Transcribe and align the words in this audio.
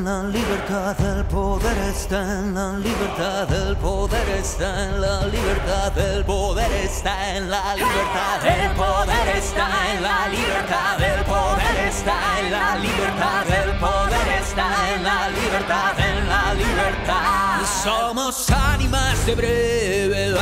En 0.00 0.06
la 0.06 0.22
libertad, 0.22 0.96
el 1.18 1.24
poder 1.26 1.76
está 1.78 2.22
en 2.38 2.54
la 2.54 2.72
libertad, 2.78 3.52
el 3.52 3.76
poder 3.76 4.28
está 4.30 4.86
en 4.86 5.00
la 5.00 5.26
libertad, 5.26 5.98
el 5.98 6.24
poder 6.24 6.72
está 6.72 7.36
en 7.36 7.50
la 7.50 7.74
libertad, 7.76 8.46
el 8.46 8.70
poder 8.76 9.28
está 9.36 9.68
en 9.92 10.02
la 10.02 10.28
libertad, 10.28 11.02
el 11.02 11.24
poder 11.24 11.76
está 11.86 12.40
en 12.40 12.50
la 12.50 12.76
libertad, 12.76 13.46
el 13.62 13.78
poder 13.78 14.28
está 14.40 14.94
en 14.94 15.04
la 15.04 15.28
libertad, 15.28 15.92
en 15.98 16.28
la 16.28 16.54
libertad. 16.54 17.60
Somos 17.84 18.50
ánimas 18.50 19.26
de 19.26 19.34
brevedad, 19.34 20.40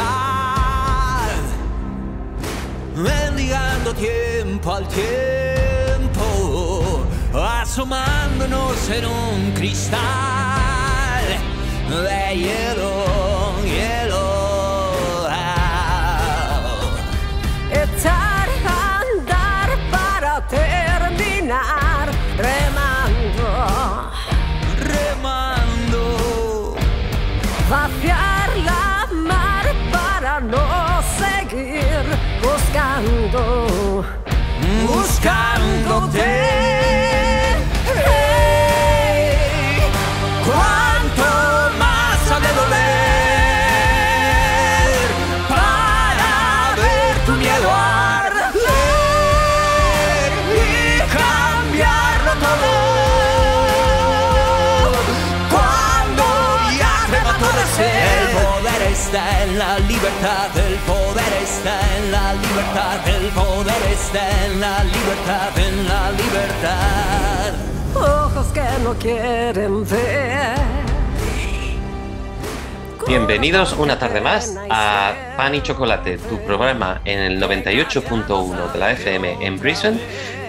mendigando 2.95 3.93
tiempo 3.95 4.75
al 4.75 4.87
tiempo 4.87 5.78
asomándonos 7.45 8.89
en 8.91 9.07
un 9.07 9.53
cristal 9.53 10.01
de 11.89 12.37
hielo, 12.37 13.05
hielo. 13.65 15.29
Echar 17.71 18.49
a 18.67 19.01
andar 19.01 19.69
para 19.91 20.47
terminar 20.49 22.11
remando, 22.37 24.11
remando, 24.81 26.77
vaciar 27.69 28.57
la 28.65 29.07
mar 29.13 29.67
para 29.93 30.41
no 30.41 31.03
seguir 31.19 32.05
buscando, 32.43 34.05
buscándote. 34.87 36.58
Libertad, 60.19 60.57
el 60.57 60.75
poder 60.79 61.33
está 61.43 61.97
en 61.97 62.11
la 62.11 62.35
libertad, 62.35 63.09
el 63.09 63.29
poder 63.29 63.93
está 63.93 64.47
en 64.47 64.61
la 64.61 64.83
libertad, 64.83 65.59
en 65.59 65.89
la 65.89 66.11
libertad. 66.11 67.55
ojos 67.95 68.47
que 68.49 68.65
no 68.83 68.95
quieren 68.95 69.89
ver. 69.89 70.59
Bienvenidos 73.07 73.75
una 73.75 73.99
tarde 73.99 74.21
más 74.21 74.57
a 74.69 75.13
Pan 75.37 75.55
y 75.55 75.63
Chocolate, 75.63 76.19
tu 76.19 76.39
programa 76.45 77.01
en 77.05 77.21
el 77.21 77.41
98.1 77.41 78.73
de 78.73 78.79
la 78.79 78.91
FM 78.93 79.47
en 79.47 79.59
Brisbane. 79.61 79.99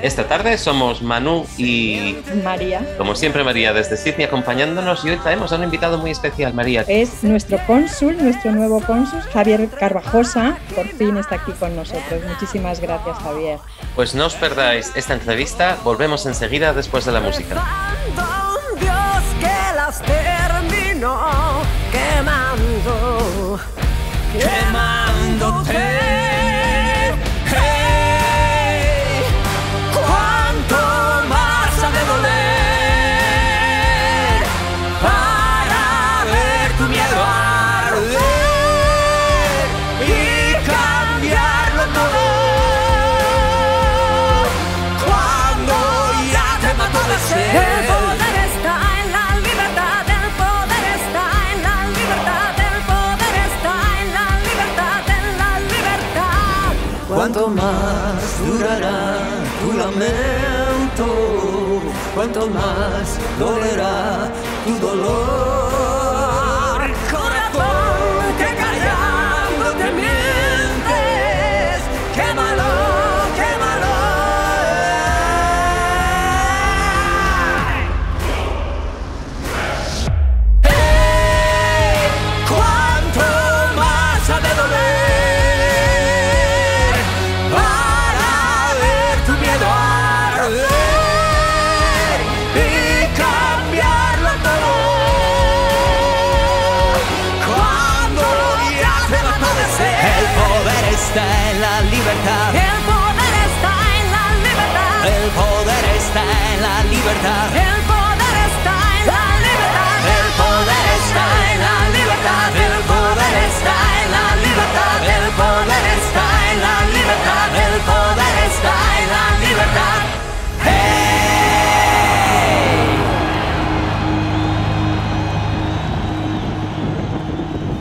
Esta 0.01 0.27
tarde 0.27 0.57
somos 0.57 1.01
Manu 1.01 1.45
y 1.57 2.15
María. 2.43 2.95
como 2.97 3.15
siempre 3.15 3.43
María 3.43 3.73
desde 3.73 3.97
Sydney 3.97 4.25
acompañándonos 4.25 5.03
y 5.03 5.09
hoy 5.09 5.17
traemos 5.17 5.51
a 5.51 5.57
un 5.57 5.63
invitado 5.63 5.97
muy 5.97 6.11
especial, 6.11 6.53
María. 6.53 6.85
Es 6.87 7.21
nuestro 7.23 7.59
cónsul, 7.67 8.17
nuestro 8.17 8.51
nuevo 8.53 8.81
cónsul, 8.81 9.19
Javier 9.33 9.67
Carvajosa. 9.69 10.57
Por 10.73 10.87
fin 10.87 11.17
está 11.17 11.35
aquí 11.35 11.51
con 11.51 11.75
nosotros. 11.75 12.23
Muchísimas 12.25 12.79
gracias, 12.79 13.17
Javier. 13.17 13.59
Pues 13.95 14.15
no 14.15 14.25
os 14.27 14.35
perdáis 14.35 14.93
esta 14.95 15.13
entrevista, 15.13 15.77
volvemos 15.83 16.25
enseguida 16.25 16.71
después 16.73 17.03
de 17.03 17.11
la 17.11 17.19
música. 17.19 17.55
Rezando 17.55 18.21
a 18.21 18.55
un 18.55 18.79
Dios 18.79 19.23
que 19.41 19.75
las 19.75 20.01
terminó 20.01 21.61
quemando, 21.91 23.59
quemándote. 24.31 25.68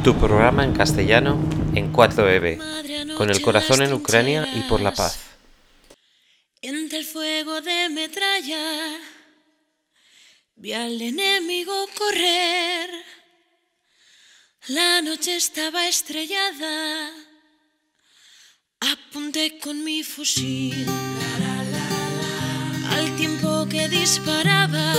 Tu 0.08 0.18
programa 0.18 0.64
en 0.64 0.72
castellano 0.72 1.38
en 1.74 1.92
4EB, 1.92 3.14
con 3.18 3.28
el 3.28 3.42
corazón 3.42 3.82
en 3.82 3.92
Ucrania 3.92 4.48
y 4.54 4.62
por 4.62 4.80
la 4.80 4.94
paz. 4.94 5.18
Entre 6.62 7.00
el 7.00 7.04
fuego 7.04 7.60
de 7.60 7.90
metralla 7.90 8.96
vi 10.56 10.72
al 10.72 10.98
enemigo 11.02 11.74
correr. 11.94 12.88
La 14.68 15.02
noche 15.02 15.36
estaba 15.36 15.86
estrellada. 15.86 17.10
Apunté 18.80 19.58
con 19.58 19.84
mi 19.84 20.02
fusil 20.02 20.86
al 22.92 23.14
tiempo 23.16 23.66
que 23.68 23.90
disparaba 23.90 24.94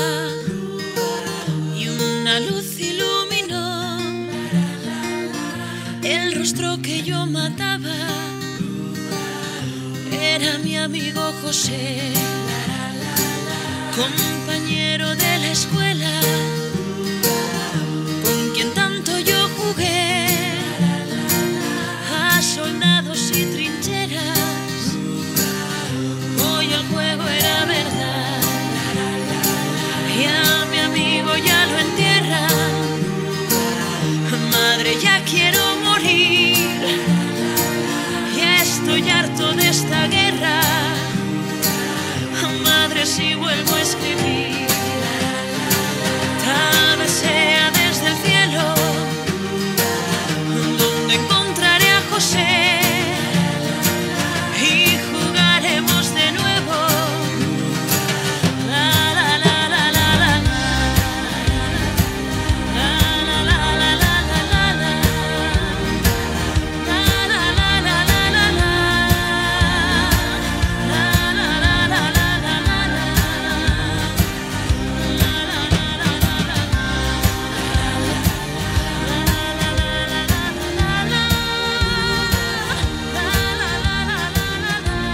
que 6.81 7.03
yo 7.03 7.25
mataba 7.25 7.95
era 10.11 10.57
mi 10.59 10.77
amigo 10.77 11.21
José, 11.41 12.13
compañero 13.95 15.15
de 15.15 15.37
la 15.39 15.51
escuela, 15.51 16.11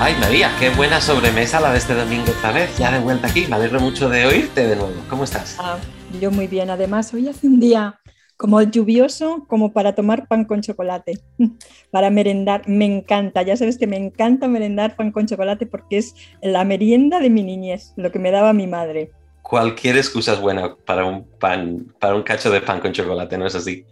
Ay, 0.05 0.13
María, 0.19 0.51
qué 0.59 0.69
buena 0.69 1.01
sobremesa 1.01 1.59
la 1.59 1.71
de 1.71 1.79
este 1.79 1.95
domingo 1.95 2.25
otra 2.37 2.51
vez. 2.51 2.77
Ya 2.77 2.91
de 2.91 2.99
vuelta 2.99 3.27
aquí. 3.27 3.47
Me 3.49 3.55
alegro 3.55 3.79
mucho 3.79 4.07
de 4.07 4.27
oírte 4.27 4.67
de 4.67 4.75
nuevo. 4.75 4.93
¿Cómo 5.09 5.23
estás? 5.23 5.57
Ah, 5.57 5.79
yo 6.21 6.29
muy 6.29 6.45
bien. 6.45 6.69
Además, 6.69 7.11
hoy 7.11 7.27
hace 7.27 7.47
un 7.47 7.59
día 7.59 7.99
como 8.37 8.61
lluvioso, 8.61 9.47
como 9.47 9.73
para 9.73 9.95
tomar 9.95 10.27
pan 10.27 10.45
con 10.45 10.61
chocolate, 10.61 11.17
para 11.89 12.11
merendar. 12.11 12.69
Me 12.69 12.85
encanta, 12.85 13.41
ya 13.41 13.57
sabes 13.57 13.79
que 13.79 13.87
me 13.87 13.97
encanta 13.97 14.47
merendar 14.47 14.95
pan 14.95 15.11
con 15.11 15.25
chocolate 15.25 15.65
porque 15.65 15.97
es 15.97 16.13
la 16.39 16.63
merienda 16.65 17.19
de 17.19 17.31
mi 17.31 17.41
niñez, 17.41 17.93
lo 17.95 18.11
que 18.11 18.19
me 18.19 18.29
daba 18.29 18.53
mi 18.53 18.67
madre 18.67 19.09
cualquier 19.47 19.95
excusa 19.95 20.33
es 20.33 20.39
buena 20.39 20.75
para 20.75 21.05
un 21.05 21.29
pan, 21.39 21.93
para 21.99 22.15
un 22.15 22.23
cacho 22.23 22.49
de 22.49 22.61
pan 22.61 22.79
con 22.79 22.93
chocolate, 22.93 23.37
¿no 23.37 23.45
es 23.45 23.53
así? 23.53 23.85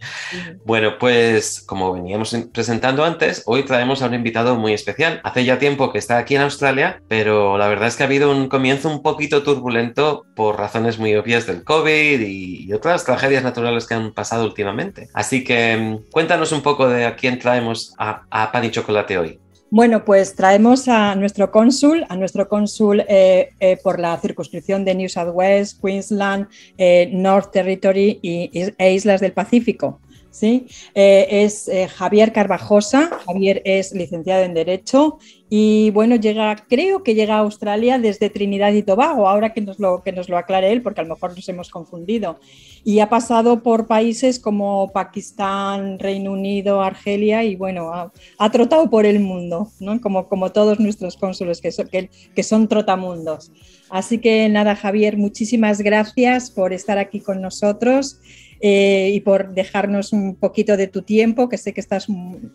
Bueno, 0.64 0.98
pues 0.98 1.62
como 1.64 1.92
veníamos 1.92 2.36
presentando 2.52 3.04
antes, 3.04 3.44
hoy 3.46 3.62
traemos 3.62 4.02
a 4.02 4.06
un 4.06 4.14
invitado 4.14 4.56
muy 4.56 4.72
especial. 4.72 5.20
Hace 5.22 5.44
ya 5.44 5.60
tiempo 5.60 5.92
que 5.92 5.98
está 5.98 6.18
aquí 6.18 6.34
en 6.34 6.42
Australia, 6.42 7.00
pero 7.06 7.56
la 7.56 7.68
verdad 7.68 7.86
es 7.86 7.94
que 7.94 8.02
ha 8.02 8.06
habido 8.06 8.32
un 8.32 8.48
comienzo 8.48 8.88
un 8.88 9.00
poquito 9.00 9.44
turbulento 9.44 10.26
por 10.34 10.58
razones 10.58 10.98
muy 10.98 11.14
obvias 11.14 11.46
del 11.46 11.62
COVID 11.62 12.20
y, 12.20 12.72
otras 12.74 13.04
tragedias 13.04 13.44
naturales 13.44 13.86
que 13.86 13.94
han 13.94 14.12
pasado 14.12 14.44
últimamente. 14.44 15.08
Así 15.14 15.44
que 15.44 15.76
mm, 15.76 16.10
cuéntanos 16.10 16.50
un 16.50 16.62
poco 16.62 16.88
de 16.88 17.04
a 17.04 17.14
quién 17.14 17.38
traemos 17.38 17.94
a, 17.98 18.22
a 18.30 18.50
Pan 18.50 18.64
y 18.64 18.72
Chocolate 18.72 19.18
hoy. 19.18 19.43
Bueno, 19.70 20.04
pues 20.04 20.36
traemos 20.36 20.86
a 20.88 21.14
nuestro 21.16 21.50
cónsul, 21.50 22.06
a 22.08 22.16
nuestro 22.16 22.48
cónsul 22.48 23.00
eh, 23.08 23.50
eh, 23.58 23.76
por 23.82 23.98
la 23.98 24.16
circunscripción 24.18 24.84
de 24.84 24.94
New 24.94 25.08
South 25.08 25.32
Wales, 25.34 25.74
Queensland, 25.74 26.46
eh, 26.78 27.10
North 27.12 27.50
Territory 27.50 28.20
y, 28.22 28.50
e 28.78 28.92
Islas 28.92 29.20
del 29.20 29.32
Pacífico. 29.32 30.00
¿sí? 30.30 30.66
es 30.94 31.70
Javier 31.96 32.32
Carvajosa. 32.32 33.08
Javier 33.24 33.62
es 33.64 33.92
licenciado 33.94 34.42
en 34.42 34.54
Derecho 34.54 35.18
y 35.56 35.90
bueno, 35.90 36.16
llega, 36.16 36.56
creo 36.68 37.04
que 37.04 37.14
llega 37.14 37.36
a 37.36 37.38
Australia 37.38 38.00
desde 38.00 38.28
Trinidad 38.28 38.72
y 38.72 38.82
Tobago, 38.82 39.28
ahora 39.28 39.52
que 39.52 39.60
nos 39.60 39.78
lo, 39.78 40.02
que 40.02 40.10
nos 40.10 40.28
lo 40.28 40.36
aclare 40.36 40.72
él, 40.72 40.82
porque 40.82 41.00
a 41.00 41.04
lo 41.04 41.14
mejor 41.14 41.36
nos 41.36 41.48
hemos 41.48 41.70
confundido. 41.70 42.40
Y 42.82 42.98
ha 42.98 43.08
pasado 43.08 43.62
por 43.62 43.86
países 43.86 44.40
como 44.40 44.90
Pakistán, 44.90 46.00
Reino 46.00 46.32
Unido, 46.32 46.82
Argelia 46.82 47.44
y 47.44 47.54
bueno, 47.54 47.92
ha, 48.36 48.50
trotado 48.50 48.90
por 48.90 49.06
el 49.06 49.20
mundo, 49.20 49.68
¿no? 49.78 50.00
como, 50.00 50.28
como 50.28 50.50
todos 50.50 50.80
nuestros 50.80 51.16
cónsules 51.16 51.60
que 51.60 51.70
son, 51.70 51.86
que, 51.86 52.10
que 52.34 52.42
son 52.42 52.66
trotamundos. 52.66 53.52
Así 53.90 54.18
que 54.18 54.48
nada, 54.48 54.74
Javier, 54.74 55.16
muchísimas 55.16 55.80
gracias 55.82 56.50
por 56.50 56.72
estar 56.72 56.98
aquí 56.98 57.20
con 57.20 57.40
nosotros. 57.40 58.18
Eh, 58.66 59.10
y 59.12 59.20
por 59.20 59.50
dejarnos 59.50 60.14
un 60.14 60.36
poquito 60.36 60.78
de 60.78 60.86
tu 60.86 61.02
tiempo, 61.02 61.50
que 61.50 61.58
sé 61.58 61.74
que 61.74 61.82
estás, 61.82 62.06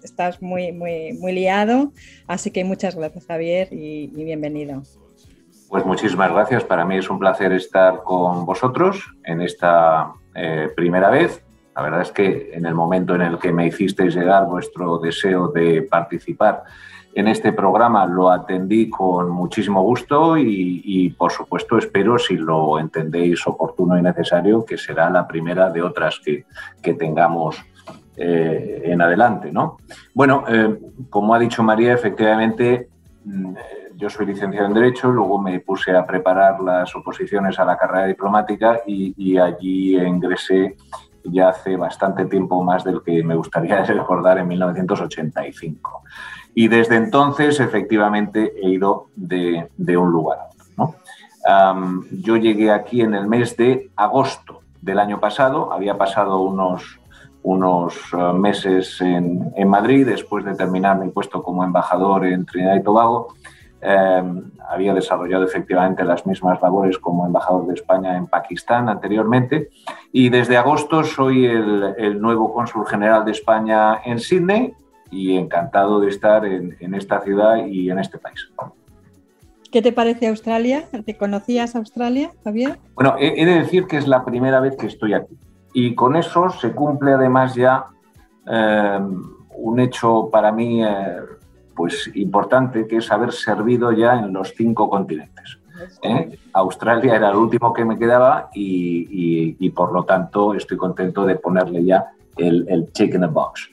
estás 0.01 0.41
muy, 0.41 0.71
muy, 0.71 1.13
muy 1.13 1.33
liado. 1.33 1.93
Así 2.25 2.49
que 2.49 2.63
muchas 2.63 2.95
gracias, 2.95 3.27
Javier, 3.27 3.67
y, 3.71 4.07
bienvenido. 4.07 4.81
Pues 5.67 5.85
muchísimas 5.85 6.31
gracias. 6.31 6.63
Para 6.63 6.83
mí 6.83 6.97
es 6.97 7.11
un 7.11 7.19
placer 7.19 7.51
estar 7.51 8.01
con 8.03 8.43
vosotros 8.43 9.05
en 9.23 9.41
esta 9.41 10.13
eh, 10.33 10.69
primera 10.75 11.11
vez. 11.11 11.43
La 11.79 11.83
verdad 11.83 12.01
es 12.01 12.11
que 12.11 12.49
en 12.51 12.65
el 12.65 12.75
momento 12.75 13.15
en 13.15 13.21
el 13.21 13.39
que 13.39 13.53
me 13.53 13.65
hicisteis 13.65 14.13
llegar 14.13 14.45
vuestro 14.47 14.97
deseo 14.97 15.47
de 15.47 15.81
participar 15.81 16.63
en 17.13 17.29
este 17.29 17.53
programa 17.53 18.05
lo 18.05 18.29
atendí 18.29 18.89
con 18.89 19.29
muchísimo 19.29 19.81
gusto 19.81 20.37
y, 20.37 21.09
por 21.17 21.31
supuesto 21.31 21.77
espero, 21.77 22.19
si 22.19 22.35
lo 22.35 22.79
entendéis 22.79 23.47
oportuno 23.47 23.97
y 23.97 24.01
necesario, 24.01 24.65
que 24.65 24.77
será 24.77 25.09
la 25.09 25.25
primera 25.25 25.69
de 25.69 25.81
otras 25.81 26.19
que, 26.19 26.43
tengamos 26.95 27.55
eh, 28.17 28.81
en 28.83 29.01
adelante. 29.01 29.49
¿no? 29.49 29.77
Bueno, 30.13 30.43
eh, 30.49 30.77
como 31.09 31.33
ha 31.33 31.39
dicho 31.39 31.63
María, 31.63 31.93
efectivamente 31.93 32.89
mm, 33.23 33.53
yo 33.95 34.09
soy 34.09 34.25
licenciado 34.25 34.67
en 34.67 34.73
Derecho, 34.73 35.09
luego 35.09 35.41
me 35.41 35.61
puse 35.61 35.95
a 35.95 36.05
preparar 36.05 36.59
las 36.59 36.93
oposiciones 36.93 37.57
a 37.57 37.63
la 37.63 37.77
carrera 37.77 38.07
diplomática 38.07 38.81
y, 38.85 39.13
y 39.15 39.37
allí 39.37 39.97
ingresé 39.97 40.75
ya 41.23 41.49
hace 41.49 41.75
bastante 41.75 42.25
tiempo 42.25 42.63
más 42.63 42.83
del 42.83 43.01
que 43.03 43.23
me 43.23 43.35
gustaría 43.35 43.83
recordar 43.85 44.37
en 44.37 44.47
1985. 44.47 46.03
Y 46.55 46.67
desde 46.67 46.95
entonces, 46.95 47.59
efectivamente, 47.59 48.53
he 48.61 48.69
ido 48.69 49.07
de, 49.15 49.69
un 49.97 50.11
lugar 50.11 50.39
a 50.39 50.83
otro. 50.83 51.95
yo 52.11 52.37
llegué 52.37 52.71
aquí 52.71 53.01
en 53.01 53.13
el 53.13 53.27
mes 53.27 53.55
de 53.55 53.91
agosto 53.95 54.61
del 54.81 54.99
año 54.99 55.19
pasado, 55.19 55.71
había 55.73 55.97
pasado 55.97 56.41
unos, 56.41 56.99
unos 57.43 57.95
eh, 58.13 58.33
meses 58.33 58.99
en, 59.01 59.51
Madrid 59.67 60.05
después 60.05 60.45
de 60.45 60.55
terminar 60.55 60.99
mi 60.99 61.09
puesto 61.09 61.43
como 61.43 61.63
embajador 61.63 62.25
en 62.25 62.45
Trinidad 62.45 62.75
y 62.75 62.83
Tobago. 62.83 63.35
Em, 63.81 64.51
había 64.67 64.93
desarrollado 64.93 65.45
efectivamente 65.45 66.03
las 66.03 66.25
mismas 66.25 66.61
labores 66.61 66.97
como 66.97 67.25
embajador 67.25 67.65
de 67.67 67.75
España 67.75 68.17
en 68.17 68.27
Pakistán 68.27 68.89
anteriormente 68.89 69.69
y 70.11 70.27
desde 70.27 70.57
agosto 70.57 71.05
soy 71.05 71.45
el, 71.45 71.95
el 71.97 72.19
nuevo 72.19 72.53
cónsul 72.53 72.85
general 72.85 73.23
de 73.23 73.31
España 73.31 74.01
en 74.03 74.19
Sydney 74.19 74.73
y 75.11 75.37
encantado 75.37 75.99
de 75.99 76.09
estar 76.09 76.45
en, 76.45 76.93
esta 76.93 77.21
ciudad 77.21 77.65
y 77.65 77.89
en 77.89 77.99
este 77.99 78.17
país. 78.17 78.51
¿Qué 79.71 79.81
te 79.81 79.91
parece 79.91 80.27
Australia? 80.27 80.85
¿Te 81.05 81.17
conocías 81.17 81.75
Australia, 81.75 82.31
Javier? 82.43 82.79
Bueno, 82.95 83.15
he, 83.19 83.45
de 83.45 83.59
decir 83.59 83.87
que 83.87 83.97
es 83.97 84.07
la 84.07 84.25
primera 84.25 84.59
vez 84.59 84.75
que 84.75 84.87
estoy 84.87 85.13
aquí. 85.13 85.37
Y 85.73 85.93
con 85.95 86.15
eso 86.15 86.49
se 86.49 86.71
cumple 86.71 87.13
además 87.13 87.55
ya 87.55 87.85
eh, 88.47 88.99
un 89.55 89.79
hecho 89.79 90.29
para 90.31 90.51
mí 90.51 90.83
eh, 90.83 91.17
pues 91.79 92.11
importante, 92.15 92.85
que 92.87 92.97
es 92.97 93.09
haber 93.09 93.31
servido 93.31 93.93
ya 93.93 94.19
en 94.19 94.33
los 94.33 94.53
cinco 94.53 94.89
continentes. 94.89 95.59
¿eh? 96.03 96.37
Australia 96.51 97.15
era 97.15 97.29
el 97.29 97.37
último 97.37 97.71
que 97.71 97.85
me 97.85 97.97
quedaba 97.97 98.49
y, 98.53 99.69
por 99.69 99.93
lo 99.93 100.03
tanto 100.03 100.53
estoy 100.53 100.75
contento 100.75 101.25
de 101.25 101.35
ponerle 101.35 101.85
ya 101.85 102.07
el, 102.35 102.65
el 102.67 102.91
check 102.91 103.13
in 103.13 103.21
the 103.21 103.27
box. 103.27 103.69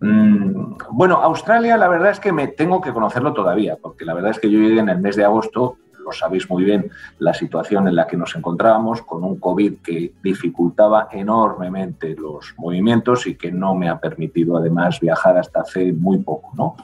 Mm, 0.00 0.74
bueno, 0.90 1.22
Australia 1.22 1.78
la 1.78 1.88
verdad 1.88 2.10
es 2.10 2.20
que 2.20 2.32
me 2.32 2.48
tengo 2.48 2.82
que 2.82 2.92
conocerlo 2.92 3.32
todavía, 3.32 3.78
porque 3.80 4.04
la 4.04 4.12
verdad 4.12 4.32
es 4.32 4.40
que 4.40 4.50
yo 4.50 4.58
llegué 4.58 4.80
en 4.80 4.90
el 4.90 4.98
mes 4.98 5.16
de 5.16 5.24
agosto, 5.24 5.78
lo 6.04 6.12
sabéis 6.12 6.50
muy 6.50 6.64
bien, 6.64 6.90
la 7.18 7.32
situación 7.32 7.88
en 7.88 7.96
la 7.96 8.06
que 8.06 8.18
nos 8.18 8.36
encontrábamos, 8.36 9.00
con 9.00 9.24
un 9.24 9.40
COVID 9.40 9.78
que 9.78 10.12
dificultaba 10.22 11.08
enormemente 11.10 12.14
los 12.14 12.52
movimientos 12.58 13.26
y 13.26 13.36
que 13.36 13.50
no 13.50 13.74
me 13.74 13.88
ha 13.88 13.98
permitido 13.98 14.58
además 14.58 15.00
viajar 15.00 15.38
hasta 15.38 15.62
hace 15.62 15.94
muy 15.94 16.18
poco, 16.18 16.50
¿no? 16.54 16.76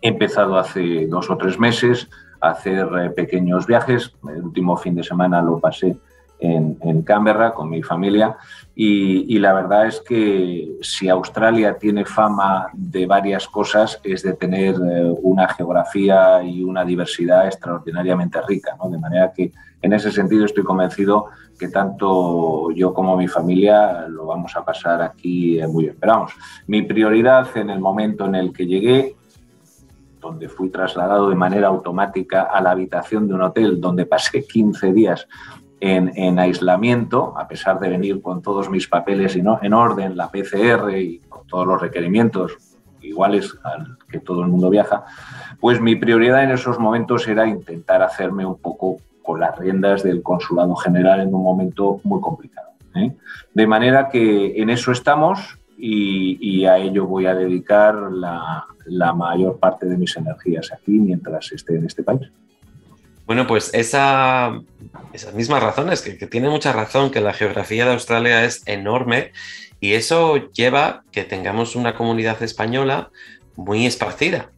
He 0.00 0.08
empezado 0.08 0.58
hace 0.58 1.06
dos 1.06 1.30
o 1.30 1.36
tres 1.36 1.58
meses 1.58 2.08
a 2.40 2.50
hacer 2.50 2.88
eh, 2.98 3.10
pequeños 3.10 3.66
viajes. 3.66 4.12
El 4.28 4.42
último 4.42 4.76
fin 4.76 4.94
de 4.94 5.02
semana 5.02 5.40
lo 5.42 5.58
pasé 5.58 5.96
en, 6.42 7.02
Canberra 7.02 7.52
con 7.52 7.70
mi 7.70 7.82
familia 7.82 8.36
y, 8.74 9.38
la 9.38 9.52
verdad 9.52 9.86
es 9.86 10.00
que 10.00 10.76
si 10.80 11.08
Australia 11.08 11.76
tiene 11.78 12.04
fama 12.04 12.68
de 12.72 13.06
varias 13.06 13.46
cosas 13.48 14.00
es 14.02 14.22
de 14.22 14.34
tener 14.34 14.74
eh, 14.74 15.14
una 15.22 15.48
geografía 15.48 16.42
y 16.42 16.62
una 16.62 16.84
diversidad 16.84 17.46
extraordinariamente 17.46 18.40
rica, 18.46 18.76
¿no? 18.78 18.90
de 18.90 18.98
manera 18.98 19.32
que 19.32 19.52
en 19.80 19.92
ese 19.92 20.10
sentido 20.10 20.44
estoy 20.44 20.64
convencido 20.64 21.26
que 21.58 21.68
tanto 21.68 22.70
yo 22.72 22.94
como 22.94 23.16
mi 23.16 23.28
familia 23.28 24.06
lo 24.08 24.26
vamos 24.26 24.56
a 24.56 24.64
pasar 24.64 25.02
aquí 25.02 25.60
eh, 25.60 25.66
muy 25.66 25.84
bien. 25.84 25.96
Pero 25.98 26.12
vamos, 26.12 26.32
mi 26.66 26.82
prioridad 26.82 27.56
en 27.56 27.70
el 27.70 27.80
momento 27.80 28.26
en 28.26 28.34
el 28.36 28.52
que 28.52 28.66
llegué 28.66 29.16
donde 30.22 30.48
fui 30.48 30.70
trasladado 30.70 31.28
de 31.28 31.34
manera 31.34 31.68
automática 31.68 32.42
a 32.42 32.62
la 32.62 32.70
habitación 32.70 33.28
de 33.28 33.34
un 33.34 33.42
hotel 33.42 33.80
donde 33.80 34.06
pasé 34.06 34.46
15 34.46 34.92
días 34.92 35.28
en, 35.80 36.38
aislamiento, 36.38 37.36
a 37.36 37.48
pesar 37.48 37.80
de 37.80 37.88
venir 37.88 38.22
con 38.22 38.40
todos 38.40 38.70
mis 38.70 38.86
papeles 38.86 39.34
en 39.34 39.74
orden, 39.74 40.16
la 40.16 40.30
PCR 40.30 40.96
y 40.96 41.18
con 41.28 41.44
todos 41.48 41.66
los 41.66 41.80
requerimientos 41.80 42.56
iguales 43.00 43.58
al 43.64 43.98
que 44.08 44.20
todo 44.20 44.42
el 44.42 44.48
mundo 44.48 44.70
viaja, 44.70 45.04
pues 45.60 45.80
mi 45.80 45.96
prioridad 45.96 46.44
en 46.44 46.52
esos 46.52 46.78
momentos 46.78 47.26
era 47.26 47.48
intentar 47.48 48.00
hacerme 48.00 48.46
un 48.46 48.58
poco 48.58 48.98
con 49.24 49.40
las 49.40 49.58
riendas 49.58 50.04
del 50.04 50.22
consulado 50.22 50.76
general 50.76 51.20
en 51.20 51.34
un 51.34 51.42
momento 51.42 52.00
muy 52.04 52.20
complicado. 52.20 52.68
¿eh? 52.94 53.12
De 53.52 53.66
manera 53.66 54.08
que 54.08 54.60
en 54.62 54.70
eso 54.70 54.92
estamos 54.92 55.58
y, 55.84 56.64
a 56.64 56.78
ello 56.78 57.06
voy 57.06 57.26
a 57.26 57.34
dedicar 57.34 57.94
la, 58.12 59.12
mayor 59.14 59.58
parte 59.58 59.86
de 59.86 59.96
mis 59.96 60.16
energías 60.16 60.72
aquí 60.72 60.92
mientras 60.92 61.50
esté 61.50 61.76
en 61.76 61.86
este 61.86 62.04
país. 62.04 62.30
Bueno, 63.26 63.48
pues 63.48 63.70
esa, 63.74 64.60
esas 65.12 65.34
mismas 65.34 65.60
razones, 65.60 66.02
que, 66.02 66.26
tiene 66.28 66.48
mucha 66.48 66.72
razón, 66.72 67.10
que 67.10 67.20
la 67.20 67.32
geografía 67.32 67.84
de 67.84 67.92
Australia 67.92 68.44
es 68.44 68.62
enorme 68.66 69.32
y 69.80 69.94
eso 69.94 70.52
lleva 70.52 71.02
que 71.10 71.24
tengamos 71.24 71.74
una 71.74 71.94
comunidad 71.94 72.40
española 72.44 73.10
muy 73.56 73.84
esparcida, 73.84 74.50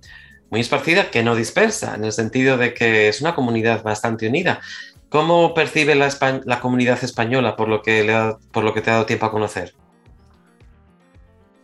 muy 0.50 0.61
esparcida 0.61 1.11
que 1.11 1.23
no 1.23 1.35
dispersa, 1.37 1.95
en 1.95 2.04
el 2.04 2.12
sentido 2.12 2.59
de 2.59 2.75
que 2.75 3.09
es 3.09 3.23
una 3.23 3.35
comunidad 3.35 3.83
bastante 3.83 4.28
unida. 4.28 4.61
¿Cómo 5.09 5.54
percibe 5.54 5.95
la, 5.95 6.11
la 6.45 6.61
comunidad 6.61 7.02
española 7.02 7.57
por 7.57 7.69
lo, 7.69 7.81
que 7.81 8.35
por 8.52 8.62
lo 8.62 8.75
que 8.75 8.83
te 8.83 8.90
ha 8.90 8.95
dado 8.95 9.07
tiempo 9.07 9.25
a 9.25 9.31
conocer? 9.31 9.73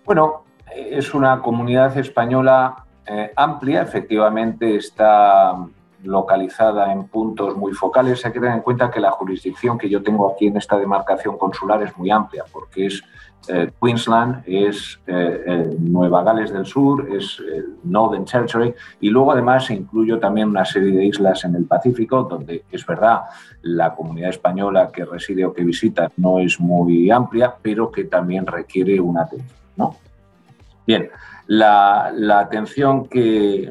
Bueno, 0.04 0.44
es 0.74 1.14
una 1.14 1.40
comunidad 1.40 1.96
española 1.98 2.84
eh, 3.06 3.32
amplia, 3.36 3.82
efectivamente 3.82 4.76
está 4.76 5.56
localizada 6.04 6.92
en 6.92 7.08
puntos 7.08 7.56
muy 7.56 7.72
focales. 7.72 8.24
Hay 8.24 8.32
que 8.32 8.40
tener 8.40 8.54
en 8.54 8.62
cuenta 8.62 8.90
que 8.90 9.00
la 9.00 9.10
jurisdicción 9.10 9.76
que 9.76 9.88
yo 9.88 10.02
tengo 10.02 10.32
aquí 10.32 10.46
en 10.46 10.56
esta 10.56 10.78
demarcación 10.78 11.36
consular 11.36 11.82
es 11.82 11.96
muy 11.98 12.10
amplia, 12.10 12.44
porque 12.50 12.86
es 12.86 13.02
eh, 13.48 13.70
Queensland, 13.82 14.42
es 14.46 15.00
eh, 15.06 15.76
Nueva 15.78 16.22
Gales 16.22 16.52
del 16.52 16.64
Sur, 16.64 17.08
es 17.12 17.42
Northern 17.82 18.24
Territory 18.24 18.74
y 19.00 19.10
luego 19.10 19.32
además 19.32 19.70
incluyo 19.70 20.18
también 20.18 20.48
una 20.48 20.64
serie 20.64 20.92
de 20.92 21.04
islas 21.04 21.44
en 21.44 21.56
el 21.56 21.64
Pacífico, 21.64 22.22
donde 22.22 22.64
es 22.70 22.86
verdad 22.86 23.22
la 23.62 23.94
comunidad 23.94 24.30
española 24.30 24.90
que 24.92 25.04
reside 25.04 25.44
o 25.44 25.52
que 25.52 25.64
visita 25.64 26.10
no 26.16 26.38
es 26.38 26.60
muy 26.60 27.10
amplia, 27.10 27.54
pero 27.60 27.90
que 27.90 28.04
también 28.04 28.46
requiere 28.46 29.00
una 29.00 29.22
atención. 29.22 29.59
¿No? 29.76 29.96
Bien, 30.86 31.10
la, 31.46 32.40
atención 32.40 33.06
que 33.06 33.70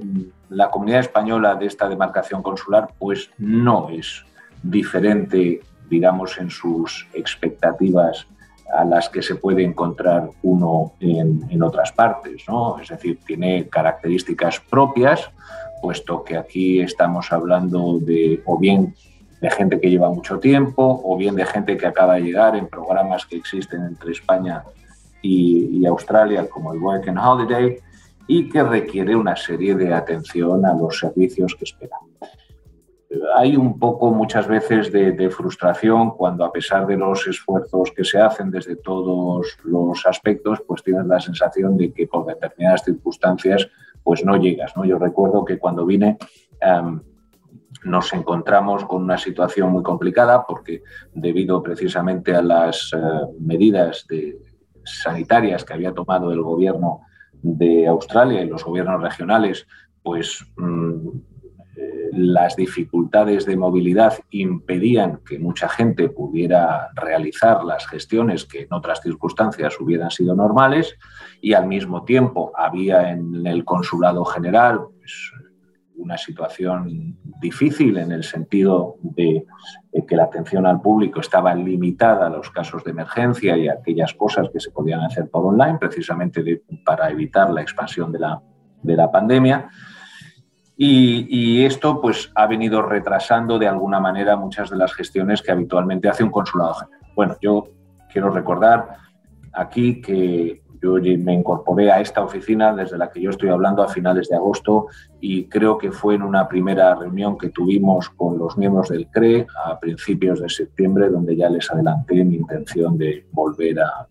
la 0.49 0.69
comunidad 0.69 1.01
española 1.01 1.55
de 1.55 1.65
esta 1.65 1.87
demarcación 1.87 2.41
consular 2.41 2.89
pues 2.97 3.29
no 3.37 3.89
es 3.89 4.25
diferente, 4.63 5.61
digamos, 5.89 6.37
en 6.37 6.49
sus 6.49 7.07
expectativas 7.13 8.27
a 8.73 8.85
las 8.85 9.09
que 9.09 9.21
se 9.21 9.35
puede 9.35 9.63
encontrar 9.63 10.29
uno 10.43 10.93
en, 10.99 11.63
otras 11.63 11.91
partes, 11.91 12.43
¿no? 12.47 12.79
Es 12.79 12.89
decir, 12.89 13.19
tiene 13.25 13.67
características 13.67 14.59
propias, 14.59 15.29
puesto 15.81 16.23
que 16.23 16.37
aquí 16.37 16.79
estamos 16.79 17.31
hablando 17.31 17.99
de 17.99 18.41
o 18.45 18.59
bien 18.59 18.93
de 19.41 19.49
gente 19.49 19.79
que 19.79 19.89
lleva 19.89 20.09
mucho 20.09 20.39
tiempo 20.39 21.01
o 21.03 21.17
bien 21.17 21.35
de 21.35 21.45
gente 21.45 21.77
que 21.77 21.87
acaba 21.87 22.15
de 22.15 22.21
llegar 22.21 22.55
en 22.55 22.67
programas 22.67 23.25
que 23.25 23.37
existen 23.37 23.85
entre 23.85 24.11
España 24.11 24.63
y 25.21 25.85
Australia, 25.85 26.47
como 26.49 26.73
el 26.73 26.79
Work 26.79 27.07
and 27.09 27.19
Holiday, 27.19 27.77
y 28.27 28.47
que 28.49 28.63
requiere 28.63 29.15
una 29.15 29.35
serie 29.35 29.75
de 29.75 29.93
atención 29.93 30.65
a 30.65 30.73
los 30.73 30.99
servicios 30.99 31.55
que 31.55 31.65
esperan 31.65 31.99
hay 33.35 33.55
un 33.55 33.79
poco 33.79 34.11
muchas 34.11 34.47
veces 34.47 34.91
de, 34.91 35.29
frustración 35.29 36.11
cuando 36.11 36.45
a 36.45 36.51
pesar 36.51 36.85
de 36.85 36.97
los 36.97 37.25
esfuerzos 37.27 37.91
que 37.91 38.03
se 38.03 38.19
hacen 38.19 38.51
desde 38.51 38.75
todos 38.75 39.57
los 39.63 40.05
aspectos, 40.05 40.61
pues 40.67 40.83
tienes 40.83 41.05
la 41.05 41.19
sensación 41.19 41.75
de 41.77 41.91
que 41.91 42.07
por 42.07 42.25
determinadas 42.25 42.83
circunstancias 42.83 43.67
pues 44.03 44.23
no 44.23 44.37
llegas. 44.37 44.75
¿no? 44.75 44.85
Yo 44.85 44.99
recuerdo 44.99 45.43
que 45.43 45.57
cuando 45.57 45.85
vine 45.85 46.17
em, 46.61 47.01
nos 47.83 48.13
encontramos 48.13 48.85
con 48.85 49.03
una 49.03 49.17
situación 49.17 49.71
muy 49.71 49.83
complicada 49.83 50.45
porque 50.45 50.83
debido 51.13 51.63
precisamente 51.63 52.35
a 52.35 52.41
las 52.41 52.91
eh, 52.93 52.99
medidas 53.39 54.05
sanitarias 54.89 55.63
que 55.63 55.73
había 55.73 55.93
tomado 55.93 56.31
el 56.31 56.41
gobierno 56.41 57.01
de 57.41 57.87
Australia 57.87 58.41
y 58.41 58.47
los 58.47 58.63
gobiernos 58.63 59.01
regionales, 59.01 59.65
pues 60.03 60.45
mm, 60.57 61.09
las 62.11 62.55
dificultades 62.55 63.45
de 63.45 63.57
movilidad 63.57 64.13
impedían 64.31 65.21
que 65.25 65.39
mucha 65.39 65.69
gente 65.69 66.09
pudiera 66.09 66.89
realizar 66.95 67.63
las 67.63 67.87
gestiones 67.87 68.45
que 68.45 68.61
en 68.61 68.73
otras 68.73 69.01
circunstancias 69.01 69.79
hubieran 69.79 70.11
sido 70.11 70.35
normales 70.35 70.97
y 71.41 71.53
al 71.53 71.67
mismo 71.67 72.03
tiempo 72.03 72.51
había 72.55 73.11
en 73.11 73.45
el 73.45 73.63
consulado 73.63 74.25
general 74.25 74.79
pues, 74.97 75.31
una 75.95 76.17
situación 76.17 77.17
difícil 77.41 77.97
en 77.97 78.11
el 78.11 78.23
sentido 78.23 78.95
de, 79.01 79.45
que 80.07 80.15
la 80.15 80.23
atención 80.23 80.65
al 80.65 80.81
público 80.81 81.19
estaba 81.19 81.53
limitada 81.55 82.27
a 82.27 82.29
los 82.29 82.49
casos 82.51 82.83
de 82.83 82.91
emergencia 82.91 83.57
y 83.57 83.67
a 83.67 83.73
aquellas 83.73 84.13
cosas 84.13 84.49
que 84.51 84.59
se 84.59 84.71
podían 84.71 85.01
hacer 85.01 85.29
por 85.29 85.45
online, 85.45 85.77
precisamente 85.79 86.63
para 86.85 87.09
evitar 87.09 87.49
la 87.49 87.61
expansión 87.61 88.11
de 88.11 88.19
la, 88.19 88.41
de 88.81 88.95
la 88.95 89.11
pandemia. 89.11 89.69
Y, 90.81 91.65
esto 91.65 91.99
pues, 91.99 92.31
ha 92.35 92.47
venido 92.47 92.81
retrasando 92.81 93.59
de 93.59 93.67
alguna 93.67 93.99
manera 93.99 94.37
muchas 94.37 94.69
de 94.69 94.77
las 94.77 94.93
gestiones 94.93 95.41
que 95.41 95.51
habitualmente 95.51 96.07
hace 96.07 96.23
un 96.23 96.31
consulado 96.31 96.73
general. 96.75 97.05
Bueno, 97.15 97.35
yo 97.41 97.65
quiero 98.09 98.29
recordar 98.29 98.95
aquí 99.51 99.99
que 99.99 100.63
yo 100.81 100.93
me 100.93 101.33
incorporé 101.33 101.91
a 101.91 101.99
esta 101.99 102.23
oficina 102.23 102.73
desde 102.73 102.97
la 102.97 103.09
que 103.09 103.21
yo 103.21 103.29
estoy 103.29 103.49
hablando 103.49 103.83
a 103.83 103.89
finales 103.89 104.29
de 104.29 104.35
agosto 104.35 104.87
y 105.19 105.45
creo 105.45 105.77
que 105.77 105.91
fue 105.91 106.15
en 106.15 106.23
una 106.23 106.47
primera 106.47 106.95
reunión 106.95 107.37
que 107.37 107.49
tuvimos 107.49 108.09
con 108.09 108.37
los 108.37 108.57
miembros 108.57 108.89
del 108.89 109.07
CRE 109.07 109.45
a 109.65 109.79
principios 109.79 110.41
de 110.41 110.49
septiembre, 110.49 111.09
donde 111.09 111.35
ya 111.35 111.49
les 111.49 111.69
adelanté 111.71 112.23
mi 112.23 112.37
intención 112.37 112.97
de 112.97 113.25
volver 113.31 113.79
a, 113.79 114.07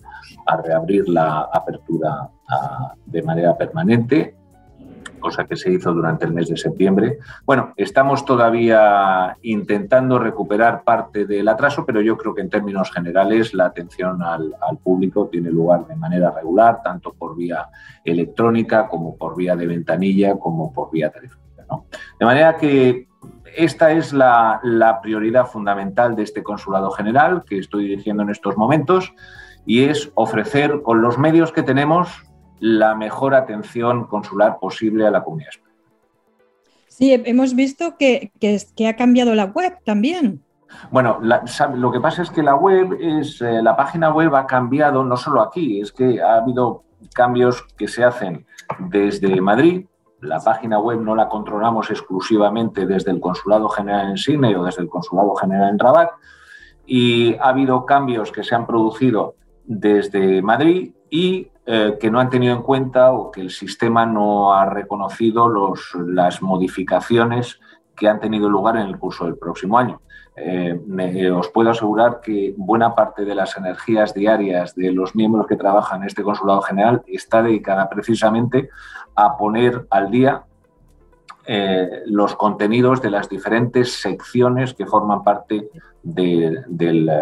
reabrir 0.62 1.08
la 1.08 1.48
apertura 1.52 2.28
de 3.06 3.22
manera 3.22 3.56
permanente 3.56 4.38
cosa 5.18 5.44
que 5.44 5.56
se 5.56 5.70
hizo 5.70 5.92
durante 5.92 6.24
el 6.24 6.32
mes 6.32 6.48
de 6.48 6.56
septiembre. 6.56 7.18
Bueno, 7.44 7.72
estamos 7.76 8.24
todavía 8.24 9.36
intentando 9.42 10.18
recuperar 10.18 10.84
parte 10.84 11.26
del 11.26 11.48
atraso, 11.48 11.84
pero 11.84 12.00
yo 12.00 12.16
creo 12.16 12.34
que 12.34 12.42
en 12.42 12.50
términos 12.50 12.90
generales 12.92 13.54
la 13.54 13.66
atención 13.66 14.22
al, 14.22 14.54
público 14.82 15.28
tiene 15.30 15.50
lugar 15.50 15.86
de 15.86 15.96
manera 15.96 16.30
regular, 16.30 16.80
tanto 16.82 17.12
por 17.12 17.36
vía 17.36 17.68
electrónica 18.04 18.88
como 18.88 19.16
por 19.16 19.36
vía 19.36 19.56
de 19.56 19.66
ventanilla, 19.66 20.36
como 20.38 20.72
por 20.72 20.90
vía 20.90 21.10
telefónica. 21.10 21.64
De 22.18 22.24
manera 22.24 22.56
que 22.56 23.08
esta 23.56 23.92
es 23.92 24.12
la, 24.12 24.60
la 24.62 25.00
prioridad 25.00 25.46
fundamental 25.46 26.14
de 26.14 26.22
este 26.22 26.42
Consulado 26.42 26.90
General 26.90 27.44
que 27.44 27.58
estoy 27.58 27.88
dirigiendo 27.88 28.22
en 28.22 28.30
estos 28.30 28.56
momentos 28.56 29.12
y 29.66 29.84
es 29.84 30.10
ofrecer 30.14 30.82
con 30.82 31.02
los 31.02 31.18
medios 31.18 31.52
que 31.52 31.62
tenemos 31.62 32.27
la 32.60 32.94
mejor 32.94 33.34
atención 33.34 34.04
consular 34.04 34.58
posible 34.58 35.06
a 35.06 35.10
la 35.10 35.22
comunidad 35.22 35.50
española. 35.50 35.68
Sí, 36.88 37.12
hemos 37.12 37.54
visto 37.54 37.96
que, 37.96 38.32
ha 38.86 38.96
cambiado 38.96 39.34
la 39.34 39.44
web 39.44 39.78
también. 39.84 40.42
Bueno, 40.90 41.20
lo 41.20 41.92
que 41.92 42.00
pasa 42.00 42.22
es 42.22 42.30
que 42.30 42.42
la 42.42 42.56
web 42.56 42.98
es, 43.00 43.40
eh, 43.40 43.62
la 43.62 43.76
página 43.76 44.10
web 44.10 44.34
ha 44.34 44.46
cambiado 44.46 45.04
no 45.04 45.16
solo 45.16 45.40
aquí, 45.40 45.80
es 45.80 45.92
que 45.92 46.20
ha 46.20 46.38
habido 46.38 46.82
cambios 47.14 47.62
que 47.76 47.88
se 47.88 48.04
hacen 48.04 48.46
desde 48.78 49.40
Madrid. 49.40 49.86
La 50.20 50.40
página 50.40 50.80
web 50.80 51.00
no 51.00 51.14
la 51.14 51.28
controlamos 51.28 51.90
exclusivamente 51.90 52.86
desde 52.86 53.12
el 53.12 53.20
Consulado 53.20 53.68
General 53.68 54.10
en 54.10 54.18
Sydney 54.18 54.54
o 54.56 54.64
desde 54.64 54.82
el 54.82 54.88
Consulado 54.88 55.34
General 55.36 55.70
en 55.70 55.78
Rabat. 55.78 56.10
Y 56.84 57.36
ha 57.36 57.50
habido 57.50 57.86
cambios 57.86 58.32
que 58.32 58.42
se 58.42 58.54
han 58.54 58.66
producido 58.66 59.36
desde 59.64 60.42
Madrid 60.42 60.94
y 61.10 61.48
eh, 61.70 61.98
que 62.00 62.10
no 62.10 62.18
han 62.18 62.30
tenido 62.30 62.56
en 62.56 62.62
cuenta 62.62 63.12
o 63.12 63.30
que 63.30 63.42
el 63.42 63.50
sistema 63.50 64.06
no 64.06 64.54
ha 64.54 64.64
reconocido 64.64 65.52
las 66.06 66.40
modificaciones 66.40 67.60
que 67.94 68.08
han 68.08 68.20
tenido 68.20 68.48
lugar 68.48 68.76
en 68.76 68.87
el 68.87 68.98
curso 68.98 69.26
del 69.26 69.37
próximo 69.37 69.76
año. 69.76 70.00
Eh, 70.34 70.80
eh, 70.98 71.30
os 71.30 71.50
puedo 71.50 71.68
asegurar 71.68 72.20
que 72.22 72.54
buena 72.56 72.94
parte 72.94 73.26
de 73.26 73.34
las 73.34 73.54
energías 73.58 74.14
diarias 74.14 74.75
de 74.76 74.92
los 74.92 75.14
miembros 75.14 75.46
que 75.46 75.56
trabajan 75.56 76.00
en 76.00 76.06
este 76.06 76.22
Consulado 76.22 76.62
General 76.62 77.02
está 77.06 77.42
dedicada 77.42 77.90
precisamente 77.90 78.70
a 79.14 79.37
poner 79.37 79.87
al 79.90 80.10
día 80.10 80.44
los 82.06 82.34
contenidos 82.37 83.02
de 83.02 83.10
las 83.10 83.28
diferentes 83.28 84.00
secciones 84.00 84.72
que 84.72 84.87
forman 84.87 85.22
parte 85.22 85.70
del... 86.02 86.64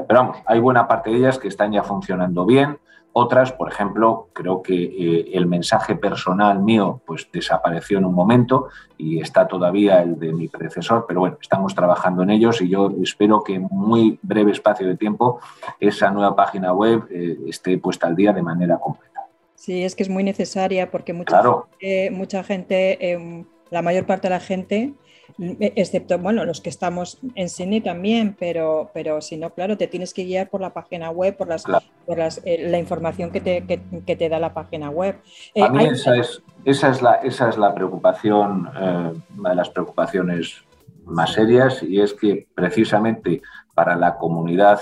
Pero 0.07 0.21
vamos, 0.21 0.38
hay 0.47 0.61
buena 0.61 0.87
parte 0.87 1.11
de 1.11 1.17
ellas 1.17 1.38
que 1.38 1.47
están 1.47 1.73
ya 1.73 1.85
funcionando 1.85 2.45
bien, 2.45 2.79
otras, 3.19 3.51
por 3.51 3.73
ejemplo, 3.73 4.29
creo 4.35 4.61
que 4.61 4.75
eh, 4.75 5.31
el 5.33 5.47
mensaje 5.47 5.97
personal 5.97 6.63
mío 6.63 7.01
pues 7.07 7.27
desapareció 7.33 7.97
en 7.97 8.05
un 8.05 8.13
momento 8.13 8.69
y 8.99 9.23
está 9.23 9.49
todavía 9.49 10.03
el 10.03 10.19
de 10.19 10.35
mi 10.35 10.49
predecesor, 10.49 11.07
pero 11.09 11.21
bueno, 11.21 11.39
estamos 11.41 11.75
trabajando 11.75 12.25
en 12.25 12.29
ellos 12.29 12.61
y 12.61 12.69
yo 12.69 12.93
espero 13.03 13.43
que 13.43 13.55
en 13.55 13.69
muy 13.71 14.19
breve 14.21 14.53
espacio 14.53 14.87
de 14.87 14.99
tiempo 14.99 15.41
esa 15.81 16.11
nueva 16.11 16.37
página 16.37 16.75
web 16.75 17.07
eh, 17.11 17.39
esté 17.49 17.79
puesta 17.79 18.07
al 18.07 18.17
día 18.17 18.35
de 18.35 18.43
manera 18.43 18.77
completa. 18.77 19.23
Sí, 19.55 19.83
es 19.83 19.95
que 19.95 20.03
es 20.03 20.11
muy 20.11 20.23
necesaria 20.23 20.91
porque 20.91 21.15
mucha 21.15 21.43
gente, 21.43 22.11
mucha 22.11 22.45
gente 22.45 23.13
em, 23.13 23.47
la 23.71 23.81
mayor 23.81 24.05
parte 24.05 24.29
de 24.29 24.35
la 24.35 24.41
gente 24.41 24.93
excepto, 25.38 26.18
bueno, 26.18 26.45
los 26.45 26.61
que 26.61 26.71
estamos 26.71 27.18
en 27.35 27.49
cine 27.49 27.80
también, 27.80 28.37
pero, 28.38 28.90
pero 28.92 29.21
si 29.21 29.37
no, 29.37 29.50
claro, 29.50 29.76
te 29.76 29.87
tienes 29.87 30.14
que 30.14 30.25
guiar 30.25 30.49
por 30.49 30.61
la 30.61 30.73
página 30.73 31.11
web, 31.11 31.37
por, 31.37 31.49
las, 31.49 31.64
por 32.06 32.18
las, 32.18 32.40
eh, 32.45 32.68
la 32.68 32.78
información 32.78 33.30
que 33.30 33.40
te, 33.40 33.64
que, 33.64 34.16
te, 34.16 34.28
da 34.28 34.38
la 34.38 34.54
página 34.54 34.90
web. 34.90 35.21
Eh, 35.54 35.62
A 35.62 35.68
mí 35.68 35.85
esa, 35.85 36.16
es, 36.16 36.42
esa, 36.64 36.90
es 36.90 37.02
la, 37.02 37.14
esa 37.16 37.49
es 37.49 37.59
la 37.59 37.75
preocupación, 37.75 38.68
eh, 38.80 39.12
una 39.38 39.50
de 39.50 39.56
las 39.56 39.71
preocupaciones 39.71 40.62
más 41.04 41.33
serias, 41.33 41.83
y 41.83 42.00
es 42.00 42.14
que 42.14 42.49
precisamente 42.54 43.42
para 43.75 43.97
la 43.97 44.16
comunidad 44.16 44.80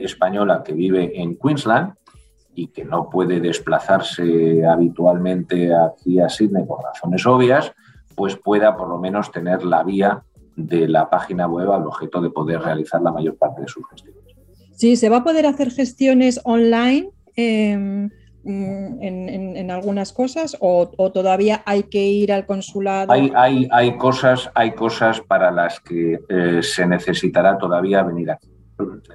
española 0.00 0.62
que 0.62 0.74
vive 0.74 1.18
en 1.20 1.38
Queensland, 1.38 1.94
y 2.56 2.68
que 2.68 2.84
no 2.84 3.10
puede 3.10 3.38
desplazarse 3.38 4.64
habitualmente 4.66 5.74
aquí 5.74 6.18
a 6.20 6.28
Sydney 6.28 6.64
por 6.64 6.82
razones 6.82 7.24
obvias, 7.26 7.72
pues 8.16 8.36
pueda 8.36 8.76
por 8.76 8.88
lo 8.88 8.98
menos 8.98 9.30
tener 9.30 9.64
la 9.64 9.84
vía 9.84 10.22
de 10.56 10.88
la 10.88 11.08
página 11.10 11.46
web 11.46 11.70
al 11.70 11.86
objeto 11.86 12.20
de 12.20 12.30
poder 12.30 12.60
realizar 12.62 13.00
la 13.02 13.12
mayor 13.12 13.36
parte 13.36 13.60
de 13.60 13.68
sus 13.68 13.86
gestiones. 13.90 14.22
Sí, 14.74 14.96
se 14.96 15.08
va 15.08 15.18
a 15.18 15.24
poder 15.24 15.46
hacer 15.46 15.70
gestiones 15.70 16.40
online. 16.44 17.10
Em, 17.36 18.06
mm, 18.44 19.02
en, 19.02 19.28
en- 19.28 19.56
en 19.56 19.70
algunas 19.70 20.12
cosas 20.14 20.56
o, 20.60 20.90
o 20.96 21.12
todavía 21.12 21.62
hay 21.66 21.82
que 21.82 22.02
ir 22.06 22.32
al 22.32 22.46
consulado? 22.46 23.12
Hay, 23.12 23.30
hay, 23.34 23.68
hay, 23.70 23.96
cosas, 23.98 24.50
hay 24.54 24.72
cosas 24.72 25.20
para 25.20 25.50
las 25.50 25.80
que 25.80 26.18
eh, 26.28 26.60
se 26.62 26.86
necesitará 26.86 27.58
todavía 27.58 28.02
venir 28.02 28.30
aquí. 28.30 28.48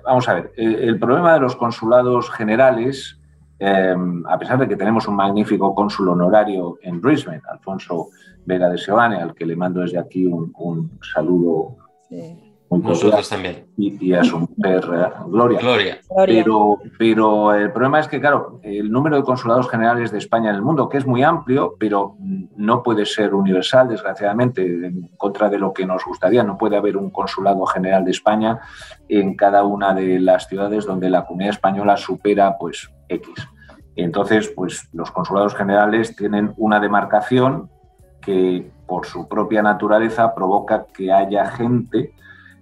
Vamos 0.06 0.28
a 0.30 0.34
ver, 0.36 0.52
eh, 0.58 0.78
el 0.82 1.00
problema 1.00 1.34
de 1.34 1.40
los 1.40 1.56
consulados 1.56 2.30
generales, 2.32 3.20
eh, 3.60 3.96
a 4.28 4.38
pesar 4.38 4.60
de 4.60 4.68
que 4.68 4.76
tenemos 4.76 5.08
un 5.08 5.16
magnífico 5.16 5.74
cónsul 5.74 6.10
honorario 6.10 6.78
en 6.84 7.00
Brisbane, 7.02 7.42
Alfonso 7.50 8.10
Vega 8.46 8.70
de 8.70 8.78
Seoane, 8.78 9.18
al 9.18 9.34
que 9.36 9.46
le 9.46 9.56
mando 9.56 9.82
desde 9.82 10.00
aquí 10.00 10.26
un, 10.26 10.52
un 10.58 11.00
saludo 11.14 11.78
Sí. 12.10 12.38
muy 12.70 12.82
cordial, 12.82 13.24
también. 13.30 13.66
y, 13.78 14.06
y 14.10 14.14
a 14.14 14.24
su 14.24 14.40
mujer 14.40 14.84
eh, 14.84 15.08
Gloria. 15.28 15.60
Gloria. 15.60 15.60
Gloria. 15.60 16.00
Pero, 16.26 16.78
pero 16.98 17.54
el 17.54 17.72
problema 17.72 18.00
es 18.00 18.08
que, 18.08 18.20
claro, 18.20 18.60
el 18.64 18.92
número 18.92 19.16
de 19.18 19.24
consulados 19.24 19.70
generales 19.70 20.12
de 20.12 20.18
España 20.18 20.50
en 20.50 20.56
el 20.58 20.62
mundo, 20.62 20.88
que 20.90 20.98
es 20.98 21.06
muy 21.06 21.22
amplio, 21.24 21.76
pero 21.80 22.16
no 22.56 22.82
puede 22.84 23.06
ser 23.06 23.34
universal, 23.34 23.88
desgraciadamente, 23.90 24.62
en 24.64 25.10
contra 25.18 25.50
de 25.50 25.58
lo 25.58 25.74
que 25.74 25.86
nos 25.86 26.04
gustaría. 26.06 26.44
No 26.44 26.58
puede 26.58 26.78
haber 26.78 26.98
un 26.98 27.10
consulado 27.12 27.66
general 27.66 28.04
de 28.06 28.12
España 28.12 28.60
en 29.10 29.36
cada 29.36 29.64
una 29.64 29.94
de 29.94 30.20
las 30.20 30.48
ciudades 30.48 30.86
donde 30.86 31.10
la 31.10 31.26
comunidad 31.26 31.52
española 31.54 31.98
supera, 31.98 32.58
pues, 32.58 32.90
X. 33.10 33.34
Entonces, 33.98 34.48
pues, 34.56 34.88
los 34.94 35.12
consulados 35.12 35.54
generales 35.56 36.16
tienen 36.16 36.54
una 36.58 36.80
demarcación 36.80 37.70
que, 38.22 38.72
por 38.88 39.06
su 39.06 39.28
propia 39.28 39.62
naturaleza, 39.62 40.34
provoca 40.34 40.86
que 40.94 41.12
haya 41.12 41.46
gente 41.46 42.14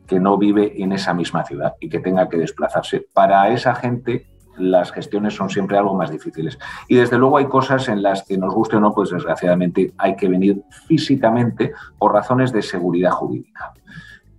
que 0.08 0.20
no 0.20 0.38
vive 0.38 0.82
en 0.82 0.92
esa 0.92 1.14
misma 1.14 1.44
ciudad 1.44 1.76
y 1.80 1.90
que 1.90 2.00
tenga 2.00 2.28
que 2.28 2.38
desplazarse. 2.38 3.06
Para 3.14 3.50
esa 3.50 3.76
gente 3.76 4.26
las 4.60 4.92
gestiones 4.92 5.36
son 5.36 5.50
siempre 5.50 5.78
algo 5.78 5.96
más 5.96 6.12
difíciles. 6.12 6.60
Y 6.88 6.96
desde 6.96 7.18
luego 7.18 7.38
hay 7.38 7.46
cosas 7.46 7.88
en 7.88 8.02
las 8.02 8.24
que 8.24 8.38
nos 8.38 8.54
guste 8.54 8.76
o 8.76 8.80
no, 8.80 8.94
pues 8.94 9.10
desgraciadamente 9.10 9.94
hay 9.98 10.16
que 10.16 10.28
venir 10.28 10.64
físicamente 10.88 11.74
por 11.98 12.14
razones 12.14 12.52
de 12.52 12.62
seguridad 12.62 13.12
jurídica. 13.12 13.74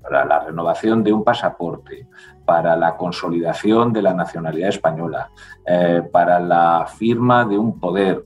Para 0.02 0.24
la 0.24 0.40
renovación 0.40 1.02
de 1.04 1.12
un 1.12 1.24
pasaporte, 1.24 2.06
para 2.44 2.76
la 2.76 2.96
consolidación 2.96 3.92
de 3.92 4.02
la 4.02 4.14
nacionalidad 4.14 4.70
española, 4.70 5.30
eh, 5.66 6.02
para 6.12 6.40
la 6.40 6.86
firma 6.86 7.44
de 7.44 7.58
un 7.58 7.78
poder. 7.78 8.24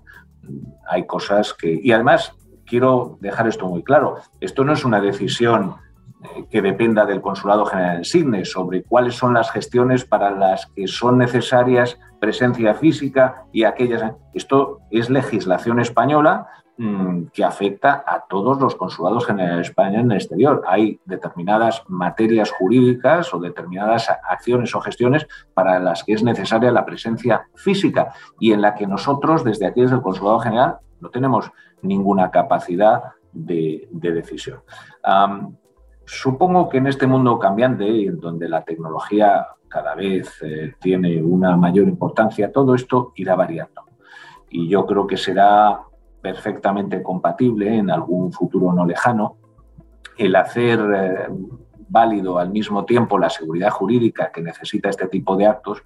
Hay 0.89 1.07
cosas 1.07 1.53
que... 1.53 1.79
Y 1.83 1.93
además, 1.93 2.35
quiero 2.67 3.19
dejar 3.21 3.49
esto 3.49 3.67
muy 3.67 3.83
claro, 3.83 4.17
esto 4.41 4.65
no 4.65 4.73
es 4.73 4.85
una 4.85 5.01
decisión 5.01 5.77
eh, 6.23 6.47
que 6.51 6.63
dependa 6.63 7.05
del 7.05 7.21
Consulado 7.21 7.67
General 7.67 7.99
en 7.99 8.05
Sydney 8.05 8.45
sobre 8.45 8.83
cuáles 8.83 9.15
son 9.15 9.35
las 9.35 9.51
gestiones 9.51 10.05
para 10.05 10.31
las 10.31 10.67
que 10.75 10.87
son 10.87 11.19
necesarias 11.19 11.99
presencia 12.25 12.75
física 12.75 13.45
y 13.53 13.65
aquellas. 13.65 14.15
Esto 14.33 14.81
es 14.91 15.11
legislación 15.11 15.81
española 15.81 16.47
mm, 16.79 17.25
que 17.35 17.45
afecta 17.45 18.03
a 18.07 18.25
todos 18.27 18.59
los 18.59 18.77
consulados 18.77 19.27
generales 19.27 19.69
España 19.69 20.01
en 20.01 20.11
el 20.11 20.17
exterior. 20.17 20.63
Hay 20.67 20.99
determinadas 21.05 21.83
materias 21.89 22.51
jurídicas 22.51 23.35
o 23.35 23.41
determinadas 23.41 24.09
acciones 24.09 24.75
o 24.75 24.81
gestiones 24.81 25.27
para 25.53 25.79
las 25.79 26.05
que 26.05 26.15
es 26.15 26.23
necesaria 26.23 26.73
la 26.73 26.87
presencia 26.87 27.47
física 27.55 28.15
y 28.41 28.53
en 28.53 28.63
la 28.63 28.75
que 28.75 28.87
nosotros, 28.87 29.45
desde 29.45 29.67
aquí, 29.67 29.83
desde 29.83 29.97
el 29.97 30.03
Consulado 30.03 30.41
General, 30.41 30.79
no 31.01 31.11
tenemos 31.11 31.51
ninguna 31.85 32.31
capacidad 32.31 33.03
de, 33.33 33.89
de 33.91 34.13
decisión. 34.13 34.61
Supongo 36.07 36.69
que 36.69 36.79
en 36.79 36.87
este 36.87 37.07
mundo 37.07 37.39
cambiante 37.39 37.89
y 37.89 38.07
en 38.07 38.21
donde 38.21 38.49
la 38.49 38.63
tecnología 38.63 39.47
cada 39.69 39.95
vez 39.95 40.31
eh, 40.43 40.75
tiene 40.79 41.23
una 41.23 41.57
mayor 41.57 41.89
importancia, 41.89 42.53
todo 42.53 42.75
esto 42.75 43.13
irá 43.17 43.35
variando. 43.35 43.83
Y 44.51 44.69
yo 44.69 44.87
creo 44.87 45.07
que 45.07 45.17
será 45.17 45.81
perfectamente 46.21 47.03
compatible 47.03 47.75
en 47.75 47.91
algún 47.91 48.33
futuro 48.33 48.73
no 48.73 48.87
lejano 48.87 49.37
el 50.17 50.37
hacer 50.37 50.81
eh, 50.95 51.29
válido 51.89 52.39
al 52.39 52.51
mismo 52.51 52.85
tiempo 52.85 53.19
la 53.19 53.31
seguridad 53.31 53.71
jurídica 53.71 54.31
que 54.31 54.43
necesita 54.43 54.91
este 54.91 55.09
tipo 55.09 55.37
de 55.37 55.47
actos 55.47 55.83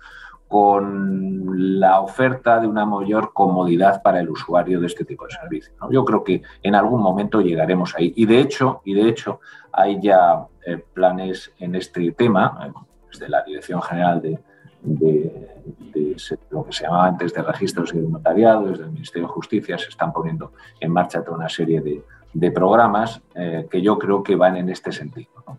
con 0.48 1.78
la 1.80 2.00
oferta 2.00 2.58
de 2.58 2.66
una 2.66 2.86
mayor 2.86 3.32
comodidad 3.32 4.02
para 4.02 4.20
el 4.20 4.30
usuario 4.30 4.80
de 4.80 4.86
este 4.86 5.04
tipo 5.04 5.26
de 5.26 5.32
servicio. 5.32 5.74
¿no? 5.80 5.90
Yo 5.92 6.04
creo 6.04 6.24
que 6.24 6.42
en 6.62 6.74
algún 6.74 7.02
momento 7.02 7.40
llegaremos 7.40 7.94
ahí. 7.94 8.12
Y 8.16 8.26
de 8.26 8.40
hecho, 8.40 8.80
y 8.84 8.94
de 8.94 9.08
hecho 9.08 9.40
hay 9.72 10.00
ya 10.00 10.46
eh, 10.66 10.82
planes 10.94 11.52
en 11.58 11.74
este 11.74 12.12
tema, 12.12 12.58
eh, 12.66 12.72
desde 13.12 13.28
la 13.28 13.42
Dirección 13.42 13.82
General 13.82 14.20
de, 14.22 14.38
de- 14.82 15.62
de 15.94 16.18
se- 16.18 16.38
lo 16.50 16.64
que 16.64 16.72
se 16.72 16.84
llamaba 16.84 17.06
antes 17.06 17.32
de 17.34 17.42
registros 17.42 17.92
y 17.94 17.98
de 18.00 18.08
notariado, 18.08 18.66
desde 18.66 18.84
el 18.84 18.90
Ministerio 18.90 19.28
de 19.28 19.32
Justicia, 19.34 19.76
se 19.78 19.88
están 19.90 20.12
poniendo 20.12 20.52
en 20.80 20.90
marcha 20.92 21.22
toda 21.22 21.36
una 21.36 21.48
serie 21.48 21.80
de, 21.82 22.02
de 22.32 22.50
programas 22.50 23.20
eh, 23.34 23.66
que 23.70 23.82
yo 23.82 23.98
creo 23.98 24.22
que 24.22 24.34
van 24.36 24.56
en 24.56 24.68
este 24.70 24.92
sentido. 24.92 25.30
¿no? 25.46 25.58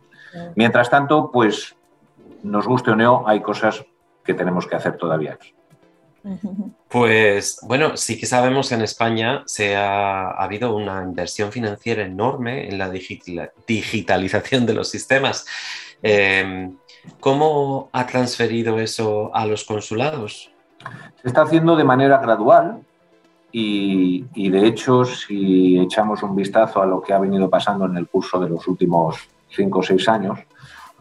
Mientras 0.55 0.89
tanto, 0.89 1.29
pues 1.31 1.75
nos 2.43 2.65
guste 2.67 2.91
o 2.91 2.95
no, 2.95 3.23
hay 3.27 3.41
cosas 3.41 3.85
que 4.23 4.33
tenemos 4.33 4.67
que 4.67 4.75
hacer 4.75 4.97
todavía 4.97 5.33
aquí. 5.33 5.53
Pues 6.89 7.59
bueno, 7.63 7.95
sí 7.95 8.19
que 8.19 8.25
sabemos 8.25 8.69
que 8.69 8.75
en 8.75 8.81
España 8.81 9.43
se 9.45 9.75
ha, 9.75 10.31
ha 10.31 10.43
habido 10.43 10.75
una 10.75 11.01
inversión 11.03 11.51
financiera 11.51 12.03
enorme 12.03 12.67
en 12.67 12.77
la 12.77 12.89
digitalización 12.89 14.65
de 14.65 14.73
los 14.73 14.89
sistemas. 14.89 15.45
Eh, 16.03 16.69
¿Cómo 17.19 17.89
ha 17.93 18.05
transferido 18.05 18.79
eso 18.79 19.31
a 19.33 19.45
los 19.45 19.63
consulados? 19.63 20.51
Se 21.21 21.27
está 21.27 21.43
haciendo 21.43 21.75
de 21.75 21.83
manera 21.83 22.17
gradual 22.17 22.81
y, 23.51 24.25
y, 24.35 24.49
de 24.49 24.67
hecho 24.67 25.05
si 25.05 25.79
echamos 25.79 26.21
un 26.21 26.35
vistazo 26.35 26.81
a 26.81 26.85
lo 26.85 27.01
que 27.01 27.13
ha 27.13 27.19
venido 27.19 27.49
pasando 27.49 27.85
en 27.85 27.97
el 27.97 28.07
curso 28.07 28.39
de 28.39 28.49
los 28.49 28.67
últimos 28.67 29.17
cinco 29.49 29.79
o 29.79 29.83
seis 29.83 30.07
años, 30.07 30.39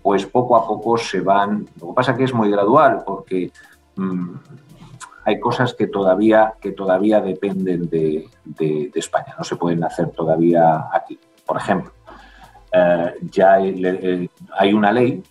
pues 0.09 0.25
poco 0.25 0.57
a 0.57 0.67
poco 0.67 0.97
se 0.97 1.21
van... 1.21 1.69
Lo 1.79 1.89
que 1.89 1.93
pasa 1.93 2.17
que 2.17 2.25
es 2.25 2.33
muy 2.33 2.51
gradual 2.51 3.03
porque 3.05 3.53
mmm, 3.97 4.37
hay 5.27 5.39
cosas 5.39 5.75
que 5.75 5.87
todavía, 5.87 6.55
que 6.59 6.73
todavía 6.73 7.21
dependen 7.21 7.91
de, 7.91 8.27
España, 8.95 9.35
no 9.37 9.45
se 9.45 9.57
pueden 9.57 9.85
hacer 9.85 10.09
todavía 10.13 10.87
aquí. 10.91 11.21
Por 11.45 11.59
ejemplo, 11.59 11.93
eh, 12.73 13.17
ya 13.21 13.57
hay 13.57 14.73
una 14.73 14.93
ley 14.93 15.23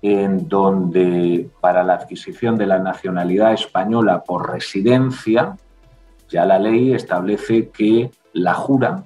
en 0.00 0.48
donde 0.48 1.50
para 1.60 1.84
la 1.84 1.96
adquisición 1.96 2.56
de 2.56 2.68
la 2.68 2.78
nacionalidad 2.78 3.52
española 3.52 4.24
por 4.24 4.50
residencia, 4.50 5.58
ya 6.30 6.46
la 6.46 6.58
ley 6.58 6.94
establece 6.94 7.68
que 7.68 8.10
la 8.32 8.54
jura 8.54 9.04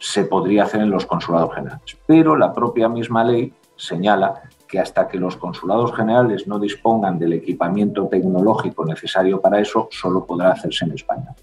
se 0.00 0.24
podría 0.24 0.64
hacer 0.64 0.80
en 0.80 0.90
los 0.90 1.06
consulados 1.06 1.54
generales. 1.54 1.96
Pero 2.04 2.34
la 2.34 2.52
propia 2.52 2.88
misma 2.88 3.22
ley 3.22 3.54
señala 3.76 4.42
que 4.66 4.80
hasta 4.80 5.06
que 5.06 5.18
los 5.18 5.36
consulados 5.36 5.94
generales 5.94 6.46
no 6.46 6.58
dispongan 6.58 7.18
del 7.18 7.34
equipamiento 7.34 8.08
tecnológico 8.08 8.84
necesario 8.84 9.40
para 9.40 9.60
eso, 9.60 9.88
solo 9.90 10.24
podrá 10.24 10.52
hacerse 10.52 10.84
en 10.84 10.92
España. 10.92 11.34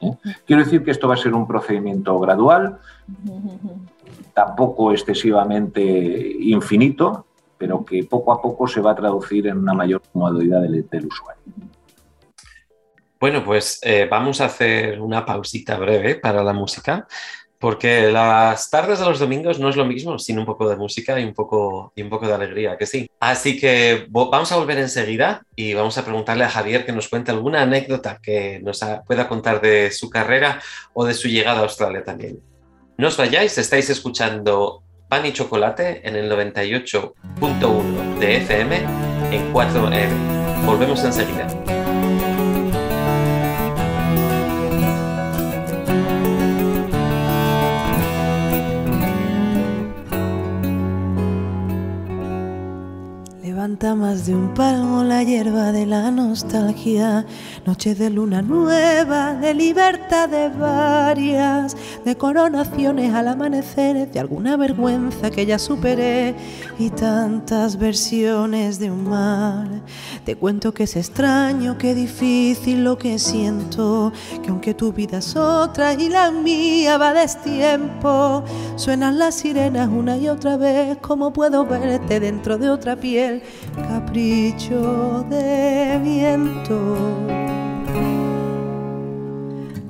¿Eh? 0.00 0.12
Quiero 0.46 0.62
decir 0.62 0.84
que 0.84 0.90
esto 0.90 1.08
va 1.08 1.14
a 1.14 1.18
ser 1.18 1.34
un 1.34 1.46
procedimiento 1.46 2.18
gradual, 2.18 2.78
tampoco 4.34 4.92
excesivamente 4.92 5.82
infinito, 6.40 7.26
pero 7.56 7.84
que 7.84 8.04
poco 8.04 8.32
a 8.32 8.40
poco 8.40 8.68
se 8.68 8.80
va 8.80 8.92
a 8.92 8.94
traducir 8.94 9.48
en 9.48 9.58
una 9.58 9.74
mayor 9.74 10.02
comodidad 10.12 10.62
del, 10.62 11.06
usuario. 11.06 11.42
Bueno, 13.18 13.44
pues 13.44 13.80
eh, 13.82 14.06
vamos 14.08 14.40
a 14.40 14.44
hacer 14.44 15.00
una 15.00 15.26
pausita 15.26 15.76
breve 15.76 16.14
para 16.14 16.44
la 16.44 16.52
música, 16.52 17.08
porque 17.58 18.10
las 18.10 18.70
tardes 18.70 19.00
de 19.00 19.04
los 19.04 19.18
domingos 19.18 19.58
no 19.58 19.68
es 19.68 19.76
lo 19.76 19.84
mismo 19.84 20.18
sin 20.18 20.38
un 20.38 20.46
poco 20.46 20.68
de 20.68 20.76
música 20.76 21.18
y 21.18 21.24
un 21.24 21.34
poco, 21.34 21.92
y 21.96 22.02
un 22.02 22.10
poco 22.10 22.26
de 22.26 22.34
alegría, 22.34 22.76
que 22.76 22.86
sí. 22.86 23.10
Así 23.20 23.58
que 23.58 24.06
vamos 24.08 24.52
a 24.52 24.56
volver 24.56 24.78
enseguida 24.78 25.42
y 25.56 25.74
vamos 25.74 25.98
a 25.98 26.04
preguntarle 26.04 26.44
a 26.44 26.50
Javier 26.50 26.86
que 26.86 26.92
nos 26.92 27.08
cuente 27.08 27.30
alguna 27.30 27.62
anécdota 27.62 28.20
que 28.22 28.60
nos 28.62 28.80
pueda 29.06 29.28
contar 29.28 29.60
de 29.60 29.90
su 29.90 30.08
carrera 30.08 30.60
o 30.94 31.04
de 31.04 31.14
su 31.14 31.28
llegada 31.28 31.60
a 31.60 31.62
Australia 31.62 32.04
también. 32.04 32.40
No 32.96 33.08
os 33.08 33.16
vayáis, 33.16 33.58
estáis 33.58 33.90
escuchando 33.90 34.82
Pan 35.08 35.24
y 35.26 35.32
Chocolate 35.32 36.06
en 36.06 36.16
el 36.16 36.30
98.1 36.30 38.18
de 38.18 38.36
FM 38.38 38.76
en 39.30 39.52
4M. 39.52 40.64
Volvemos 40.64 41.02
enseguida. 41.04 41.77
Levanta 53.80 54.06
más 54.06 54.26
de 54.26 54.34
un 54.34 54.54
palmo 54.54 55.04
la 55.04 55.22
hierba 55.22 55.70
de 55.70 55.86
la 55.86 56.10
nostalgia, 56.10 57.24
noche 57.64 57.94
de 57.94 58.10
luna 58.10 58.42
nueva, 58.42 59.34
de 59.34 59.54
libertad 59.54 60.28
de 60.28 60.48
varias, 60.48 61.76
de 62.04 62.16
coronaciones 62.16 63.14
al 63.14 63.28
amanecer, 63.28 64.10
de 64.10 64.18
alguna 64.18 64.56
vergüenza 64.56 65.30
que 65.30 65.46
ya 65.46 65.60
superé 65.60 66.34
y 66.76 66.90
tantas 66.90 67.78
versiones 67.78 68.80
de 68.80 68.90
un 68.90 69.08
mar. 69.08 69.68
Te 70.24 70.34
cuento 70.34 70.74
que 70.74 70.82
es 70.82 70.96
extraño, 70.96 71.78
que 71.78 71.94
difícil 71.94 72.82
lo 72.82 72.98
que 72.98 73.20
siento, 73.20 74.12
que 74.42 74.50
aunque 74.50 74.74
tu 74.74 74.92
vida 74.92 75.18
es 75.18 75.36
otra 75.36 75.94
y 75.94 76.08
la 76.08 76.32
mía 76.32 76.98
va 76.98 77.14
destiempo, 77.14 78.42
suenan 78.74 79.20
las 79.20 79.36
sirenas 79.36 79.88
una 79.88 80.16
y 80.16 80.28
otra 80.28 80.56
vez, 80.56 80.98
como 80.98 81.32
puedo 81.32 81.64
verte 81.64 82.18
dentro 82.18 82.58
de 82.58 82.70
otra 82.70 82.96
piel 82.96 83.40
capricho 83.86 85.24
de 85.28 86.00
viento. 86.02 86.78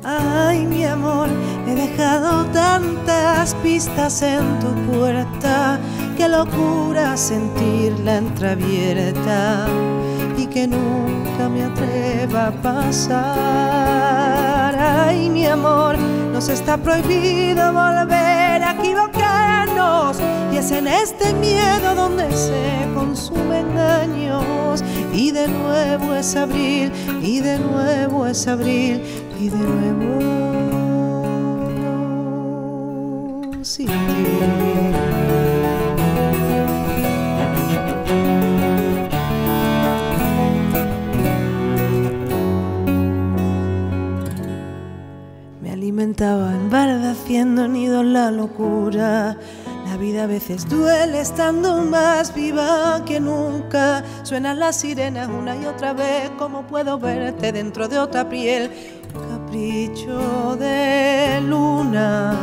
Ay, 0.05 0.67
mi 0.67 0.85
amor, 0.85 1.29
he 1.67 1.75
dejado 1.75 2.45
tantas 2.47 3.55
pistas 3.57 4.23
en 4.23 4.59
tu 4.59 4.69
puerta, 4.91 5.79
qué 6.17 6.29
locura 6.29 7.17
sentirla 7.17 8.17
entreabierta 8.19 9.67
y 10.37 10.47
que 10.47 10.67
nunca 10.67 11.49
me 11.49 11.65
atreva 11.65 12.49
a 12.49 12.53
pasar. 12.63 13.19
Ay, 14.79 15.29
mi 15.29 15.47
amor, 15.47 15.97
está 16.47 16.77
prohibido 16.77 17.73
volver 17.73 18.63
a 18.63 18.77
equivocarnos. 18.79 20.19
Y 20.53 20.59
es 20.59 20.71
en 20.71 20.87
este 20.87 21.35
miedo 21.35 21.97
donde 21.97 22.31
se 22.31 22.89
consumen 22.95 23.77
años 23.77 24.85
y 25.13 25.33
de 25.33 25.49
nuevo 25.49 26.15
es 26.15 26.37
abril 26.37 26.93
y 27.21 27.41
de 27.41 27.59
nuevo 27.59 28.25
es 28.25 28.47
abril 28.47 29.03
y 29.41 29.49
de 29.49 29.59
nuevo 29.59 30.68
haciendo 47.59 47.69
nido 47.69 48.03
la 48.03 48.31
locura. 48.31 49.37
La 49.87 49.97
vida 49.97 50.25
a 50.25 50.27
veces 50.27 50.69
duele 50.69 51.21
estando 51.21 51.83
más 51.83 52.35
viva 52.35 53.03
que 53.05 53.21
nunca. 53.21 54.05
Suenan 54.23 54.59
las 54.59 54.77
sirenas 54.77 55.29
una 55.29 55.57
y 55.57 55.67
otra 55.67 55.93
vez, 55.93 56.31
como 56.39 56.63
puedo 56.63 56.99
verte 56.99 57.53
dentro 57.53 57.89
de 57.89 57.99
otra 57.99 58.29
piel. 58.29 58.71
Capricho 59.13 60.57
de 60.57 61.41
luna. 61.43 62.35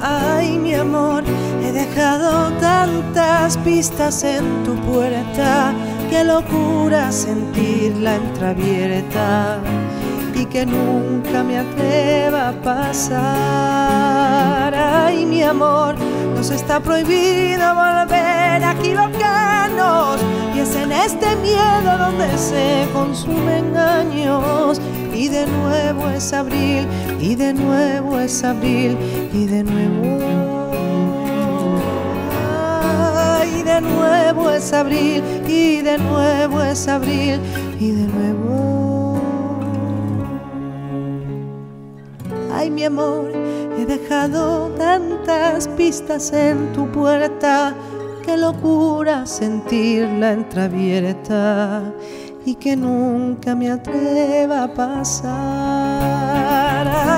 Ay, 0.00 0.58
mi 0.58 0.74
amor, 0.74 1.22
he 1.62 1.72
dejado 1.72 2.50
tantas 2.58 3.56
pistas 3.58 4.24
en 4.24 4.64
tu 4.64 4.74
puerta. 4.76 5.72
Qué 6.08 6.24
locura 6.24 7.10
sentirla 7.12 8.16
entreabierta 8.16 9.60
y 10.34 10.46
que 10.46 10.66
nunca 10.66 11.42
me 11.42 11.58
atreva 11.58 12.50
a 12.50 12.52
pasar. 12.52 13.22
Ay, 14.74 15.24
mi 15.26 15.42
amor, 15.42 15.96
nos 16.34 16.50
está 16.50 16.80
prohibido 16.80 17.74
volver 17.74 18.64
a 18.64 18.72
equivocarnos 18.78 20.20
y 20.54 20.60
es 20.60 20.74
en 20.76 20.92
este 20.92 21.36
miedo 21.36 21.98
donde 21.98 22.36
se 22.36 22.86
consumen 22.92 23.76
años. 23.76 24.80
Y 25.14 25.28
de 25.28 25.46
nuevo 25.46 26.08
es 26.08 26.32
abril, 26.32 26.88
y 27.20 27.34
de 27.34 27.52
nuevo 27.52 28.18
es 28.18 28.42
abril, 28.42 28.96
y 29.32 29.46
de 29.46 29.62
nuevo. 29.62 30.18
Ay, 33.38 33.62
de 33.62 33.80
nuevo 33.82 34.50
es 34.50 34.72
abril, 34.72 35.22
y 35.46 35.82
de 35.82 35.98
nuevo 35.98 36.62
es 36.62 36.88
abril, 36.88 37.38
y 37.78 37.90
de 37.90 38.06
nuevo. 38.06 38.81
Mi 42.72 42.84
amor, 42.84 43.30
he 43.78 43.84
dejado 43.84 44.68
tantas 44.70 45.68
pistas 45.68 46.32
en 46.32 46.72
tu 46.72 46.90
puerta. 46.90 47.74
Qué 48.24 48.36
locura 48.36 49.26
sentirla 49.26 50.32
entreabierta 50.32 51.92
y 52.44 52.54
que 52.54 52.74
nunca 52.76 53.54
me 53.54 53.70
atreva 53.70 54.64
a 54.64 54.74
pasar. 54.74 55.32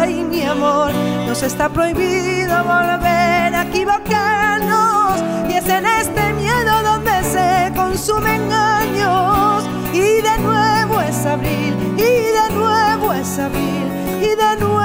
Ay, 0.01 0.25
mi 0.25 0.43
amor, 0.43 0.93
nos 1.27 1.43
está 1.43 1.69
prohibido 1.69 2.63
volver 2.65 3.55
a 3.55 3.63
equivocarnos 3.69 5.23
y 5.49 5.55
es 5.55 5.69
en 5.69 5.87
este 5.87 6.33
miedo 6.35 6.83
donde 6.83 7.23
se 7.23 7.73
consumen 7.77 8.53
años. 8.53 9.65
Y 9.93 10.21
de 10.23 10.39
nuevo 10.41 11.01
es 11.01 11.25
abril, 11.25 11.75
y 11.97 12.33
de 12.39 12.51
nuevo 12.55 13.13
es 13.13 13.39
abril, 13.39 13.87
y 14.21 14.35
de 14.35 14.57
nuevo 14.59 14.84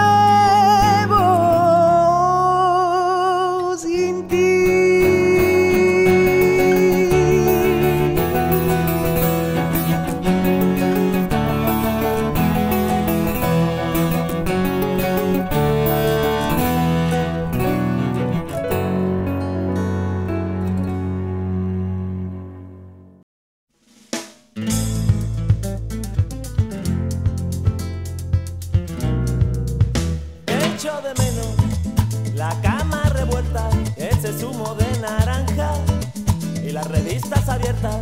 revistas 37.40 37.50
abiertas. 37.50 37.98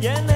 Y 0.00 0.06
en 0.06 0.30
el 0.30 0.35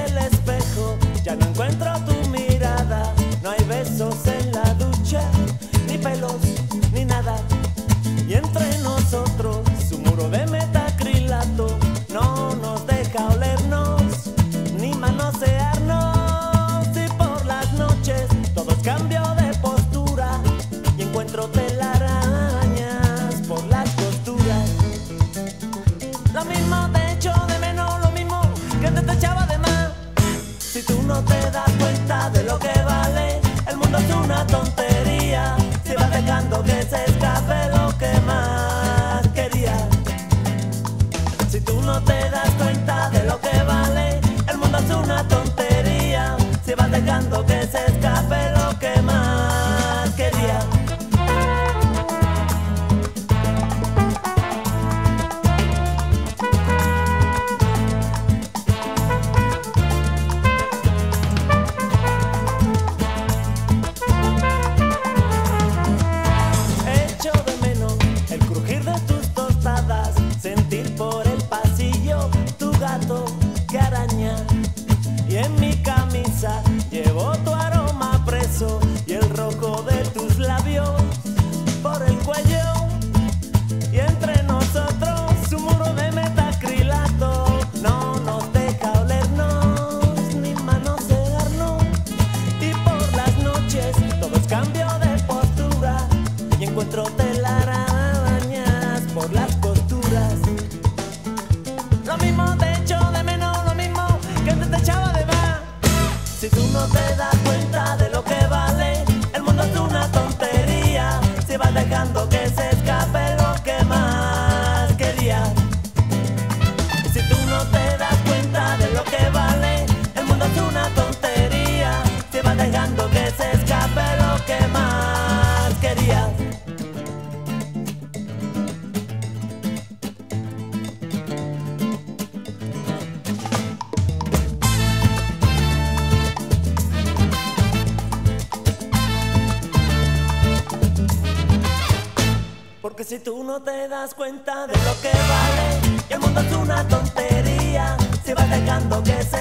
si 143.10 143.18
tú 143.18 143.42
no 143.42 143.60
te 143.60 143.88
das 143.88 144.14
cuenta 144.14 144.68
de 144.68 144.74
lo 144.84 145.00
que 145.02 145.10
vale, 145.10 146.04
el 146.10 146.20
mundo 146.20 146.40
es 146.42 146.52
una 146.52 146.86
tontería, 146.86 147.96
si 148.24 148.32
vas 148.32 148.48
dejando 148.48 149.02
que 149.02 149.20
se 149.24 149.39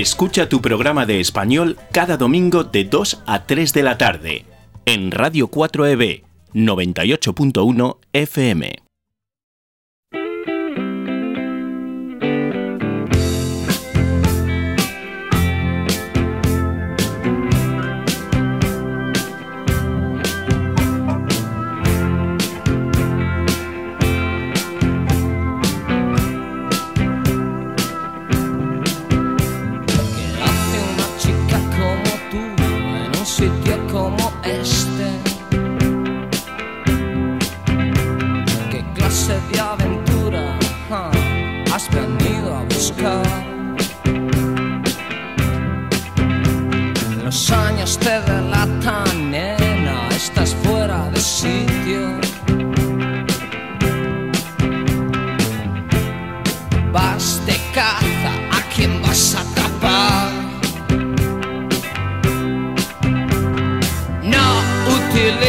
Escucha 0.00 0.48
tu 0.48 0.62
programa 0.62 1.04
de 1.04 1.20
español 1.20 1.76
cada 1.92 2.16
domingo 2.16 2.64
de 2.64 2.84
2 2.84 3.22
a 3.26 3.44
3 3.44 3.74
de 3.74 3.82
la 3.82 3.98
tarde 3.98 4.46
en 4.86 5.10
Radio 5.10 5.50
4EB 5.50 6.22
98.1 6.54 7.98
FM. 8.14 8.79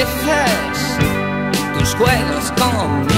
veces 0.05 0.97
tus 1.77 1.93
juegos 1.95 2.51
con 2.57 3.10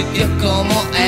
sitios 0.00 0.30
como 0.40 0.99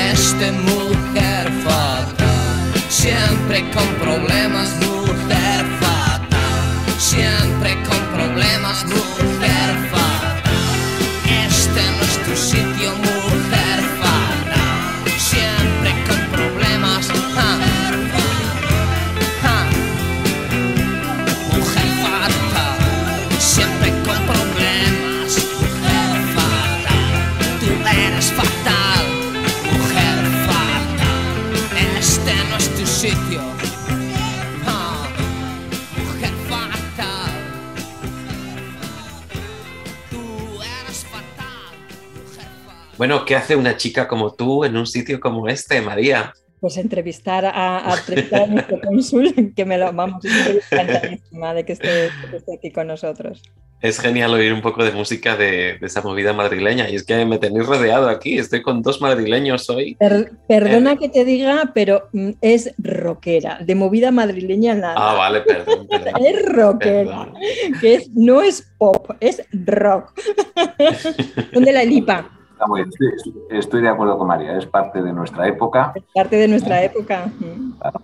Bueno, 43.03 43.25
¿qué 43.25 43.35
hace 43.35 43.57
una 43.57 43.75
chica 43.75 44.07
como 44.07 44.33
tú 44.33 44.63
en 44.63 44.77
un 44.77 44.87
sitio 44.87 45.19
como 45.19 45.49
este, 45.49 45.81
María? 45.81 46.31
Pues 46.61 46.77
entrevistar 46.77 47.43
a, 47.45 47.91
a, 47.91 47.97
entrevistar 47.97 48.43
a 48.43 48.47
nuestro 48.47 48.79
cónsul, 48.79 49.53
que 49.53 49.65
me 49.65 49.77
lo 49.77 49.91
vamos, 49.91 50.23
encantadísima 50.23 51.53
de 51.53 51.65
que 51.65 51.73
esté, 51.73 52.09
que 52.31 52.37
esté 52.37 52.55
aquí 52.55 52.71
con 52.71 52.87
nosotros. 52.87 53.41
Es 53.81 53.99
genial 53.99 54.33
oír 54.33 54.53
un 54.53 54.61
poco 54.61 54.85
de 54.85 54.93
música 54.93 55.35
de, 55.35 55.77
de, 55.79 55.85
esa 55.85 56.01
movida 56.01 56.31
madrileña. 56.31 56.89
Y 56.89 56.95
es 56.95 57.03
que 57.03 57.25
me 57.25 57.39
tenéis 57.39 57.65
rodeado 57.65 58.07
aquí. 58.07 58.37
Estoy 58.37 58.61
con 58.61 58.81
dos 58.81 59.01
madrileños 59.01 59.69
hoy. 59.69 59.95
Per, 59.95 60.31
perdona 60.47 60.93
eh, 60.93 60.97
que 60.97 61.09
te 61.09 61.25
diga, 61.25 61.71
pero 61.75 62.07
mm, 62.13 62.29
es 62.39 62.73
rockera. 62.77 63.59
De 63.59 63.75
movida 63.75 64.11
madrileña 64.11 64.75
nada. 64.75 64.95
Ah, 64.95 65.13
vale, 65.15 65.41
perdón. 65.41 65.87
perdón 65.89 66.25
es 66.25 66.45
rockera. 66.45 67.03
Perdón. 67.03 67.33
Que 67.81 67.95
es, 67.95 68.09
no 68.11 68.41
es 68.41 68.65
pop, 68.77 69.11
es 69.19 69.41
rock. 69.51 70.13
¿Dónde 71.51 71.73
la 71.73 71.83
lipa? 71.83 72.39
Estoy, 72.77 73.33
estoy, 73.49 73.81
de 73.81 73.89
acuerdo 73.89 74.17
con 74.17 74.27
María. 74.27 74.57
Es 74.57 74.65
parte 74.65 75.01
de 75.01 75.13
nuestra 75.13 75.47
época. 75.47 75.91
Es 75.95 76.03
parte 76.13 76.35
de 76.37 76.47
nuestra 76.47 76.83
época. 76.83 77.31
Claro. 77.79 78.01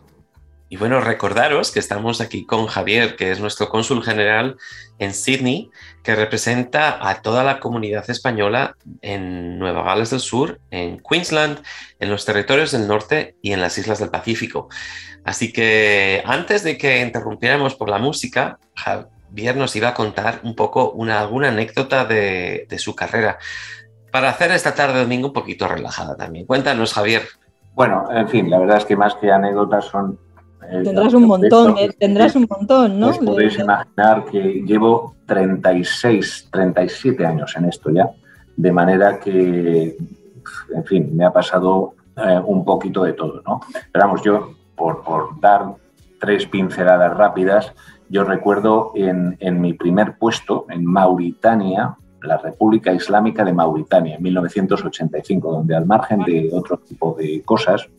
Y 0.72 0.78
bueno, 0.78 1.02
recordaros 1.02 1.72
que 1.72 1.80
estamos 1.80 2.22
aquí 2.22 2.45
con 2.45 2.67
Javier, 2.67 3.15
que 3.15 3.32
es 3.32 3.39
nuestro 3.39 3.69
cónsul 3.69 4.04
general 4.04 4.56
en 5.00 5.15
Sydney, 5.15 5.72
que 6.04 6.15
representa 6.15 7.10
a 7.10 7.24
toda 7.24 7.43
la 7.43 7.60
comunidad 7.60 8.08
española 8.08 8.76
en 9.02 9.58
Nueva 9.58 9.82
Gales 9.82 10.12
del 10.12 10.19
Sur, 10.19 10.60
en 10.69 11.00
Queensland, 11.00 11.63
en 12.00 12.12
los 12.12 12.24
territorios 12.24 12.72
del 12.72 12.88
norte 12.88 13.36
y 13.41 13.54
en 13.54 13.62
las 13.62 13.80
islas 13.80 13.98
del 13.98 14.12
Pacífico. 14.12 14.69
Así 15.24 15.52
que 15.52 16.22
antes 16.24 16.63
de 16.63 16.78
que 16.78 17.02
interrumpiéramos 17.02 17.74
por 17.74 17.89
la 17.89 17.98
música, 17.98 18.60
Javier 18.76 19.58
nos 19.58 19.76
iba 19.76 19.89
a 19.89 19.93
contar 19.95 20.39
un 20.43 20.56
poco 20.56 20.91
una, 20.91 21.19
alguna 21.19 21.48
anécdota 21.48 22.06
de, 22.06 22.67
de 22.69 22.78
su 22.78 22.95
carrera. 22.95 23.39
Para 24.12 24.30
hacer 24.30 24.52
esta 24.52 24.74
tarde 24.74 24.95
de 24.95 25.02
domingo 25.02 25.28
un 25.28 25.34
poquito 25.34 25.67
relajada 25.67 26.15
también. 26.15 26.45
Cuéntanos, 26.45 26.93
Javier. 26.93 27.24
Bueno, 27.74 28.08
en 28.12 28.28
fin, 28.28 28.50
la 28.50 28.60
verdad 28.60 28.78
es 28.78 28.86
que 28.86 28.95
más 28.95 29.15
que 29.15 29.32
anécdotas 29.32 29.86
son 29.86 30.17
Tendrás 30.69 31.13
un 31.13 31.26
montón, 31.26 31.78
eh, 31.78 31.89
tendrás 31.98 32.36
un 32.36 32.45
montón, 32.48 33.00
¿no? 33.00 33.10
Os 33.10 33.17
podéis 33.17 33.58
imaginar 33.58 34.26
que 34.26 34.62
llevo 34.65 35.15
36, 35.26 36.50
37 36.52 37.26
años 37.26 37.56
en 37.56 37.65
esto 37.65 37.89
ya, 37.89 38.10
de 38.56 38.72
manera 38.72 39.19
que, 39.19 39.98
en 40.76 40.86
fin, 40.86 41.10
me 41.15 41.26
ha 41.26 41.32
pasado 41.32 41.93
eh, 42.17 42.39
un 42.45 42.63
poquito 42.65 43.04
de 43.04 43.13
todo, 43.13 43.41
¿no? 43.48 43.62
Pero 43.91 44.06
vamos, 44.06 44.22
yo, 44.22 44.52
por, 44.76 45.04
por 45.04 45.39
dar 45.39 45.74
tres 46.19 46.45
pinceladas 46.45 47.17
rápidas, 47.17 47.74
yo 48.10 48.24
recuerdo 48.24 48.91
en, 48.95 49.38
en 49.39 49.62
mi 49.62 49.74
primer 49.74 50.17
puesto, 50.17 50.65
en 50.69 50.86
Mauritania, 50.86 51.95
la 52.24 52.38
República 52.38 52.94
Islámica 52.94 53.44
de 53.44 53.54
Mauritania, 53.54 54.16
en 54.16 54.24
1985, 54.24 55.52
donde 55.52 55.76
al 55.76 55.86
margen 55.86 56.24
de 56.24 56.50
otro 56.54 56.78
tipo 56.78 57.16
de 57.18 57.42
cosas, 57.44 57.90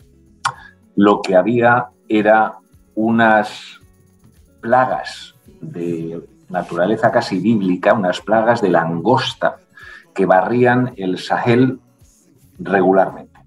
lo 0.97 1.23
que 1.23 1.37
había 1.37 1.89
era 2.09 2.59
unas 2.95 3.81
plagas 4.61 5.35
de 5.61 6.23
naturaleza 6.49 7.11
casi 7.11 7.39
bíblica, 7.39 7.95
unas 7.95 8.21
plagas 8.21 8.61
de 8.61 8.71
langosta 8.71 9.57
que 10.15 10.27
barrían 10.27 10.93
el 10.97 11.19
Sahel 11.19 11.81
regularmente. 12.59 13.41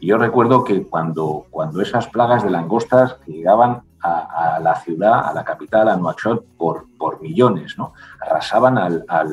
Y 0.00 0.08
yo 0.08 0.18
recuerdo 0.18 0.64
que 0.64 0.84
cuando, 0.84 1.46
cuando 1.50 1.80
esas 1.80 2.08
plagas 2.08 2.44
de 2.44 2.50
langostas 2.50 3.16
llegaban 3.26 3.82
a, 4.04 4.60
la 4.60 4.74
ciudad, 4.76 5.26
a 5.26 5.32
la 5.32 5.44
capital, 5.44 5.88
a 5.88 5.96
Nuakchot, 5.96 6.44
por, 6.56 6.86
por 6.98 7.22
millones, 7.22 7.78
¿no? 7.78 7.94
arrasaban 8.20 8.76
al, 8.76 9.04
al, 9.08 9.28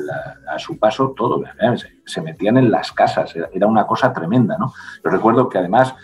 a 0.48 0.58
su 0.58 0.78
paso 0.78 1.12
todo, 1.16 1.42
se, 1.76 2.00
se, 2.04 2.20
metían 2.22 2.56
en 2.56 2.70
las 2.70 2.92
casas, 2.92 3.34
era 3.52 3.66
una 3.66 3.86
cosa 3.86 4.12
tremenda. 4.12 4.56
¿no? 4.58 4.72
Yo 5.04 5.10
recuerdo 5.10 5.48
que 5.48 5.58
además 5.58 5.94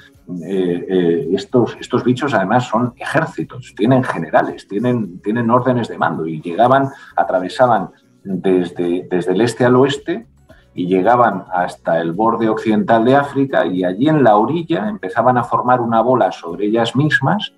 eh, 0.44 0.86
eh, 0.88 1.28
estos, 1.32 1.76
estos 1.80 2.04
bichos 2.04 2.34
además 2.34 2.64
son 2.64 2.92
ejércitos, 2.98 3.74
tienen 3.74 4.04
generales, 4.04 4.68
tienen, 4.68 5.20
tienen 5.22 5.50
órdenes 5.50 5.88
de 5.88 5.96
mando 5.96 6.26
y 6.26 6.42
llegaban, 6.42 6.90
atravesaban 7.16 7.90
desde, 8.22 9.08
desde 9.10 9.32
el 9.32 9.40
este 9.40 9.64
al 9.64 9.76
oeste 9.76 10.26
y 10.74 10.86
llegaban 10.86 11.44
hasta 11.52 11.98
el 12.00 12.12
borde 12.12 12.48
occidental 12.50 13.06
de 13.06 13.16
África 13.16 13.64
y 13.64 13.84
allí 13.84 14.08
en 14.08 14.22
la 14.22 14.36
orilla 14.36 14.88
empezaban 14.88 15.38
a 15.38 15.44
formar 15.44 15.80
una 15.80 16.02
bola 16.02 16.30
sobre 16.30 16.66
ellas 16.66 16.94
mismas, 16.94 17.54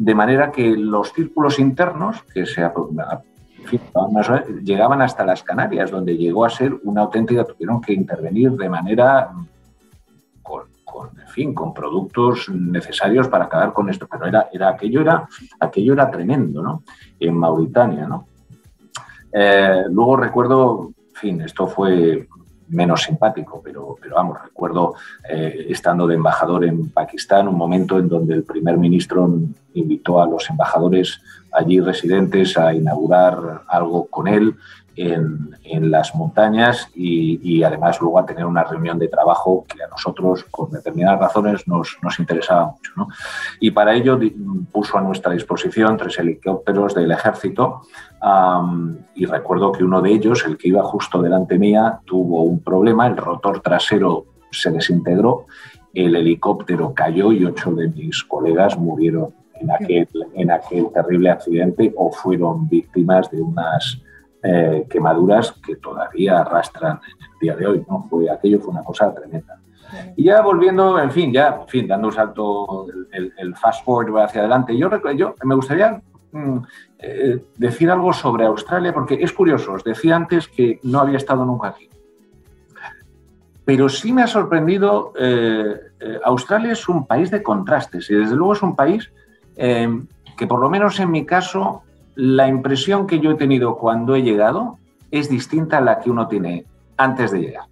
de 0.00 0.14
manera 0.14 0.50
que 0.50 0.74
los 0.78 1.12
círculos 1.12 1.58
internos, 1.58 2.22
que 2.32 2.46
se 2.46 2.66
llegaban 4.62 5.02
hasta 5.02 5.26
las 5.26 5.42
Canarias, 5.42 5.90
donde 5.90 6.16
llegó 6.16 6.46
a 6.46 6.48
ser 6.48 6.74
una 6.84 7.02
auténtica, 7.02 7.44
tuvieron 7.44 7.82
que 7.82 7.92
intervenir 7.92 8.52
de 8.52 8.70
manera 8.70 9.30
con, 10.42 11.10
en 11.20 11.28
fin, 11.28 11.52
con 11.52 11.74
productos 11.74 12.48
necesarios 12.48 13.28
para 13.28 13.44
acabar 13.44 13.74
con 13.74 13.90
esto. 13.90 14.08
Pero 14.10 14.24
era, 14.24 14.48
era, 14.50 14.70
aquello, 14.70 15.02
era, 15.02 15.28
aquello 15.60 15.92
era 15.92 16.10
tremendo, 16.10 16.62
¿no? 16.62 16.82
En 17.20 17.36
Mauritania, 17.36 18.08
¿no? 18.08 18.26
Eh, 19.30 19.84
luego 19.90 20.16
recuerdo, 20.16 20.92
en 20.96 21.14
fin, 21.14 21.40
esto 21.42 21.66
fue 21.66 22.26
menos 22.70 23.02
simpático, 23.02 23.60
pero, 23.62 23.96
pero 24.00 24.14
vamos, 24.16 24.38
recuerdo 24.42 24.94
eh, 25.28 25.66
estando 25.68 26.06
de 26.06 26.14
embajador 26.14 26.64
en 26.64 26.88
Pakistán, 26.90 27.48
un 27.48 27.56
momento 27.56 27.98
en 27.98 28.08
donde 28.08 28.34
el 28.34 28.44
primer 28.44 28.78
ministro 28.78 29.38
invitó 29.74 30.22
a 30.22 30.26
los 30.26 30.48
embajadores 30.48 31.20
allí 31.52 31.80
residentes 31.80 32.56
a 32.56 32.74
inaugurar 32.74 33.62
algo 33.68 34.06
con 34.06 34.28
él 34.28 34.56
en, 34.96 35.56
en 35.64 35.90
las 35.90 36.14
montañas 36.14 36.88
y, 36.94 37.40
y, 37.42 37.62
además 37.62 38.00
luego 38.00 38.18
a 38.18 38.26
tener 38.26 38.44
una 38.44 38.64
reunión 38.64 38.98
de 38.98 39.08
trabajo 39.08 39.64
que 39.66 39.82
a 39.82 39.88
nosotros, 39.88 40.44
por 40.50 40.70
determinadas 40.70 41.20
razones, 41.20 41.66
nos, 41.66 41.96
nos 42.02 42.18
interesaba 42.18 42.66
mucho. 42.66 43.08
Y 43.60 43.70
para 43.70 43.94
ello 43.94 44.18
puso 44.70 44.98
a 44.98 45.00
nuestra 45.00 45.32
disposición 45.32 45.96
tres 45.96 46.18
helicópteros 46.18 46.94
del 46.94 47.12
ejército 47.12 47.82
y 49.14 49.24
recuerdo 49.24 49.72
que 49.72 49.84
uno 49.84 50.02
de 50.02 50.12
ellos, 50.12 50.44
el 50.44 50.58
que 50.58 50.68
iba 50.68 50.82
justo 50.82 51.22
delante 51.22 51.58
mía, 51.58 52.00
tuvo 52.04 52.42
un 52.42 52.60
problema, 52.60 53.06
el 53.06 53.16
rotor 53.16 53.60
trasero 53.60 54.26
se 54.50 54.70
desintegró, 54.70 55.46
el 55.94 56.14
helicóptero 56.14 56.92
cayó 56.92 57.32
y 57.32 57.44
ocho 57.44 57.72
de 57.72 57.88
mis 57.88 58.22
colegas 58.24 58.76
murieron 58.76 59.39
en 59.60 59.70
aquel, 59.70 60.08
en 60.34 60.50
aquel 60.50 60.90
terrible 60.92 61.30
accidente 61.30 61.92
o 61.96 62.10
fueron 62.10 62.68
víctimas 62.68 63.30
de 63.30 63.40
unas 63.40 64.02
eh, 64.42 64.86
quemaduras 64.88 65.52
que 65.64 65.76
todavía 65.76 66.40
arrastran 66.40 66.92
en 66.92 67.26
el 67.32 67.38
día 67.40 67.56
de 67.56 67.66
hoy. 67.66 67.84
¿no? 67.88 68.06
Fue, 68.08 68.30
aquello 68.30 68.60
fue 68.60 68.72
una 68.72 68.82
cosa 68.82 69.14
tremenda. 69.14 69.60
Y 70.16 70.24
ya 70.24 70.40
volviendo, 70.40 70.98
en 70.98 71.10
fin, 71.10 71.32
ya, 71.32 71.60
en 71.62 71.68
fin, 71.68 71.88
dando 71.88 72.08
un 72.08 72.14
salto, 72.14 72.86
el, 73.12 73.32
el 73.36 73.56
fast 73.56 73.84
forward 73.84 74.24
hacia 74.24 74.42
adelante, 74.42 74.76
yo, 74.76 74.88
yo 75.14 75.34
me 75.44 75.54
gustaría 75.54 76.00
mm, 76.32 76.58
eh, 76.98 77.44
decir 77.56 77.90
algo 77.90 78.12
sobre 78.12 78.46
Australia, 78.46 78.92
porque 78.92 79.18
es 79.20 79.32
curioso, 79.32 79.72
os 79.72 79.84
decía 79.84 80.16
antes 80.16 80.48
que 80.48 80.78
no 80.84 81.00
había 81.00 81.16
estado 81.16 81.44
nunca 81.44 81.68
aquí. 81.68 81.88
Pero 83.64 83.88
sí 83.88 84.12
me 84.12 84.22
ha 84.22 84.26
sorprendido, 84.26 85.12
eh, 85.18 85.80
eh, 86.00 86.20
Australia 86.24 86.72
es 86.72 86.88
un 86.88 87.06
país 87.06 87.30
de 87.30 87.42
contrastes 87.42 88.10
y 88.10 88.14
desde 88.14 88.36
luego 88.36 88.54
es 88.54 88.62
un 88.62 88.74
país 88.74 89.12
eh, 89.62 89.88
que 90.38 90.46
por 90.46 90.58
lo 90.58 90.70
menos 90.70 90.98
en 91.00 91.10
mi 91.10 91.26
caso 91.26 91.82
la 92.14 92.48
impresión 92.48 93.06
que 93.06 93.20
yo 93.20 93.32
he 93.32 93.34
tenido 93.34 93.76
cuando 93.76 94.14
he 94.14 94.22
llegado 94.22 94.78
es 95.10 95.28
distinta 95.28 95.78
a 95.78 95.80
la 95.82 96.00
que 96.00 96.10
uno 96.10 96.28
tiene 96.28 96.64
antes 96.96 97.30
de 97.30 97.40
llegar. 97.40 97.64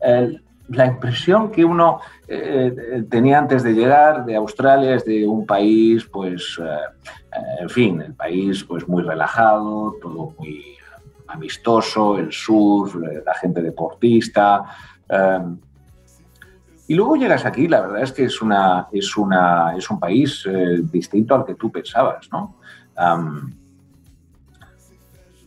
Eh, 0.00 0.40
la 0.68 0.86
impresión 0.86 1.50
que 1.50 1.64
uno 1.64 2.00
eh, 2.26 3.04
tenía 3.08 3.38
antes 3.38 3.62
de 3.62 3.72
llegar 3.72 4.24
de 4.26 4.36
Australia 4.36 4.96
es 4.96 5.04
de 5.04 5.26
un 5.26 5.46
país, 5.46 6.04
pues, 6.12 6.60
eh, 6.60 7.40
en 7.60 7.70
fin, 7.70 8.02
el 8.02 8.14
país 8.14 8.64
pues 8.64 8.86
muy 8.86 9.02
relajado, 9.02 9.94
todo 10.02 10.34
muy 10.38 10.76
amistoso, 11.28 12.18
el 12.18 12.32
surf, 12.32 12.96
la 12.96 13.34
gente 13.34 13.62
deportista. 13.62 14.64
Y 16.88 16.94
luego 16.94 17.16
llegas 17.16 17.44
aquí, 17.44 17.68
la 17.68 17.82
verdad 17.82 18.02
es 18.02 18.12
que 18.12 18.24
es, 18.24 18.40
una, 18.40 18.88
es, 18.90 19.16
una, 19.16 19.76
es 19.76 19.88
un 19.90 20.00
país 20.00 20.48
distinto 20.90 21.34
al 21.34 21.44
que 21.44 21.54
tú 21.54 21.70
pensabas, 21.70 22.28
¿no? 22.32 22.56
Um, 22.96 23.52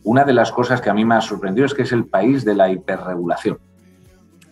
una 0.04 0.24
de 0.24 0.32
las 0.32 0.50
cosas 0.50 0.80
que 0.80 0.90
a 0.90 0.94
mí 0.94 1.04
me 1.04 1.16
ha 1.16 1.20
sorprendido 1.20 1.66
es 1.66 1.74
que 1.74 1.82
es 1.82 1.92
el 1.92 2.06
país 2.06 2.44
de 2.44 2.54
la 2.54 2.70
hiperregulación. 2.70 3.58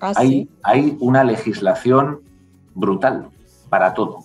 ¿Ah, 0.01 0.13
hay, 0.17 0.29
sí? 0.29 0.51
hay 0.63 0.97
una 1.01 1.25
legislación 1.25 2.21
brutal 2.75 3.29
para 3.69 3.95
todo. 3.95 4.25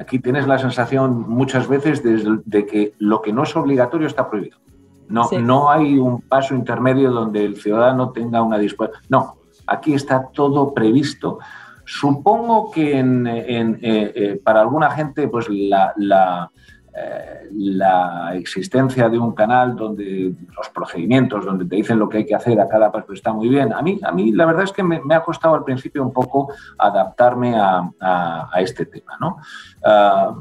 Aquí 0.00 0.18
tienes 0.18 0.46
la 0.46 0.58
sensación 0.58 1.28
muchas 1.28 1.66
veces 1.66 2.02
de, 2.02 2.40
de 2.44 2.66
que 2.66 2.94
lo 2.98 3.22
que 3.22 3.32
no 3.32 3.44
es 3.44 3.56
obligatorio 3.56 4.06
está 4.06 4.28
prohibido. 4.28 4.58
No, 5.08 5.24
sí. 5.24 5.38
no 5.38 5.70
hay 5.70 5.98
un 5.98 6.20
paso 6.20 6.54
intermedio 6.54 7.10
donde 7.10 7.44
el 7.44 7.56
ciudadano 7.56 8.10
tenga 8.10 8.42
una 8.42 8.58
disposición. 8.58 9.02
No, 9.08 9.37
aquí 9.68 9.94
está 9.94 10.28
todo 10.32 10.72
previsto. 10.74 11.38
Supongo 11.84 12.70
que 12.70 12.98
en, 12.98 13.26
en, 13.26 13.74
eh, 13.82 14.12
eh, 14.14 14.40
para 14.42 14.60
alguna 14.60 14.90
gente 14.90 15.28
pues 15.28 15.46
la, 15.48 16.50
eh, 16.94 17.48
la 17.52 18.32
existencia 18.34 19.08
de 19.08 19.18
un 19.18 19.32
canal 19.32 19.74
donde 19.76 20.34
los 20.56 20.68
procedimientos, 20.70 21.44
donde 21.44 21.64
te 21.64 21.76
dicen 21.76 21.98
lo 21.98 22.08
que 22.08 22.18
hay 22.18 22.26
que 22.26 22.34
hacer 22.34 22.60
a 22.60 22.68
cada 22.68 22.90
paso 22.92 23.12
está 23.12 23.32
muy 23.32 23.48
bien. 23.48 23.72
A 23.72 23.80
mí, 23.80 23.98
a 24.02 24.12
mí 24.12 24.32
la 24.32 24.44
verdad 24.46 24.64
es 24.64 24.72
que 24.72 24.82
me, 24.82 25.00
ha 25.14 25.22
costado 25.22 25.54
al 25.54 25.64
principio 25.64 26.02
un 26.02 26.12
poco 26.12 26.52
adaptarme 26.76 27.56
a, 27.56 27.88
a- 28.00 28.50
este 28.60 28.84
tema. 28.84 29.16
¿no? 29.20 29.38
Ah, 29.84 30.34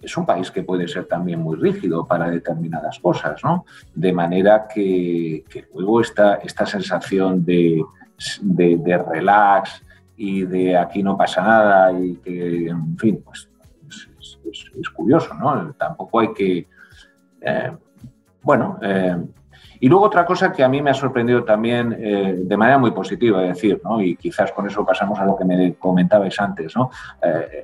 es 0.00 0.16
un 0.16 0.26
país 0.26 0.50
que 0.50 0.62
puede 0.64 0.86
ser 0.88 1.06
también 1.06 1.40
muy 1.40 1.56
rígido 1.56 2.04
para 2.04 2.28
determinadas 2.28 2.98
cosas, 2.98 3.42
¿no? 3.44 3.64
De 3.94 4.12
manera 4.12 4.66
que, 4.66 5.44
que 5.48 5.66
luego 5.74 6.00
esta, 6.00 6.34
esta 6.36 6.66
sensación 6.66 7.44
de, 7.44 7.80
de- 8.42 8.98
relax 8.98 9.84
y 10.16 10.44
de 10.44 10.76
aquí 10.76 11.02
no 11.02 11.16
pasa 11.16 11.42
nada 11.42 11.92
y 11.92 12.16
que, 12.16 12.68
en 12.68 12.96
fin, 12.98 13.22
pues 13.24 13.48
es, 14.50 14.90
curioso, 14.90 15.34
¿no? 15.34 15.72
Tampoco 15.74 16.20
hay 16.20 16.32
que... 16.32 16.68
eh, 17.40 17.72
bueno, 18.42 18.78
eh, 18.82 19.16
y 19.80 19.88
luego 19.88 20.04
otra 20.04 20.24
cosa 20.24 20.52
que 20.52 20.62
a 20.62 20.68
mí 20.68 20.80
me 20.80 20.90
ha 20.90 20.94
sorprendido 20.94 21.42
también 21.44 21.96
eh, 21.98 22.36
de 22.38 22.56
manera 22.56 22.78
muy 22.78 22.92
positiva, 22.92 23.42
es 23.42 23.54
decir, 23.54 23.80
¿no? 23.82 24.00
y 24.00 24.16
quizás 24.16 24.52
con 24.52 24.66
eso 24.66 24.84
pasamos 24.84 25.18
a 25.18 25.24
lo 25.24 25.36
que 25.36 25.44
me 25.44 25.74
comentabais 25.74 26.38
antes, 26.40 26.76
¿no? 26.76 26.90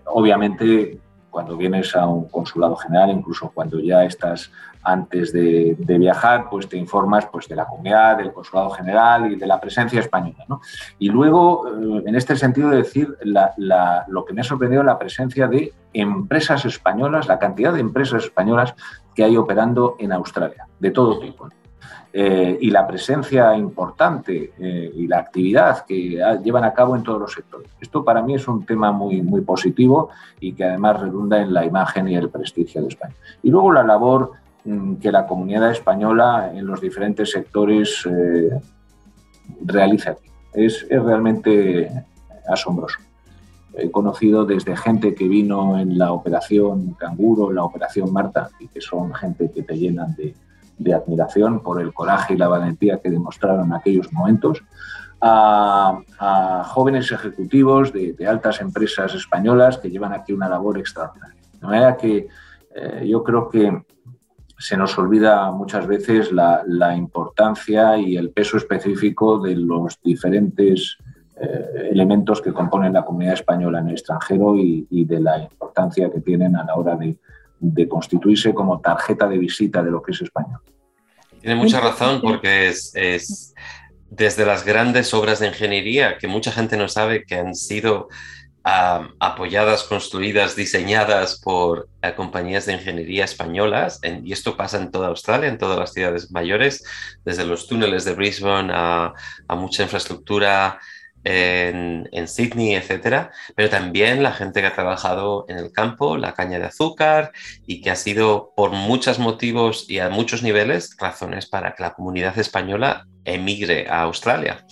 Obviamente 0.06 0.98
cuando 1.30 1.56
vienes 1.56 1.94
a 1.94 2.06
un 2.06 2.28
consulado 2.28 2.76
general, 2.76 3.10
incluso 3.10 3.50
cuando 3.52 3.78
ya 3.80 4.04
estás 4.04 4.50
antes 4.82 5.32
de, 5.32 5.76
viajar, 5.78 6.48
pues 6.50 6.68
te 6.68 6.76
informas 6.76 7.26
pues, 7.26 7.48
de 7.48 7.56
la 7.56 7.66
comunidad, 7.66 8.16
del 8.18 8.32
consulado 8.32 8.70
general 8.70 9.32
y 9.32 9.36
de 9.36 9.46
la 9.46 9.60
presencia 9.60 10.00
española. 10.00 10.44
¿no? 10.48 10.60
Y 10.98 11.08
luego, 11.08 11.68
eh, 11.68 12.02
en 12.06 12.14
este 12.14 12.36
sentido, 12.36 12.70
decir 12.70 13.16
lo 13.24 14.24
que 14.24 14.32
me 14.32 14.40
ha 14.40 14.44
sorprendido 14.44 14.82
la 14.82 14.98
presencia 14.98 15.46
de 15.46 15.72
empresas 15.92 16.64
españolas, 16.64 17.28
la 17.28 17.38
cantidad 17.38 17.72
de 17.72 17.80
empresas 17.80 18.24
españolas 18.24 18.74
que 19.14 19.24
hay 19.24 19.36
operando 19.36 19.96
en 19.98 20.12
Australia, 20.12 20.66
de 20.78 20.90
todo 20.90 21.18
tipo. 21.18 21.48
Eh, 22.10 22.56
y 22.62 22.70
la 22.70 22.86
presencia 22.86 23.54
importante 23.54 24.52
eh, 24.58 24.92
y 24.96 25.06
la 25.06 25.18
actividad 25.18 25.84
que 25.84 26.18
llevan 26.42 26.64
a 26.64 26.72
cabo 26.72 26.96
en 26.96 27.02
todos 27.02 27.20
los 27.20 27.32
sectores. 27.32 27.68
Esto 27.78 28.02
para 28.02 28.22
mí 28.22 28.34
es 28.34 28.48
un 28.48 28.64
tema 28.64 28.92
muy, 28.92 29.20
muy 29.20 29.42
positivo 29.42 30.08
y 30.40 30.54
que 30.54 30.64
además 30.64 31.00
redunda 31.00 31.38
en 31.42 31.52
la 31.52 31.66
imagen 31.66 32.08
y 32.08 32.16
el 32.16 32.30
prestigio 32.30 32.80
de 32.80 32.88
España. 32.88 33.14
Y 33.42 33.50
luego 33.50 33.72
la 33.72 33.82
labor 33.82 34.32
mm, 34.64 34.94
que 34.94 35.12
la 35.12 35.26
comunidad 35.26 35.70
española 35.70 36.50
en 36.54 36.66
los 36.66 36.80
diferentes 36.80 37.30
sectores 37.30 38.08
eh, 38.10 38.58
realiza 39.66 40.12
aquí. 40.12 40.30
Es, 40.54 40.86
es 40.88 41.02
realmente 41.02 41.90
asombroso. 42.48 43.00
He 43.74 43.90
conocido 43.90 44.46
desde 44.46 44.74
gente 44.78 45.14
que 45.14 45.28
vino 45.28 45.78
en 45.78 45.98
la 45.98 46.12
operación 46.12 46.94
Canguro, 46.94 47.52
la 47.52 47.64
operación 47.64 48.10
Marta, 48.14 48.48
y 48.58 48.68
que 48.68 48.80
son 48.80 49.12
gente 49.12 49.50
que 49.54 49.62
te 49.62 49.76
llenan 49.76 50.16
de, 50.16 50.34
de 50.78 50.94
admiración 50.94 51.60
por 51.62 51.80
el 51.80 51.92
coraje 51.92 52.34
y 52.34 52.36
la 52.36 52.48
valentía 52.48 52.98
que 53.00 53.10
demostraron 53.10 53.66
en 53.66 53.74
aquellos 53.74 54.12
momentos, 54.12 54.62
a, 55.20 55.98
a 56.18 56.64
jóvenes 56.64 57.10
ejecutivos 57.10 57.92
de, 57.92 58.12
de 58.12 58.26
altas 58.26 58.60
empresas 58.60 59.14
españolas 59.14 59.78
que 59.78 59.90
llevan 59.90 60.12
aquí 60.12 60.32
una 60.32 60.48
labor 60.48 60.78
extraordinaria. 60.78 61.42
De 61.60 61.66
manera 61.66 61.96
que 61.96 62.28
eh, 62.74 63.06
yo 63.08 63.24
creo 63.24 63.48
que 63.48 63.82
se 64.58 64.76
nos 64.76 64.96
olvida 64.98 65.50
muchas 65.50 65.86
veces 65.86 66.32
la, 66.32 66.62
la 66.66 66.96
importancia 66.96 67.96
y 67.96 68.16
el 68.16 68.30
peso 68.30 68.56
específico 68.56 69.38
de 69.38 69.56
los 69.56 70.00
diferentes 70.02 70.98
eh, 71.40 71.90
elementos 71.92 72.40
que 72.40 72.52
componen 72.52 72.92
la 72.92 73.04
comunidad 73.04 73.34
española 73.34 73.80
en 73.80 73.88
el 73.88 73.92
extranjero 73.92 74.56
y, 74.56 74.86
y 74.90 75.04
de 75.04 75.20
la 75.20 75.38
importancia 75.38 76.10
que 76.10 76.20
tienen 76.20 76.56
a 76.56 76.64
la 76.64 76.74
hora 76.74 76.96
de, 76.96 77.16
de 77.60 77.88
constituirse 77.88 78.54
como 78.54 78.80
tarjeta 78.80 79.28
de 79.28 79.38
visita 79.38 79.82
de 79.82 79.90
lo 79.90 80.02
que 80.02 80.12
es 80.12 80.22
España. 80.22 80.60
Tiene 81.40 81.56
mucha 81.56 81.80
razón 81.80 82.20
porque 82.20 82.68
es, 82.68 82.92
es 82.94 83.54
desde 84.10 84.44
las 84.44 84.64
grandes 84.64 85.12
obras 85.14 85.38
de 85.38 85.48
ingeniería 85.48 86.18
que 86.18 86.28
mucha 86.28 86.50
gente 86.50 86.76
no 86.76 86.88
sabe 86.88 87.24
que 87.24 87.36
han 87.36 87.54
sido 87.54 88.08
apoyadas, 89.18 89.84
construidas, 89.84 90.54
diseñadas 90.54 91.40
por 91.40 91.88
eh, 92.02 92.12
compañías 92.14 92.66
de 92.66 92.74
ingeniería 92.74 93.24
españolas, 93.24 93.98
y 94.02 94.30
esto 94.30 94.58
pasa 94.58 94.76
en 94.76 94.90
toda 94.90 95.08
Australia, 95.08 95.48
en 95.48 95.56
todas 95.56 95.78
las 95.78 95.94
ciudades 95.94 96.30
mayores, 96.30 96.84
desde 97.24 97.46
los 97.46 97.66
túneles 97.66 98.04
de 98.04 98.14
Brisbane 98.14 98.70
a 98.74 99.14
mucha 99.54 99.84
infraestructura 99.84 100.78
en, 101.24 102.28
Sydney, 102.28 102.74
etcétera, 102.74 103.30
pero 103.54 103.68
también 103.68 104.22
la 104.22 104.32
gente 104.32 104.60
que 104.60 104.66
ha 104.66 104.74
trabajado 104.74 105.44
en 105.48 105.58
el 105.58 105.72
campo, 105.72 106.16
la 106.16 106.34
caña 106.34 106.58
de 106.58 106.66
azúcar, 106.66 107.32
y 107.66 107.80
que 107.80 107.90
ha 107.90 107.96
sido 107.96 108.52
por 108.56 108.70
muchos 108.70 109.18
motivos 109.18 109.86
y 109.88 109.98
a 109.98 110.08
muchos 110.08 110.42
niveles 110.42 110.96
razones 110.98 111.46
para 111.46 111.74
que 111.74 111.82
la 111.82 111.94
comunidad 111.94 112.38
española 112.38 113.06
emigre 113.24 113.86
a 113.88 114.02
Australia. 114.02 114.64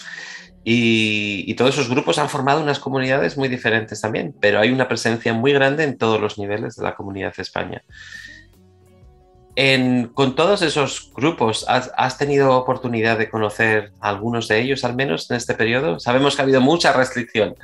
Y 0.68 1.54
todos 1.54 1.74
esos 1.74 1.88
grupos 1.88 2.18
han 2.18 2.28
formado 2.28 2.60
unas 2.60 2.80
comunidades 2.80 3.36
muy 3.36 3.48
diferentes 3.48 4.00
también, 4.00 4.34
pero 4.40 4.58
hay 4.58 4.72
una 4.72 4.88
presencia 4.88 5.32
muy 5.32 5.52
grande 5.52 5.84
en 5.84 5.96
todos 5.96 6.20
los 6.20 6.38
niveles 6.38 6.74
de 6.74 6.82
la 6.82 6.96
comunidad 6.96 7.32
de 7.36 7.42
España. 7.42 7.84
En- 9.56 10.08
con 10.08 10.34
todos 10.36 10.60
esos 10.62 11.10
grupos, 11.14 11.64
¿has, 11.68 11.90
has 11.96 12.18
tenido 12.18 12.54
oportunidad 12.56 13.18
de 13.18 13.30
conocer 13.30 13.92
algunos 14.00 14.48
de 14.48 14.60
ellos, 14.60 14.84
al 14.84 14.94
menos 14.94 15.30
en 15.30 15.38
este 15.38 15.54
periodo? 15.54 15.98
Sabemos 15.98 16.36
que 16.36 16.42
ha 16.42 16.44
habido 16.44 16.60
mucha 16.60 16.92
restricción 16.92 17.56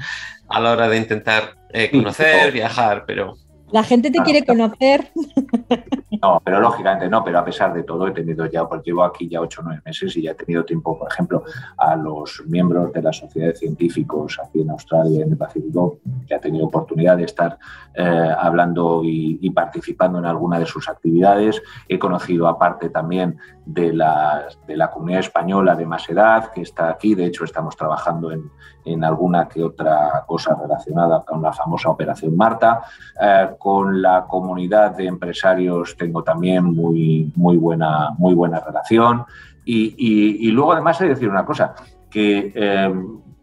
a 0.48 0.58
la 0.60 0.72
hora 0.72 0.88
de 0.88 0.96
intentar 0.96 1.54
eh, 1.72 1.90
conocer, 1.92 2.50
viajar, 2.52 3.04
pero 3.06 3.36
La 3.70 3.84
gente 3.84 4.10
te 4.10 4.20
quiere 4.22 4.44
conocer. 4.44 5.10
No, 6.20 6.40
pero 6.44 6.60
lógicamente 6.60 7.08
no, 7.08 7.24
pero 7.24 7.38
a 7.38 7.44
pesar 7.44 7.72
de 7.72 7.84
todo 7.84 8.06
he 8.06 8.10
tenido 8.10 8.44
ya, 8.46 8.68
pues 8.68 8.82
llevo 8.82 9.02
aquí 9.02 9.28
ya 9.28 9.40
ocho 9.40 9.62
o 9.62 9.64
nueve 9.64 9.80
meses 9.84 10.16
y 10.16 10.22
ya 10.22 10.32
he 10.32 10.34
tenido 10.34 10.64
tiempo, 10.64 10.98
por 10.98 11.10
ejemplo, 11.10 11.42
a 11.78 11.96
los 11.96 12.42
miembros 12.46 12.92
de 12.92 13.02
la 13.02 13.12
Sociedad 13.12 13.48
de 13.48 13.54
Científicos 13.54 14.38
aquí 14.44 14.60
en 14.60 14.70
Australia, 14.70 15.24
en 15.24 15.32
el 15.32 15.38
Pacífico, 15.38 15.98
que 16.26 16.34
ha 16.34 16.40
tenido 16.40 16.66
oportunidad 16.66 17.16
de 17.16 17.24
estar 17.24 17.58
eh, 17.94 18.28
hablando 18.38 19.02
y, 19.04 19.38
y 19.40 19.50
participando 19.50 20.18
en 20.18 20.26
alguna 20.26 20.58
de 20.58 20.66
sus 20.66 20.88
actividades. 20.88 21.62
He 21.88 21.98
conocido 21.98 22.46
aparte 22.46 22.90
también 22.90 23.38
de 23.64 23.92
la, 23.92 24.48
de 24.66 24.76
la 24.76 24.90
comunidad 24.90 25.20
española 25.20 25.76
de 25.76 25.86
más 25.86 26.08
edad, 26.10 26.50
que 26.52 26.62
está 26.62 26.90
aquí, 26.90 27.14
de 27.14 27.26
hecho 27.26 27.44
estamos 27.44 27.76
trabajando 27.76 28.32
en, 28.32 28.50
en 28.84 29.04
alguna 29.04 29.48
que 29.48 29.62
otra 29.62 30.24
cosa 30.26 30.58
relacionada 30.60 31.24
con 31.24 31.40
la 31.40 31.52
famosa 31.52 31.88
Operación 31.88 32.36
Marta. 32.36 32.82
Eh, 33.20 33.50
con 33.58 34.02
la 34.02 34.26
comunidad 34.26 34.96
de 34.96 35.06
empresarios 35.06 35.96
tengo 36.02 36.22
también 36.22 36.64
muy, 36.64 37.32
muy, 37.36 37.56
buena, 37.56 38.10
muy 38.18 38.34
buena 38.34 38.60
relación. 38.60 39.24
Y, 39.64 40.50
luego 40.50 40.72
además 40.72 41.00
he 41.00 41.04
de 41.04 41.10
decir 41.10 41.28
una 41.28 41.44
cosa, 41.44 41.74
que 42.10 42.52
eh, 42.54 42.92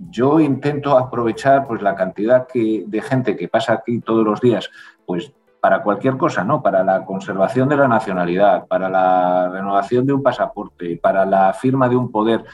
yo 0.09 0.39
intento 0.39 0.97
aprovechar 0.97 1.65
pues, 1.67 1.81
la 1.81 1.95
cantidad 1.95 2.45
que- 2.47 2.83
de 2.85 3.01
gente 3.01 3.35
que 3.35 3.47
pasa 3.47 3.73
aquí 3.73 3.99
todos 4.01 4.25
los 4.25 4.41
días, 4.41 4.69
pues 5.05 5.31
para 5.61 5.81
cualquier 5.81 6.17
cosa, 6.17 6.43
¿no? 6.43 6.61
Para 6.61 6.83
la 6.83 7.03
conservación 7.03 7.67
de 7.67 7.75
la 7.77 7.87
nacionalidad, 7.87 8.65
para 8.67 8.89
la 8.89 9.49
renovación 9.49 10.05
de 10.05 10.13
un 10.13 10.23
pasaporte, 10.23 10.97
para 10.97 11.25
la 11.25 11.53
firma 11.53 11.89
de 11.89 11.97
un 11.97 12.11
poder. 12.11 12.45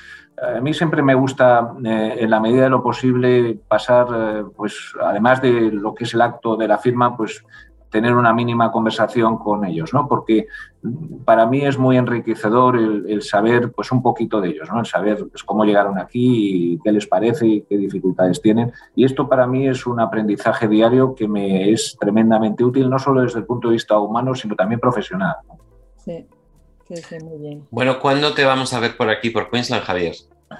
A 0.57 0.59
mí 0.59 0.73
siempre 0.73 1.03
me 1.03 1.13
gusta, 1.13 1.73
eh, 1.83 2.17
en 2.19 2.29
la 2.29 2.39
medida 2.39 2.63
de 2.63 2.69
lo 2.69 2.81
posible, 2.81 3.59
pasar, 3.67 4.07
eh, 4.13 4.43
pues, 4.55 4.93
además 5.01 5.39
de 5.41 5.71
lo 5.71 5.93
que 5.93 6.05
es 6.05 6.13
el 6.15 6.21
acto 6.21 6.55
de 6.57 6.67
la 6.67 6.79
firma, 6.79 7.15
pues 7.15 7.43
tener 7.95 8.13
una 8.13 8.33
mínima 8.33 8.73
conversación 8.73 9.37
con 9.37 9.63
ellos, 9.63 9.93
¿no? 9.93 10.05
Porque 10.05 10.47
para 11.23 11.45
mí 11.45 11.61
es 11.61 11.77
muy 11.77 11.95
enriquecedor 11.95 12.75
el, 12.75 13.05
el 13.07 13.21
saber, 13.21 13.71
pues, 13.71 13.89
un 13.93 14.01
poquito 14.01 14.41
de 14.41 14.49
ellos, 14.49 14.69
¿no? 14.69 14.81
El 14.81 14.85
saber 14.85 15.25
pues, 15.31 15.45
cómo 15.45 15.63
llegaron 15.63 15.97
aquí, 15.97 16.73
y 16.73 16.79
qué 16.83 16.91
les 16.91 17.07
parece 17.07 17.47
y 17.47 17.61
qué 17.61 17.77
dificultades 17.77 18.41
tienen. 18.41 18.73
Y 18.95 19.05
esto 19.05 19.29
para 19.29 19.47
mí 19.47 19.65
es 19.65 19.87
un 19.87 20.01
aprendizaje 20.01 20.67
diario 20.67 21.15
que 21.15 21.25
me 21.25 21.71
es 21.71 21.95
tremendamente 21.97 22.65
útil, 22.65 22.89
no 22.89 22.99
solo 22.99 23.21
desde 23.21 23.39
el 23.39 23.45
punto 23.45 23.69
de 23.69 23.75
vista 23.75 23.97
humano, 23.97 24.35
sino 24.35 24.57
también 24.57 24.81
profesional. 24.81 25.35
Sí, 25.95 26.27
sí, 26.89 26.97
sí, 26.97 27.15
muy 27.23 27.37
bien. 27.37 27.65
bueno, 27.71 27.97
¿cuándo 28.01 28.33
te 28.33 28.43
vamos 28.43 28.73
a 28.73 28.81
ver 28.81 28.97
por 28.97 29.09
aquí, 29.09 29.29
por 29.29 29.49
Queensland, 29.49 29.83
Javier? 29.85 30.15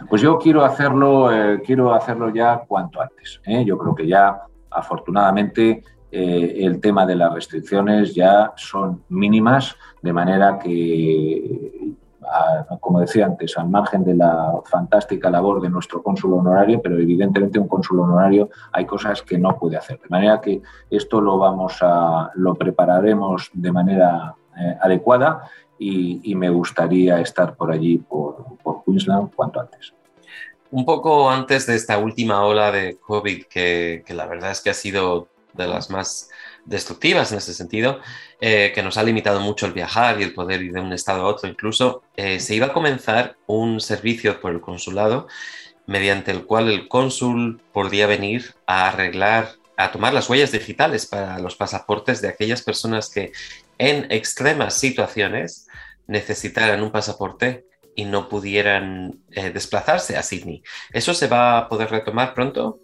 Pues 0.10 0.22
yo 0.22 0.38
quiero 0.38 0.64
hacerlo, 0.64 1.34
eh, 1.34 1.62
quiero 1.66 1.94
hacerlo 1.94 2.34
ya 2.34 2.64
cuanto 2.66 3.02
antes. 3.02 3.42
¿eh? 3.46 3.66
Yo 3.66 3.78
creo 3.78 3.94
que 3.94 4.08
ya, 4.08 4.42
afortunadamente, 4.72 5.84
eh, 6.18 6.64
el 6.66 6.80
tema 6.80 7.06
de 7.06 7.14
las 7.14 7.34
restricciones 7.34 8.16
ya 8.16 8.54
son 8.56 9.04
mínimas, 9.10 9.76
de 10.02 10.14
manera 10.14 10.58
que, 10.58 11.94
como 12.80 13.02
decía 13.02 13.26
antes, 13.26 13.58
al 13.58 13.68
margen 13.68 14.06
de 14.06 14.16
la 14.16 14.54
fantástica 14.64 15.30
labor 15.30 15.60
de 15.60 15.70
nuestro 15.70 16.02
cónsul 16.02 16.36
honorario, 16.36 16.82
pero 16.82 16.98
evidentemente 16.98 17.60
un 17.60 17.68
cónsul 17.68 18.00
honorario 18.00 18.48
hay 18.72 18.86
cosas 18.86 19.24
que 19.24 19.38
no 19.38 19.60
puede 19.60 19.76
hacer. 19.76 20.00
De 20.00 20.08
manera 20.08 20.40
que 20.40 20.62
esto 20.90 21.20
lo 21.20 21.38
vamos 21.38 21.80
a, 21.82 22.32
lo 22.36 22.56
prepararemos 22.56 23.50
de 23.52 23.74
manera 23.74 24.36
eh, 24.58 24.78
adecuada 24.80 25.50
y, 25.78 26.34
me 26.34 26.50
gustaría 26.50 27.20
estar 27.20 27.58
por 27.58 27.74
allí, 27.74 27.98
por, 27.98 28.46
Queensland, 28.86 29.36
cuanto 29.36 29.60
antes. 29.60 29.94
Un 30.72 30.86
poco 30.86 31.30
antes 31.30 31.68
de 31.68 31.76
esta 31.76 31.98
última 31.98 32.46
ola 32.46 32.72
de 32.72 32.98
COVID, 33.06 33.48
que 33.50 34.06
la 34.16 34.28
verdad 34.28 34.52
es 34.52 34.62
que 34.62 34.70
ha 34.70 34.74
sido 34.74 35.35
de 35.56 35.68
las 35.68 35.90
más 35.90 36.30
destructivas 36.66 37.32
en 37.32 37.38
ese 37.38 37.54
sentido, 37.54 38.00
eh, 38.42 38.72
que 38.74 38.84
nos 38.84 38.98
ha 38.98 39.04
limitado 39.04 39.40
mucho 39.40 39.66
el 39.66 39.74
viajar 39.74 40.20
y 40.20 40.24
el 40.24 40.34
poder 40.34 40.62
ir 40.62 40.74
de 40.74 40.82
un 40.82 40.94
estado 40.94 41.22
a 41.22 41.28
otro 41.28 41.50
incluso, 41.50 42.04
eh, 42.16 42.40
se 42.40 42.56
iba 42.56 42.68
a 42.68 42.74
comenzar 42.74 43.38
un 43.48 43.80
servicio 43.80 44.40
por 44.42 44.52
el 44.52 44.62
consulado 44.62 45.28
mediante 45.88 46.32
el 46.32 46.46
cual 46.46 46.70
el 46.70 46.88
cónsul 46.88 47.62
podría 47.72 48.08
venir 48.08 48.56
a 48.66 48.88
arreglar, 48.88 49.52
a 49.78 49.92
tomar 49.92 50.14
las 50.14 50.30
huellas 50.30 50.52
digitales 50.52 51.06
para 51.06 51.38
los 51.40 51.56
pasaportes 51.56 52.22
de 52.22 52.30
aquellas 52.30 52.64
personas 52.64 53.10
que 53.10 53.32
en 53.78 54.12
extremas 54.12 54.74
situaciones 54.76 55.68
necesitaran 56.08 56.82
un 56.82 56.92
pasaporte 56.92 57.66
y 57.96 58.06
no 58.06 58.30
pudieran 58.30 59.20
eh, 59.32 59.52
desplazarse 59.52 60.18
a 60.18 60.24
Sydney. 60.24 60.64
¿Eso 60.92 61.14
se 61.14 61.28
va 61.28 61.58
a 61.58 61.70
poder 61.70 61.90
retomar 61.92 62.34
pronto? 62.34 62.80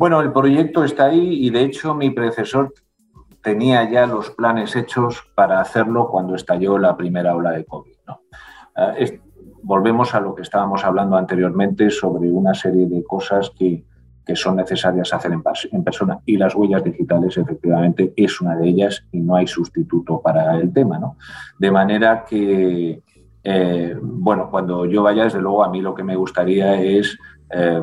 Bueno, 0.00 0.22
el 0.22 0.32
proyecto 0.32 0.82
está 0.82 1.04
ahí 1.04 1.44
y 1.44 1.50
de 1.50 1.60
hecho 1.60 1.94
mi 1.94 2.08
predecesor 2.08 2.72
tenía 3.42 3.90
ya 3.90 4.06
los 4.06 4.30
planes 4.30 4.74
hechos 4.74 5.30
para 5.34 5.60
hacerlo 5.60 6.08
cuando 6.08 6.34
estalló 6.34 6.78
la 6.78 6.96
primera 6.96 7.36
ola 7.36 7.50
de 7.50 7.66
COVID. 7.66 7.92
Ah, 8.76 8.94
volvemos 9.62 10.14
a 10.14 10.20
lo 10.20 10.34
que 10.34 10.40
estábamos 10.40 10.86
hablando 10.86 11.18
anteriormente 11.18 11.90
sobre 11.90 12.30
una 12.30 12.54
serie 12.54 12.86
de 12.86 13.04
cosas 13.04 13.50
que, 13.50 13.84
que 14.24 14.34
son 14.34 14.56
necesarias 14.56 15.12
hacer 15.12 15.32
en, 15.32 15.42
en 15.70 15.84
persona 15.84 16.18
y 16.24 16.38
las 16.38 16.54
huellas 16.54 16.82
digitales 16.82 17.36
efectivamente 17.36 18.14
es 18.16 18.40
una 18.40 18.56
de 18.56 18.68
ellas 18.70 19.04
y 19.12 19.20
no 19.20 19.36
hay 19.36 19.46
sustituto 19.46 20.22
para 20.22 20.56
el 20.56 20.72
tema. 20.72 20.98
¿no? 20.98 21.18
De 21.58 21.70
manera 21.70 22.24
que, 22.24 23.02
eh, 23.44 23.96
bueno, 24.00 24.48
cuando 24.50 24.86
yo 24.86 25.02
vaya, 25.02 25.24
desde 25.24 25.42
luego 25.42 25.62
a 25.62 25.68
mí 25.68 25.82
lo 25.82 25.94
que 25.94 26.04
me 26.04 26.16
gustaría 26.16 26.80
es 26.80 27.18
eh, 27.50 27.82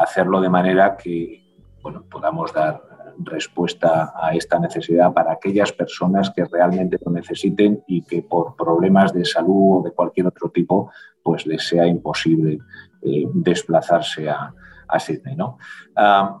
hacerlo 0.00 0.40
de 0.40 0.48
manera 0.48 0.96
que 0.96 1.41
bueno, 1.82 2.04
podamos 2.10 2.52
dar 2.52 2.80
respuesta 3.18 4.12
a 4.16 4.34
esta 4.34 4.58
necesidad 4.58 5.12
para 5.12 5.32
aquellas 5.32 5.72
personas 5.72 6.30
que 6.34 6.44
realmente 6.44 6.98
lo 7.04 7.12
necesiten 7.12 7.82
y 7.86 8.02
que 8.02 8.22
por 8.22 8.56
problemas 8.56 9.12
de 9.12 9.24
salud 9.24 9.80
o 9.80 9.82
de 9.84 9.92
cualquier 9.92 10.28
otro 10.28 10.48
tipo, 10.50 10.90
pues 11.22 11.46
les 11.46 11.66
sea 11.68 11.86
imposible 11.86 12.58
eh, 13.02 13.24
desplazarse 13.34 14.30
a, 14.30 14.54
a 14.88 14.98
Sydney. 14.98 15.36
¿no? 15.36 15.58
Ah, 15.94 16.38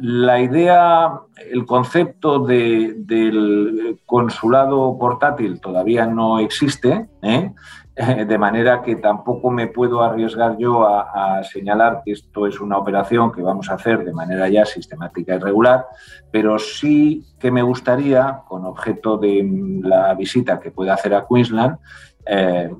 la 0.00 0.40
idea, 0.40 1.12
el 1.50 1.66
concepto 1.66 2.38
de- 2.40 2.94
del 2.96 4.00
consulado 4.06 4.96
portátil 4.98 5.60
todavía 5.60 6.06
no 6.06 6.38
existe, 6.38 7.08
¿eh? 7.22 7.52
De 8.26 8.38
manera 8.38 8.80
que 8.80 8.96
tampoco 8.96 9.50
me 9.50 9.66
puedo 9.66 10.02
arriesgar 10.02 10.56
yo 10.56 10.86
a, 10.86 11.42
señalar 11.44 12.02
que 12.04 12.12
esto 12.12 12.46
es 12.46 12.60
una 12.60 12.78
operación 12.78 13.32
que 13.32 13.42
vamos 13.42 13.68
a 13.70 13.74
hacer 13.74 14.04
de 14.04 14.14
manera 14.14 14.48
ya 14.48 14.64
sistemática 14.64 15.34
y 15.34 15.38
regular, 15.38 15.86
pero 16.30 16.58
sí 16.58 17.26
que 17.38 17.50
me 17.50 17.62
gustaría, 17.62 18.40
con 18.48 18.64
objeto 18.64 19.18
de 19.18 19.46
la 19.82 20.14
visita 20.14 20.58
que 20.58 20.70
pueda 20.70 20.94
hacer 20.94 21.14
a 21.14 21.26
Queensland, 21.26 21.78
eh, 22.24 22.70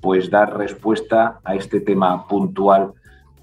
pues 0.00 0.30
dar 0.30 0.56
respuesta 0.56 1.38
a 1.44 1.54
este 1.54 1.80
tema 1.80 2.26
puntual 2.26 2.94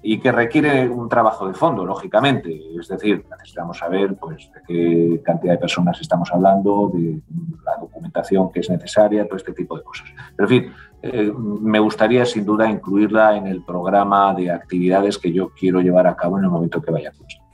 y 0.08 0.20
que 0.20 0.30
requiere 0.30 0.88
un 0.88 1.08
trabajo 1.08 1.48
de 1.48 1.54
fondo, 1.54 1.84
lógicamente. 1.84 2.56
Es 2.78 2.86
decir, 2.86 3.24
necesitamos 3.28 3.78
saber 3.78 4.14
pues, 4.14 4.48
de 4.54 4.62
qué 4.64 5.22
cantidad 5.24 5.54
de 5.54 5.58
personas 5.58 6.00
estamos 6.00 6.30
hablando, 6.32 6.92
de 6.94 7.20
la 7.64 7.76
documentación 7.80 8.52
que 8.52 8.60
es 8.60 8.70
necesaria, 8.70 9.26
todo 9.26 9.36
este 9.36 9.52
tipo 9.52 9.76
de 9.76 9.82
cosas. 9.82 10.06
Pero, 10.36 10.48
en 10.48 10.62
fin, 10.62 10.72
eh, 11.12 11.32
me 11.34 11.78
gustaría 11.78 12.24
sin 12.24 12.44
duda 12.44 12.70
incluirla 12.70 13.36
en 13.36 13.46
el 13.46 13.62
programa 13.64 14.34
de 14.34 14.50
actividades 14.50 15.18
que 15.18 15.32
yo 15.32 15.50
quiero 15.50 15.80
llevar 15.80 16.06
a 16.06 16.16
cabo 16.16 16.38
en 16.38 16.44
el 16.44 16.50
momento 16.50 16.80
que 16.80 16.90
vaya 16.90 17.10
a 17.10 17.12
Queensland. 17.12 17.46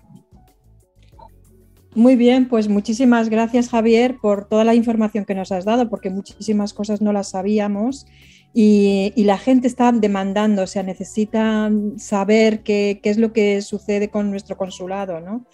Muy 1.94 2.16
bien, 2.16 2.48
pues 2.48 2.68
muchísimas 2.68 3.28
gracias 3.28 3.68
Javier 3.68 4.16
por 4.20 4.46
toda 4.46 4.64
la 4.64 4.74
información 4.74 5.26
que 5.26 5.34
nos 5.34 5.52
has 5.52 5.66
dado, 5.66 5.90
porque 5.90 6.08
muchísimas 6.08 6.72
cosas 6.72 7.02
no 7.02 7.12
las 7.12 7.30
sabíamos 7.30 8.06
y, 8.54 9.12
y 9.16 9.24
la 9.24 9.38
gente 9.38 9.66
está 9.66 9.90
demandando, 9.92 10.62
o 10.62 10.66
sea, 10.66 10.82
necesitan 10.82 11.98
saber 11.98 12.62
qué, 12.62 13.00
qué 13.02 13.10
es 13.10 13.18
lo 13.18 13.32
que 13.32 13.62
sucede 13.62 14.08
con 14.10 14.30
nuestro 14.30 14.56
consulado, 14.56 15.20
¿no? 15.20 15.46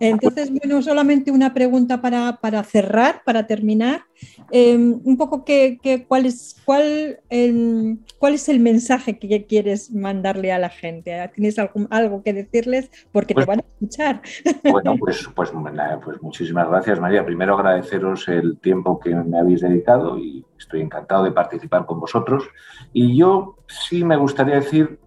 Entonces, 0.00 0.50
bueno, 0.50 0.80
solamente 0.82 1.30
una 1.30 1.52
pregunta 1.52 2.00
para, 2.00 2.38
para 2.40 2.62
cerrar, 2.64 3.22
para 3.24 3.46
terminar. 3.46 4.02
Eh, 4.50 4.74
un 4.76 5.16
poco 5.18 5.44
qué, 5.44 5.78
qué- 5.82 6.04
cuál, 6.06 6.24
es, 6.24 6.56
cuál, 6.64 7.20
em, 7.28 7.98
cuál 8.18 8.34
es 8.34 8.48
el 8.48 8.60
mensaje 8.60 9.18
que 9.18 9.44
quieres 9.44 9.90
mandarle 9.92 10.52
a 10.52 10.58
la 10.58 10.70
gente. 10.70 11.14
¿Tienes 11.34 11.58
algún- 11.58 11.88
algo 11.90 12.22
que 12.22 12.32
decirles? 12.32 12.90
Porque 13.12 13.34
Pues- 13.34 13.44
te 13.44 13.50
van 13.50 13.58
a 13.60 13.64
escuchar. 13.74 14.22
Bueno, 14.70 14.94
pues, 14.98 15.28
pues, 15.34 15.52
nada, 15.52 16.00
pues 16.00 16.22
muchísimas 16.22 16.68
gracias, 16.68 16.98
María. 17.00 17.24
Primero 17.26 17.54
agradeceros 17.54 18.26
el 18.28 18.58
tiempo 18.58 18.98
que 18.98 19.14
me 19.14 19.38
habéis 19.38 19.60
dedicado 19.60 20.18
y 20.18 20.42
estoy 20.58 20.80
encantado 20.80 21.24
de 21.24 21.32
participar 21.32 21.86
con 21.86 22.00
vosotros. 22.00 22.44
Y 22.92 23.16
yo 23.16 23.56
sí 23.66 24.04
me 24.04 24.16
gustaría 24.16 24.56
decir 24.56 25.00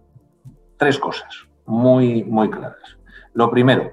tres 0.76 0.98
cosas 0.98 1.48
muy, 1.66 2.24
muy 2.24 2.50
claras. 2.50 2.98
Lo 3.32 3.50
primero, 3.50 3.92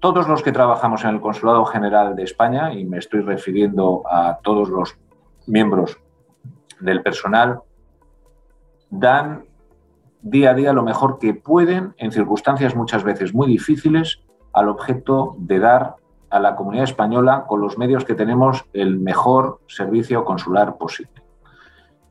todos 0.00 0.28
los 0.28 0.42
que 0.42 0.52
trabajamos 0.52 1.04
en 1.04 1.10
el 1.10 1.20
Consulado 1.20 1.64
General 1.64 2.14
de 2.14 2.24
España, 2.24 2.72
y 2.72 2.84
me 2.84 2.98
estoy 2.98 3.20
refiriendo 3.20 4.02
a 4.10 4.38
todos 4.42 4.68
los 4.68 4.96
miembros 5.46 5.98
del 6.80 7.02
personal, 7.02 7.60
dan 8.90 9.44
día 10.22 10.50
a 10.50 10.54
día 10.54 10.72
lo 10.72 10.82
mejor 10.82 11.18
que 11.18 11.34
pueden 11.34 11.94
en 11.98 12.12
circunstancias 12.12 12.74
muchas 12.74 13.04
veces 13.04 13.32
muy 13.32 13.46
difíciles 13.46 14.22
al 14.52 14.68
objeto 14.68 15.36
de 15.38 15.58
dar 15.58 15.96
a 16.36 16.40
la 16.40 16.54
comunidad 16.54 16.84
española 16.84 17.44
con 17.46 17.60
los 17.60 17.78
medios 17.78 18.04
que 18.04 18.14
tenemos 18.14 18.64
el 18.72 18.98
mejor 18.98 19.60
servicio 19.66 20.24
consular 20.24 20.76
posible. 20.76 21.22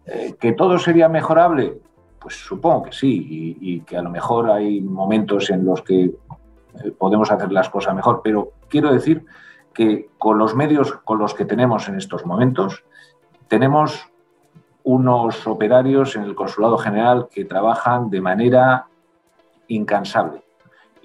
Eh, 0.06 0.36
¿Que 0.40 0.54
todo 0.54 0.78
sería 0.80 1.10
mejorable? 1.10 1.80
Pues 2.20 2.36
supongo 2.36 2.84
que 2.84 2.92
sí, 2.92 3.58
y, 3.62 3.82
que 3.82 3.98
a 3.98 4.02
lo 4.02 4.10
mejor 4.10 4.50
hay 4.50 4.82
momentos 4.82 5.50
en 5.50 5.66
los 5.66 5.82
que 5.82 6.06
eh, 6.06 6.92
podemos 6.98 7.32
hacer 7.32 7.52
las 7.52 7.70
cosas 7.70 7.96
mejor, 7.96 8.22
pero 8.24 8.54
quiero 8.68 8.92
decir 8.92 9.26
que 9.74 10.10
con 10.18 10.38
los 10.38 10.56
medios 10.56 10.94
con 11.04 11.20
los 11.20 11.34
que 11.34 11.46
tenemos 11.46 11.88
en 11.88 11.96
estos 11.96 12.26
momentos, 12.26 12.84
tenemos 13.48 14.10
unos 14.84 15.46
operarios 15.46 16.16
en 16.16 16.24
el 16.24 16.36
Consulado 16.36 16.78
General 16.78 17.28
que 17.30 17.46
trabajan 17.46 18.10
de 18.10 18.22
manera 18.22 18.88
incansable 19.68 20.45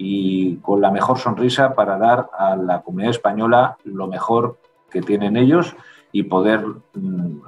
y 0.03 0.55
con 0.57 0.81
la 0.81 0.89
mejor 0.89 1.19
sonrisa 1.19 1.75
para 1.75 1.95
dar 1.99 2.27
a 2.35 2.55
la 2.55 2.81
comunidad 2.81 3.11
española 3.11 3.77
lo 3.83 4.07
mejor 4.07 4.57
que 4.89 5.03
tienen 5.03 5.37
ellos 5.37 5.75
y 6.11 6.23
poder 6.23 6.65
mm, 6.95 7.41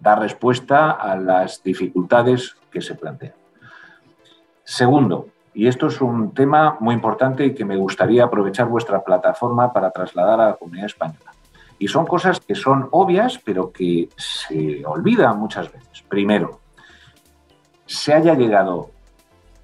dar 0.00 0.18
respuesta 0.18 0.90
a 0.90 1.14
las 1.14 1.62
dificultades 1.62 2.56
que 2.72 2.80
se 2.80 2.96
plantean. 2.96 3.34
Segundo, 4.64 5.28
y 5.54 5.68
esto 5.68 5.86
es 5.86 6.00
un 6.00 6.34
tema 6.34 6.76
muy 6.80 6.96
importante 6.96 7.46
y 7.46 7.54
que 7.54 7.64
me 7.64 7.76
gustaría 7.76 8.24
aprovechar 8.24 8.66
vuestra 8.66 9.04
plataforma 9.04 9.72
para 9.72 9.92
trasladar 9.92 10.40
a 10.40 10.46
la 10.46 10.54
comunidad 10.54 10.86
española. 10.86 11.30
Y 11.78 11.86
son 11.86 12.06
cosas 12.06 12.40
que 12.40 12.56
son 12.56 12.88
obvias, 12.90 13.38
pero 13.44 13.70
que 13.70 14.08
se 14.16 14.84
olvidan 14.84 15.38
muchas 15.38 15.72
veces. 15.72 16.02
Primero, 16.08 16.58
se 17.86 18.12
haya 18.12 18.34
llegado 18.34 18.90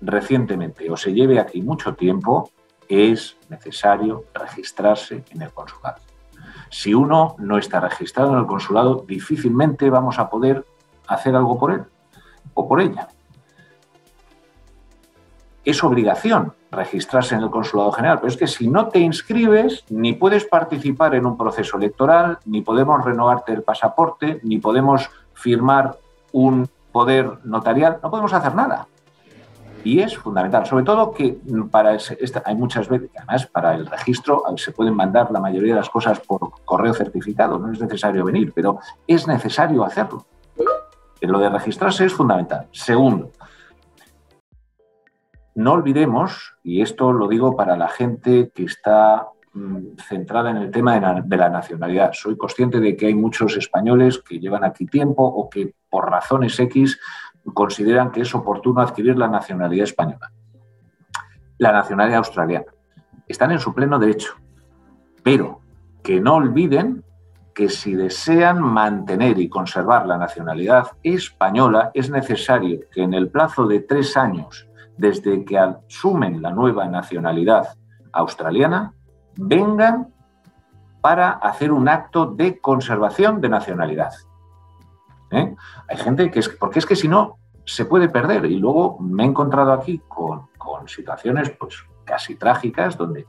recientemente 0.00 0.90
o 0.90 0.96
se 0.96 1.12
lleve 1.12 1.38
aquí 1.38 1.62
mucho 1.62 1.94
tiempo, 1.94 2.50
es 2.88 3.36
necesario 3.48 4.24
registrarse 4.34 5.24
en 5.30 5.42
el 5.42 5.52
consulado. 5.52 6.00
Si 6.70 6.94
uno 6.94 7.36
no 7.38 7.58
está 7.58 7.80
registrado 7.80 8.32
en 8.32 8.38
el 8.38 8.46
consulado, 8.46 9.04
difícilmente 9.06 9.90
vamos 9.90 10.18
a 10.18 10.30
poder 10.30 10.64
hacer 11.06 11.34
algo 11.36 11.58
por 11.58 11.72
él 11.72 11.84
o 12.54 12.68
por 12.68 12.80
ella. 12.80 13.08
Es 15.64 15.84
obligación 15.84 16.54
registrarse 16.70 17.34
en 17.34 17.42
el 17.42 17.50
Consulado 17.50 17.92
General, 17.92 18.18
pero 18.18 18.28
es 18.28 18.36
que 18.36 18.46
si 18.46 18.68
no 18.68 18.88
te 18.88 19.00
inscribes, 19.00 19.84
ni 19.90 20.14
puedes 20.14 20.44
participar 20.44 21.14
en 21.14 21.26
un 21.26 21.36
proceso 21.36 21.76
electoral, 21.76 22.38
ni 22.46 22.62
podemos 22.62 23.04
renovarte 23.04 23.52
el 23.52 23.62
pasaporte, 23.62 24.40
ni 24.42 24.58
podemos 24.58 25.10
firmar 25.34 25.98
un 26.32 26.68
poder 26.92 27.44
notarial, 27.44 27.98
no 28.02 28.10
podemos 28.10 28.32
hacer 28.32 28.54
nada. 28.54 28.86
Y 29.82 30.00
es 30.00 30.16
fundamental, 30.16 30.66
sobre 30.66 30.84
todo 30.84 31.10
que 31.12 31.38
para 31.70 31.94
esta- 31.94 32.42
hay 32.44 32.54
muchas 32.54 32.88
veces, 32.88 33.10
además 33.16 33.46
para 33.46 33.74
el 33.74 33.86
registro 33.86 34.42
se 34.56 34.72
pueden 34.72 34.94
mandar 34.94 35.30
la 35.30 35.40
mayoría 35.40 35.72
de 35.74 35.80
las 35.80 35.88
cosas 35.88 36.20
por 36.20 36.50
correo 36.64 36.92
certificado, 36.92 37.58
no 37.58 37.72
es 37.72 37.80
necesario 37.80 38.24
venir, 38.24 38.52
pero 38.54 38.78
es 39.06 39.26
necesario 39.26 39.84
hacerlo. 39.84 40.26
Lo 41.22 41.38
de 41.38 41.48
registrarse 41.48 42.04
es 42.04 42.12
fundamental. 42.12 42.68
Segundo, 42.72 43.30
no 45.54 45.72
olvidemos, 45.72 46.54
y 46.62 46.82
esto 46.82 47.12
lo 47.12 47.28
digo 47.28 47.56
para 47.56 47.76
la 47.76 47.88
gente 47.88 48.50
que 48.54 48.64
está 48.64 49.28
mm, 49.52 49.96
centrada 50.06 50.50
en 50.50 50.58
el 50.58 50.70
tema 50.70 51.22
de 51.24 51.36
la 51.36 51.48
nacionalidad. 51.48 52.12
Soy 52.12 52.36
consciente 52.36 52.78
de 52.78 52.96
que 52.96 53.06
hay 53.06 53.14
muchos 53.14 53.56
españoles 53.56 54.22
que 54.22 54.38
llevan 54.38 54.62
aquí 54.62 54.86
tiempo 54.86 55.24
o 55.24 55.50
que 55.50 55.74
por 55.90 56.08
razones 56.08 56.58
X 56.60 57.00
consideran 57.52 58.10
que 58.10 58.22
es 58.22 58.34
oportuno 58.34 58.80
adquirir 58.80 59.16
la 59.16 59.28
nacionalidad 59.28 59.84
española. 59.84 60.30
La 61.58 61.72
nacionalidad 61.72 62.18
australiana. 62.18 62.66
Están 63.26 63.52
en 63.52 63.58
su 63.58 63.74
pleno 63.74 63.98
derecho. 63.98 64.34
pero 65.22 65.60
que 66.02 66.18
no 66.18 66.36
olviden 66.36 67.04
que 67.54 67.68
si 67.68 67.94
desean 67.94 68.62
mantener 68.62 69.38
y 69.38 69.50
conservar 69.50 70.06
la 70.06 70.16
nacionalidad 70.16 70.86
española, 71.02 71.90
es 71.92 72.08
necesario 72.08 72.80
que 72.90 73.02
en 73.02 73.12
el 73.12 73.28
plazo 73.28 73.66
de 73.66 73.80
tres 73.80 74.16
años 74.16 74.70
desde 75.00 75.44
que 75.46 75.58
asumen 75.58 76.42
la 76.42 76.50
nueva 76.50 76.86
nacionalidad 76.86 77.68
australiana, 78.12 78.92
vengan 79.36 80.12
para 81.00 81.30
hacer 81.30 81.72
un 81.72 81.88
acto 81.88 82.26
de 82.26 82.60
conservación 82.60 83.40
de 83.40 83.48
nacionalidad. 83.48 84.12
¿Eh? 85.30 85.54
Hay 85.88 85.96
gente 85.96 86.30
que 86.30 86.40
es, 86.40 86.48
porque 86.50 86.80
es 86.80 86.86
que 86.86 86.96
si 86.96 87.08
no, 87.08 87.38
se 87.70 87.84
puede 87.84 88.08
perder. 88.08 88.46
Y 88.46 88.56
luego 88.56 88.98
me 88.98 89.22
he 89.22 89.26
encontrado 89.26 89.72
aquí 89.72 90.02
con, 90.08 90.48
con 90.58 90.88
situaciones 90.88 91.50
pues, 91.50 91.84
casi 92.04 92.34
trágicas 92.34 92.96
donde 92.96 93.26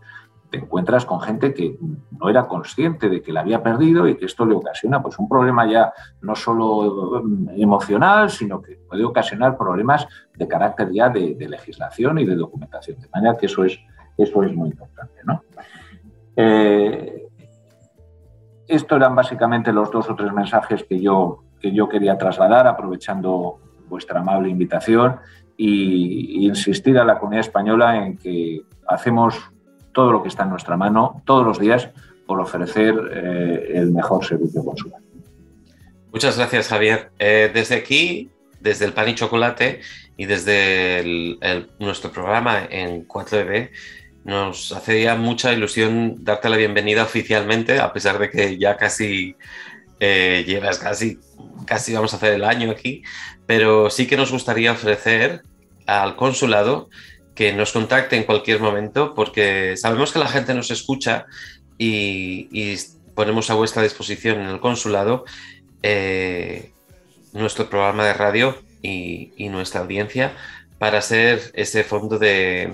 te 0.49 0.57
encuentras 0.57 1.05
con 1.05 1.21
gente 1.21 1.53
que 1.53 1.77
no 2.19 2.27
era 2.27 2.47
consciente 2.47 3.07
de 3.07 3.21
que 3.21 3.31
la 3.31 3.41
había 3.41 3.61
perdido 3.63 4.07
y 4.07 4.17
que 4.17 4.25
esto 4.25 4.45
le 4.45 4.55
ocasiona 4.55 5.01
pues, 5.01 5.17
un 5.19 5.29
problema 5.29 5.65
ya 5.65 5.93
no 6.21 6.35
solo 6.35 7.21
mm, 7.23 7.49
emocional, 7.61 8.31
sino 8.31 8.61
que 8.61 8.77
puede 8.89 9.05
ocasionar 9.05 9.57
problemas 9.57 10.07
de 10.35 10.47
carácter 10.47 10.91
ya 10.91 11.09
de, 11.09 11.35
legislación 11.47 12.17
y 12.17 12.25
de 12.25 12.35
documentación. 12.35 12.99
De 12.99 13.07
manera 13.09 13.37
que 13.37 13.45
eso 13.45 13.63
es, 13.63 13.79
eso 14.17 14.43
es 14.43 14.53
muy 14.53 14.69
importante. 14.69 15.21
¿no? 15.23 15.43
Eh, 16.35 17.27
estos 18.67 18.97
eran 18.97 19.15
básicamente 19.15 19.71
los 19.71 19.91
dos 19.91 20.09
o 20.09 20.15
tres 20.15 20.33
mensajes 20.33 20.83
que 20.83 20.99
yo, 20.99 21.43
que 21.59 21.71
yo 21.71 21.87
quería 21.87 22.17
trasladar, 22.17 22.67
aprovechando 22.67 23.59
vuestra 23.91 24.21
amable 24.21 24.49
invitación 24.49 25.17
y, 25.55 26.47
insistir 26.47 26.97
a 26.97 27.05
la 27.05 27.19
comunidad 27.19 27.45
española 27.45 28.03
en 28.03 28.17
que 28.17 28.63
hacemos 28.87 29.39
todo 29.93 30.11
lo 30.11 30.23
que 30.23 30.29
está 30.29 30.43
en 30.43 30.49
nuestra 30.49 30.75
mano 30.77 31.21
todos 31.25 31.45
los 31.45 31.59
días 31.59 31.89
por 32.25 32.39
ofrecer 32.39 32.95
eh, 33.13 33.73
el 33.75 33.91
mejor 33.91 34.25
servicio 34.25 34.63
consular. 34.65 35.01
Muchas 36.11 36.37
gracias, 36.37 36.67
Javier. 36.69 37.11
Eh, 37.19 37.51
desde 37.53 37.75
aquí, 37.75 38.31
desde 38.59 38.85
el 38.85 38.93
pan 38.93 39.09
y 39.09 39.15
chocolate 39.15 39.81
y 40.17 40.25
desde 40.25 41.37
nuestro 41.79 42.11
programa 42.11 42.63
en 42.69 43.07
4EB, 43.07 43.69
nos 44.23 44.71
hacía 44.71 45.15
mucha 45.15 45.51
ilusión 45.53 46.23
darte 46.23 46.49
la 46.49 46.57
bienvenida 46.57 47.03
oficialmente, 47.03 47.79
a 47.79 47.91
pesar 47.91 48.19
de 48.19 48.29
que 48.29 48.57
ya 48.57 48.77
casi 48.77 49.35
eh, 49.99 50.43
llevas 50.47 50.79
casi, 50.79 51.19
casi 51.65 51.93
vamos 51.93 52.13
a 52.13 52.17
hacer 52.17 52.33
el 52.33 52.43
año 52.43 52.71
aquí, 52.71 53.03
pero 53.51 53.89
sí 53.89 54.07
que 54.07 54.15
nos 54.15 54.31
gustaría 54.31 54.71
ofrecer 54.71 55.41
al 55.85 56.15
consulado 56.15 56.89
que 57.35 57.51
nos 57.51 57.73
contacte 57.73 58.15
en 58.15 58.23
cualquier 58.23 58.61
momento, 58.61 59.13
porque 59.13 59.75
sabemos 59.75 60.13
que 60.13 60.19
la 60.19 60.29
gente 60.29 60.53
nos 60.53 60.71
escucha 60.71 61.25
y, 61.77 62.77
ponemos 63.13 63.49
a 63.49 63.55
vuestra 63.55 63.83
disposición 63.83 64.39
en 64.39 64.47
el 64.47 64.61
consulado 64.61 65.25
eh, 65.83 66.71
nuestro 67.33 67.69
programa 67.69 68.05
de 68.05 68.13
radio 68.13 68.55
y, 68.81 69.49
nuestra 69.49 69.81
audiencia 69.81 70.31
para 70.79 71.01
ser 71.01 71.51
ese 71.53 71.83
fondo 71.83 72.17
de, 72.17 72.73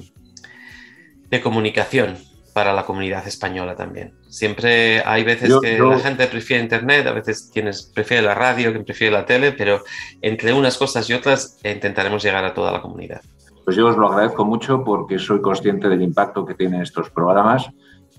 comunicación 1.42 2.20
para 2.58 2.74
la 2.74 2.84
comunidad 2.84 3.28
española 3.28 3.76
también. 3.76 4.16
Siempre 4.30 5.04
hay 5.06 5.24
veces 5.24 5.48
yo, 5.48 5.62
que 5.62 5.78
yo... 5.78 5.92
la 5.92 6.00
gente 6.00 6.26
prefiere 6.26 6.64
Internet, 6.64 7.06
a 7.06 7.12
veces 7.12 7.52
quienes 7.54 7.84
prefiere 7.84 8.24
la 8.24 8.34
radio, 8.34 8.72
quien 8.72 8.84
prefiere 8.84 9.14
la 9.14 9.28
tele, 9.28 9.52
pero 9.52 9.84
entre 10.24 10.52
unas 10.54 10.76
cosas 10.76 11.08
y 11.08 11.14
otras 11.14 11.60
intentaremos 11.64 12.24
llegar 12.24 12.44
a 12.44 12.56
toda 12.56 12.72
la 12.72 12.82
comunidad. 12.82 13.22
Pues 13.64 13.78
yo 13.78 13.86
os 13.86 13.96
lo 13.96 14.08
agradezco 14.08 14.44
mucho 14.44 14.84
porque 14.84 15.20
soy 15.20 15.40
consciente 15.40 15.88
del 15.88 16.02
impacto 16.02 16.48
que 16.48 16.56
tienen 16.56 16.82
estos 16.82 17.12
programas. 17.12 17.70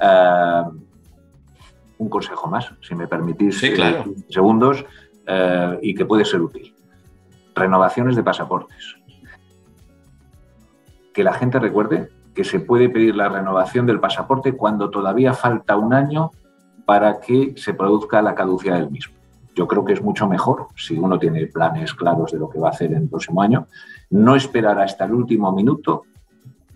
Uh, 0.00 0.70
un 1.98 2.08
consejo 2.08 2.46
más, 2.46 2.72
si 2.80 2.94
me 2.94 3.08
permitís 3.08 3.58
sí, 3.58 3.72
claro. 3.72 4.04
eh, 4.06 4.22
segundos, 4.30 4.82
uh, 4.82 5.78
y 5.82 5.96
que 5.96 6.04
puede 6.04 6.24
ser 6.24 6.42
útil. 6.42 6.76
Renovaciones 7.56 8.14
de 8.14 8.22
pasaportes. 8.22 8.94
Que 11.12 11.24
la 11.24 11.32
gente 11.32 11.58
recuerde 11.58 12.08
que 12.38 12.44
se 12.44 12.60
puede 12.60 12.88
pedir 12.88 13.16
la 13.16 13.28
renovación 13.28 13.84
del 13.84 13.98
pasaporte 13.98 14.52
cuando 14.52 14.90
todavía 14.90 15.34
falta 15.34 15.76
un 15.76 15.92
año 15.92 16.30
para 16.84 17.18
que 17.18 17.54
se 17.56 17.74
produzca 17.74 18.22
la 18.22 18.36
caducidad 18.36 18.76
del 18.76 18.92
mismo. 18.92 19.16
Yo 19.56 19.66
creo 19.66 19.84
que 19.84 19.94
es 19.94 20.00
mucho 20.00 20.28
mejor, 20.28 20.68
si 20.76 20.96
uno 20.96 21.18
tiene 21.18 21.48
planes 21.48 21.94
claros 21.94 22.30
de 22.30 22.38
lo 22.38 22.48
que 22.48 22.60
va 22.60 22.68
a 22.68 22.70
hacer 22.70 22.92
en 22.92 23.02
el 23.02 23.08
próximo 23.08 23.42
año, 23.42 23.66
no 24.10 24.36
esperar 24.36 24.78
hasta 24.78 25.06
el 25.06 25.14
último 25.14 25.50
minuto 25.50 26.04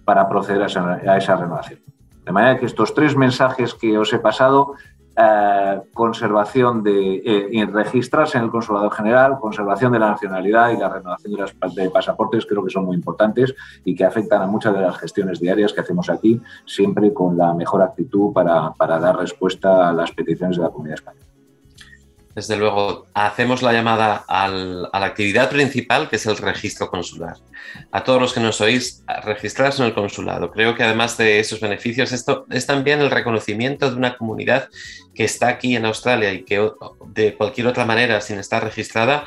para 0.05 0.29
proceder 0.29 0.65
a 0.65 0.67
esa, 0.67 0.95
a 0.95 1.17
esa 1.17 1.37
renovación. 1.37 1.79
De 2.25 2.33
manera 2.33 2.59
que 2.59 2.67
estos 2.67 2.93
tres 2.93 3.17
mensajes 3.17 3.73
que 3.73 3.97
os 3.97 4.13
he 4.13 4.19
pasado 4.19 4.75
eh, 5.17 5.81
conservación 5.93 6.83
de 6.83 7.23
eh, 7.25 7.67
registrarse 7.67 8.39
en 8.39 8.45
el 8.45 8.51
Consulado 8.51 8.91
General, 8.91 9.39
conservación 9.39 9.93
de 9.93 9.99
la 9.99 10.11
nacionalidad 10.11 10.71
y 10.71 10.79
la 10.79 10.89
renovación 10.89 11.35
de, 11.35 11.83
de, 11.83 11.91
pasaportes 11.91 12.47
creo 12.47 12.65
que 12.65 12.71
son 12.71 12.87
muy 12.87 12.97
importantes 12.97 13.55
y 13.85 13.95
que 13.95 14.05
afectan 14.05 14.43
a 14.43 14.47
muchas 14.47 14.75
de 14.75 14.81
las 14.81 14.97
gestiones 14.97 15.41
diarias 15.41 15.73
que 15.73 15.81
hacemos 15.81 16.09
aquí, 16.09 16.41
siempre 16.65 17.13
con 17.13 17.37
la 17.37 17.53
mejor 17.53 17.83
actitud 17.83 18.33
para, 18.33 18.73
para 18.73 18.99
dar 18.99 19.19
respuesta 19.19 19.89
a 19.89 19.93
las 19.93 20.13
peticiones 20.13 20.57
de 20.57 20.63
la 20.63 20.71
comunidad 20.71 20.95
española. 20.95 21.32
Desde 22.35 22.57
luego, 22.57 23.07
hacemos 23.13 23.61
la 23.63 23.73
llamada 23.73 24.25
al, 24.27 24.89
a 24.91 25.01
la 25.01 25.07
actividad 25.07 25.51
principal, 25.51 26.09
que 26.09 26.17
es 26.17 26.25
el 26.25 26.39
registro 26.39 26.89
consular. 26.89 27.37
A 27.91 28.05
todos 28.05 28.21
los 28.21 28.33
que 28.33 28.41
nos 28.41 28.61
oís, 28.61 29.05
registrarse 29.23 29.83
en 29.83 29.89
el 29.89 29.95
consulado. 29.95 30.51
Creo 30.51 30.75
que 30.75 30.83
además 30.83 31.19
de 31.19 31.41
esos 31.41 31.61
beneficios, 31.61 32.11
esto 32.13 32.47
es 32.51 32.67
también 32.67 33.01
el 33.01 33.11
reconocimiento 33.11 33.91
de 33.91 33.97
una 33.97 34.17
comunidad 34.17 34.69
que 35.15 35.25
está 35.25 35.49
aquí 35.49 35.77
en 35.77 35.85
Australia 35.85 36.33
y 36.33 36.45
que 36.45 36.71
de 37.09 37.35
cualquier 37.35 37.67
otra 37.67 37.85
manera, 37.85 38.21
sin 38.23 38.39
estar 38.39 38.65
registrada, 38.65 39.25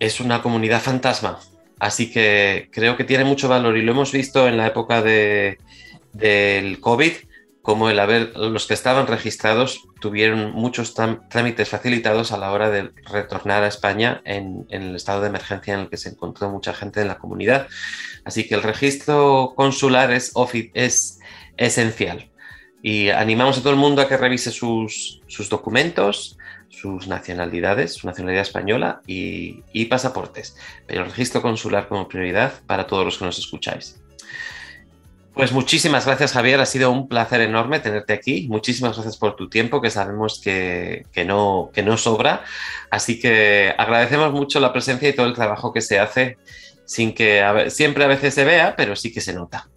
es 0.00 0.18
una 0.20 0.40
comunidad 0.40 0.80
fantasma. 0.80 1.38
Así 1.78 2.10
que 2.10 2.70
creo 2.72 2.96
que 2.96 3.04
tiene 3.04 3.24
mucho 3.24 3.48
valor 3.48 3.76
y 3.76 3.82
lo 3.82 3.92
hemos 3.92 4.12
visto 4.12 4.48
en 4.48 4.56
la 4.56 4.66
época 4.68 5.02
de, 5.02 5.58
del 6.12 6.80
COVID 6.80 7.12
como 7.66 7.90
el 7.90 7.98
haber, 7.98 8.36
los 8.36 8.68
que 8.68 8.74
estaban 8.74 9.08
registrados 9.08 9.88
tuvieron 10.00 10.52
muchos 10.52 10.94
trámites 10.94 11.68
facilitados 11.68 12.30
a 12.30 12.38
la 12.38 12.52
hora 12.52 12.70
de 12.70 12.92
retornar 13.10 13.64
a 13.64 13.66
España 13.66 14.22
en, 14.24 14.66
el 14.68 14.94
estado 14.94 15.22
de 15.22 15.26
emergencia 15.26 15.74
en 15.74 15.80
el 15.80 15.88
que 15.88 15.96
se 15.96 16.10
encontró 16.10 16.48
mucha 16.48 16.72
gente 16.72 17.00
en 17.00 17.08
la 17.08 17.18
comunidad. 17.18 17.66
Así 18.24 18.46
que 18.46 18.54
el 18.54 18.62
registro 18.62 19.54
consular 19.56 20.12
es, 20.12 20.32
es 20.74 21.18
esencial. 21.56 22.30
Y 22.84 23.08
animamos 23.08 23.58
a 23.58 23.62
todo 23.62 23.72
el 23.72 23.80
mundo 23.80 24.00
a 24.00 24.06
que 24.06 24.16
revise 24.16 24.52
sus, 24.52 25.20
documentos, 25.50 26.38
sus 26.68 27.08
nacionalidades, 27.08 27.94
su 27.94 28.06
nacionalidad 28.06 28.42
española 28.42 29.00
y 29.08 29.84
pasaportes. 29.86 30.56
Pero 30.86 31.02
el 31.02 31.10
registro 31.10 31.42
consular 31.42 31.88
como 31.88 32.06
prioridad 32.06 32.52
para 32.68 32.86
todos 32.86 33.04
los 33.04 33.18
que 33.18 33.24
nos 33.24 33.40
escucháis. 33.40 34.00
Pues 35.36 35.52
muchísimas 35.52 36.06
gracias, 36.06 36.32
Javier. 36.32 36.62
Ha 36.62 36.64
sido 36.64 36.90
un 36.90 37.08
placer 37.08 37.42
enorme 37.42 37.78
tenerte 37.78 38.14
aquí. 38.14 38.46
Muchísimas 38.48 38.94
gracias 38.94 39.18
por 39.18 39.36
tu 39.36 39.50
tiempo, 39.50 39.82
que 39.82 39.90
sabemos 39.90 40.40
que, 40.42 41.04
que, 41.12 41.26
no, 41.26 41.68
que 41.74 41.82
no 41.82 41.98
sobra. 41.98 42.42
Así 42.90 43.20
que 43.20 43.74
agradecemos 43.76 44.32
mucho 44.32 44.60
la 44.60 44.72
presencia 44.72 45.10
y 45.10 45.12
todo 45.12 45.26
el 45.26 45.34
trabajo 45.34 45.74
que 45.74 45.82
se 45.82 46.00
hace, 46.00 46.38
sin 46.86 47.12
que 47.14 47.42
a 47.42 47.52
ver, 47.52 47.70
siempre 47.70 48.04
a 48.04 48.06
veces 48.06 48.32
se 48.32 48.46
vea, 48.46 48.76
pero 48.78 48.96
sí 48.96 49.12
que 49.12 49.20
se 49.20 49.34
nota. 49.34 49.68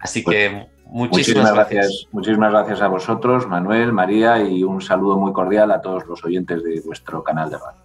Así 0.00 0.22
pues, 0.22 0.36
que 0.36 0.66
muchísimas, 0.86 1.10
muchísimas 1.10 1.54
gracias. 1.54 1.86
gracias. 1.86 2.08
Muchísimas 2.10 2.50
gracias 2.50 2.80
a 2.80 2.88
vosotros, 2.88 3.46
Manuel, 3.46 3.92
María, 3.92 4.42
y 4.42 4.64
un 4.64 4.82
saludo 4.82 5.16
muy 5.18 5.32
cordial 5.32 5.70
a 5.70 5.80
todos 5.82 6.04
los 6.06 6.24
oyentes 6.24 6.64
de 6.64 6.80
vuestro 6.80 7.22
canal 7.22 7.48
de 7.48 7.58
radio. 7.58 7.78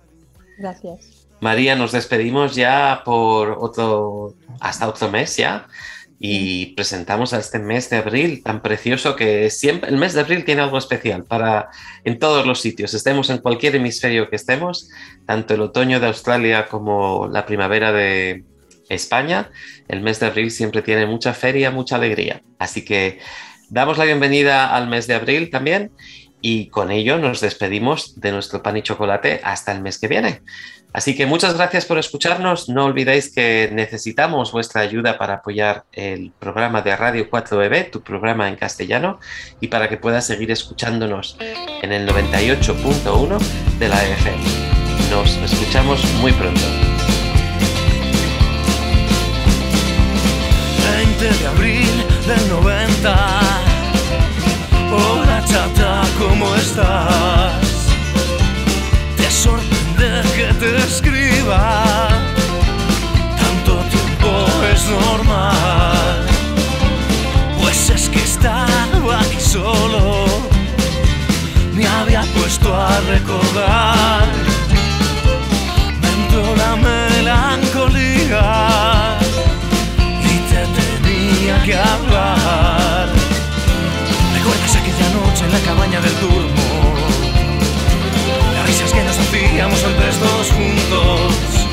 Gracias. 0.57 1.28
María, 1.39 1.76
nos 1.76 1.91
despedimos 1.91 2.55
ya 2.55 3.03
por 3.05 3.57
otro, 3.59 4.34
hasta 4.59 4.88
otro 4.88 5.11
mes 5.11 5.38
ya 5.38 5.67
y 6.24 6.67
presentamos 6.76 7.34
a 7.34 7.39
este 7.39 7.57
mes 7.57 7.89
de 7.89 7.97
abril 7.97 8.43
tan 8.43 8.61
precioso 8.61 9.15
que 9.15 9.49
siempre 9.49 9.89
el 9.89 9.97
mes 9.97 10.13
de 10.13 10.22
abril 10.22 10.45
tiene 10.45 10.61
algo 10.61 10.78
especial 10.78 11.24
para 11.24 11.69
en 12.03 12.19
todos 12.19 12.45
los 12.45 12.61
sitios, 12.61 12.93
estemos 12.93 13.32
en 13.32 13.39
cualquier 13.39 13.76
hemisferio 13.76 14.30
que 14.30 14.36
estemos, 14.36 14.88
tanto 15.26 15.55
el 15.55 15.61
otoño 15.61 15.99
de 15.99 16.05
Australia 16.05 16.67
como 16.67 17.28
la 17.28 17.47
primavera 17.47 17.91
de 17.91 18.43
España, 18.88 19.49
el 19.88 20.01
mes 20.01 20.19
de 20.19 20.28
abril 20.28 20.51
siempre 20.51 20.84
tiene 20.84 21.07
mucha 21.07 21.34
feria, 21.34 21.72
mucha 21.72 21.95
alegría. 21.95 22.43
Así 22.59 22.86
que 22.86 23.17
damos 23.69 23.97
la 23.97 24.05
bienvenida 24.05 24.76
al 24.76 24.88
mes 24.88 25.07
de 25.07 25.15
abril 25.15 25.49
también 25.49 25.91
y 26.39 26.67
con 26.67 26.91
ello 26.91 27.17
nos 27.17 27.41
despedimos 27.41 28.19
de 28.19 28.32
nuestro 28.32 28.61
pan 28.61 28.78
y 28.78 28.84
chocolate 28.84 29.41
hasta 29.43 29.72
el 29.72 29.82
mes 29.82 29.97
que 29.97 30.07
viene. 30.07 30.41
Así 30.94 31.16
que 31.16 31.26
muchas 31.26 31.56
gracias 31.56 31.86
por 31.86 31.98
escucharnos. 31.98 32.68
No 32.68 32.86
olvidéis 32.86 33.34
que 33.34 33.70
necesitamos 33.72 34.52
vuestra 34.52 34.82
ayuda 34.82 35.18
para 35.18 35.36
apoyar 35.36 35.86
el 35.94 36.32
programa 36.38 36.82
de 36.82 36.96
Radio 36.96 37.30
4EB, 37.30 37.92
tu 37.92 38.02
programa 38.02 38.50
en 38.50 38.58
castellano, 38.58 39.20
y 39.62 39.68
para 39.68 39.88
que 39.88 39.98
puedas 39.98 40.26
seguir 40.26 40.52
escuchándonos 40.52 41.38
en 41.82 41.94
el 41.94 42.08
98.1 42.08 43.39
de 43.80 43.88
la 43.88 44.04
FM. 44.06 44.44
Nos 45.12 45.36
escuchamos 45.38 46.04
muy 46.16 46.34
pronto. 46.34 46.62
20 50.98 51.38
de 51.39 51.48
abril 51.48 52.06
del 52.28 52.50
90. 52.50 53.39
Hola 54.92 55.44
chata, 55.46 56.04
¿cómo 56.20 56.54
estás? 56.56 57.81
escriba. 60.92 62.08
Tanto 63.42 63.72
tiempo 63.96 64.32
es 64.74 64.82
normal, 64.89 66.26
pues 67.60 67.89
es 67.89 68.10
que 68.10 68.22
estaba 68.22 69.22
aquí 69.22 69.39
solo. 69.39 70.26
Me 71.74 71.88
había 71.88 72.24
puesto 72.38 72.76
a 72.76 73.00
recordar. 73.16 74.26
Me 76.02 76.10
entró 76.18 76.44
la 76.64 76.76
melancolía 76.76 78.46
y 80.32 80.34
te 80.50 80.62
tenía 80.78 81.56
que 81.64 81.76
hablar. 81.76 83.08
¿Recuerdas 84.36 84.76
aquella 84.76 85.08
noche 85.20 85.46
en 85.46 85.52
la 85.54 85.60
cabaña 85.60 86.00
del 86.02 86.16
turmo? 86.24 87.01
risas 88.72 88.93
que 88.93 89.03
nos 89.03 89.19
hacíamos 89.19 89.84
antes 89.84 90.19
dos 90.19 90.49
juntos. 90.51 91.67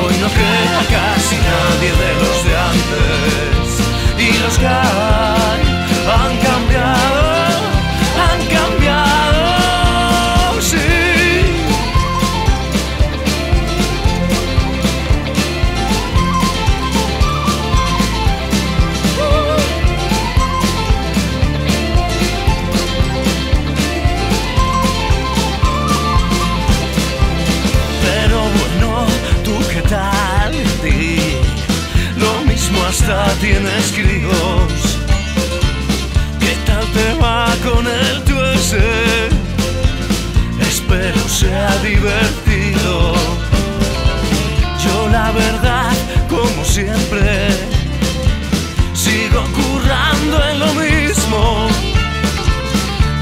Hoy 0.00 0.14
no 0.20 0.28
queda 0.28 0.80
casi 0.96 1.36
nadie 1.36 1.90
de 2.02 2.14
los 2.20 2.44
de 2.44 2.56
antes 2.70 3.68
y 4.16 4.38
los 4.38 4.56
que 4.58 4.66
han 4.66 6.36
cambiado. 6.38 7.15
tienes 33.40 33.92
críos. 33.92 34.98
¿Qué 36.40 36.56
tal 36.66 36.84
te 36.92 37.14
va 37.22 37.46
con 37.62 37.86
el 37.86 38.24
tuese? 38.24 39.28
Espero 40.60 41.28
sea 41.28 41.76
divertido. 41.82 43.14
Yo 44.84 45.08
la 45.08 45.30
verdad, 45.30 45.92
como 46.28 46.64
siempre, 46.64 47.48
sigo 48.92 49.44
currando 49.54 50.44
en 50.50 50.58
lo 50.58 50.74
mismo. 50.74 51.68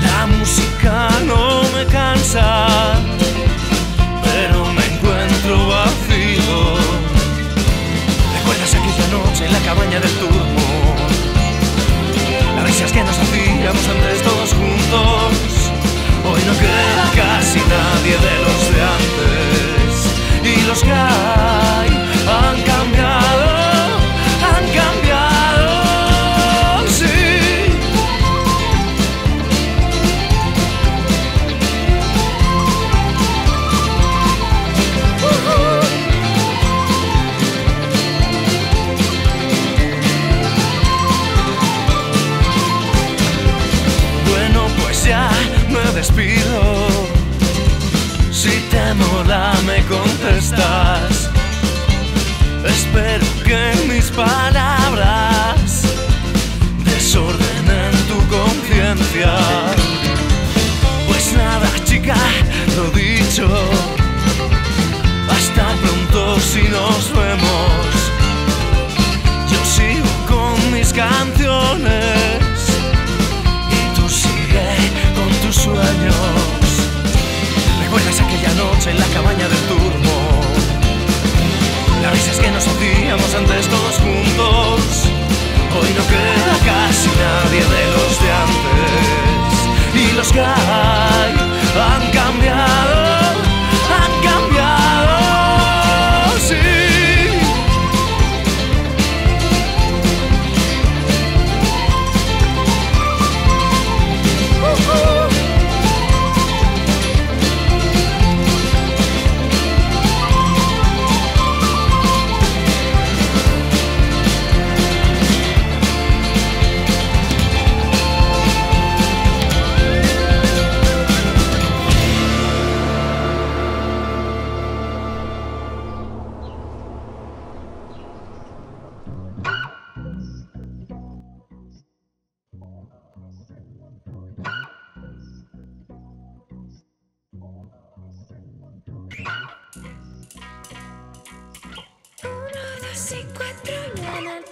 La 0.02 0.26
música 0.26 1.08
no 1.26 1.62
me 1.74 1.84
cansa. 1.92 2.94
en 9.40 9.52
la 9.52 9.58
cabaña 9.60 9.98
del 9.98 10.10
turno 10.12 10.63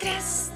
tras 0.03 0.50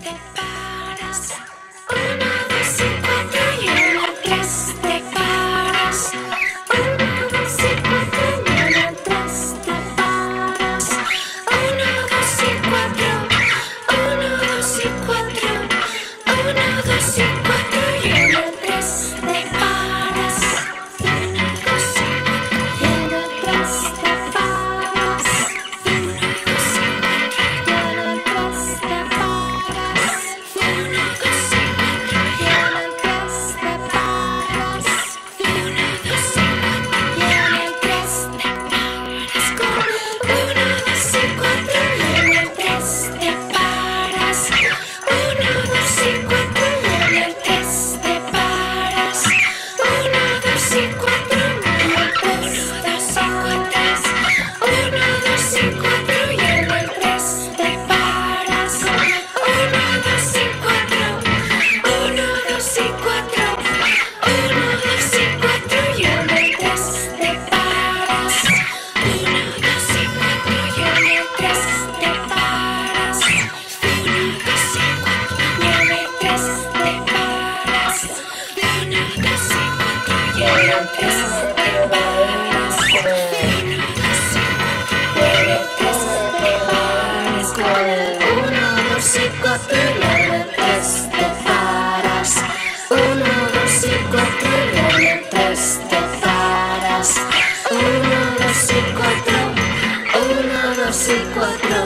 cuatro. 101.34 101.78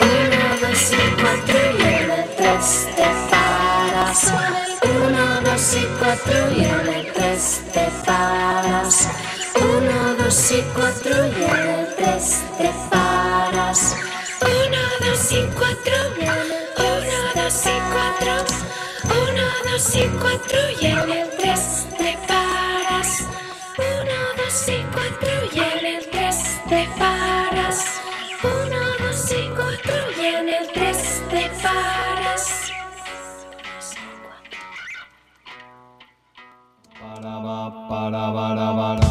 Uno, 0.00 0.42
dos 0.60 0.92
y 0.92 1.22
cuatro 1.22 1.58
y 1.72 2.36
tres 2.36 2.86
te 2.96 3.08
paras. 3.30 4.32
Uno, 4.82 5.40
dos 5.40 5.74
y 5.74 5.86
cuatro 5.98 6.52
y 6.54 6.64
en 6.64 7.12
tres 7.14 7.62
te 7.72 7.88
paras. 8.04 9.08
Uno, 9.54 10.14
dos 10.18 10.50
y 10.52 10.62
cuatro 10.74 11.26
y 11.26 11.42
en 11.44 11.86
tres 11.96 12.42
te 12.58 12.70
paras. 12.90 13.96
Uno, 14.42 14.82
dos 15.00 15.32
y 15.32 15.46
cuatro. 15.56 15.96
Uno, 16.76 17.18
dos 17.34 17.66
y 17.66 17.80
cuatro. 17.92 18.34
Uno, 19.04 19.46
dos 19.70 19.96
y 19.96 20.08
cuatro 20.20 20.58
y 20.80 20.86
en 20.86 21.10
el 21.10 21.30
tres 21.38 21.86
te. 21.96 22.11
ba 38.02 38.10
da 38.10 38.30
ba 38.34 38.54
da 38.56 38.72
ba 38.74 38.96
da 38.98 39.01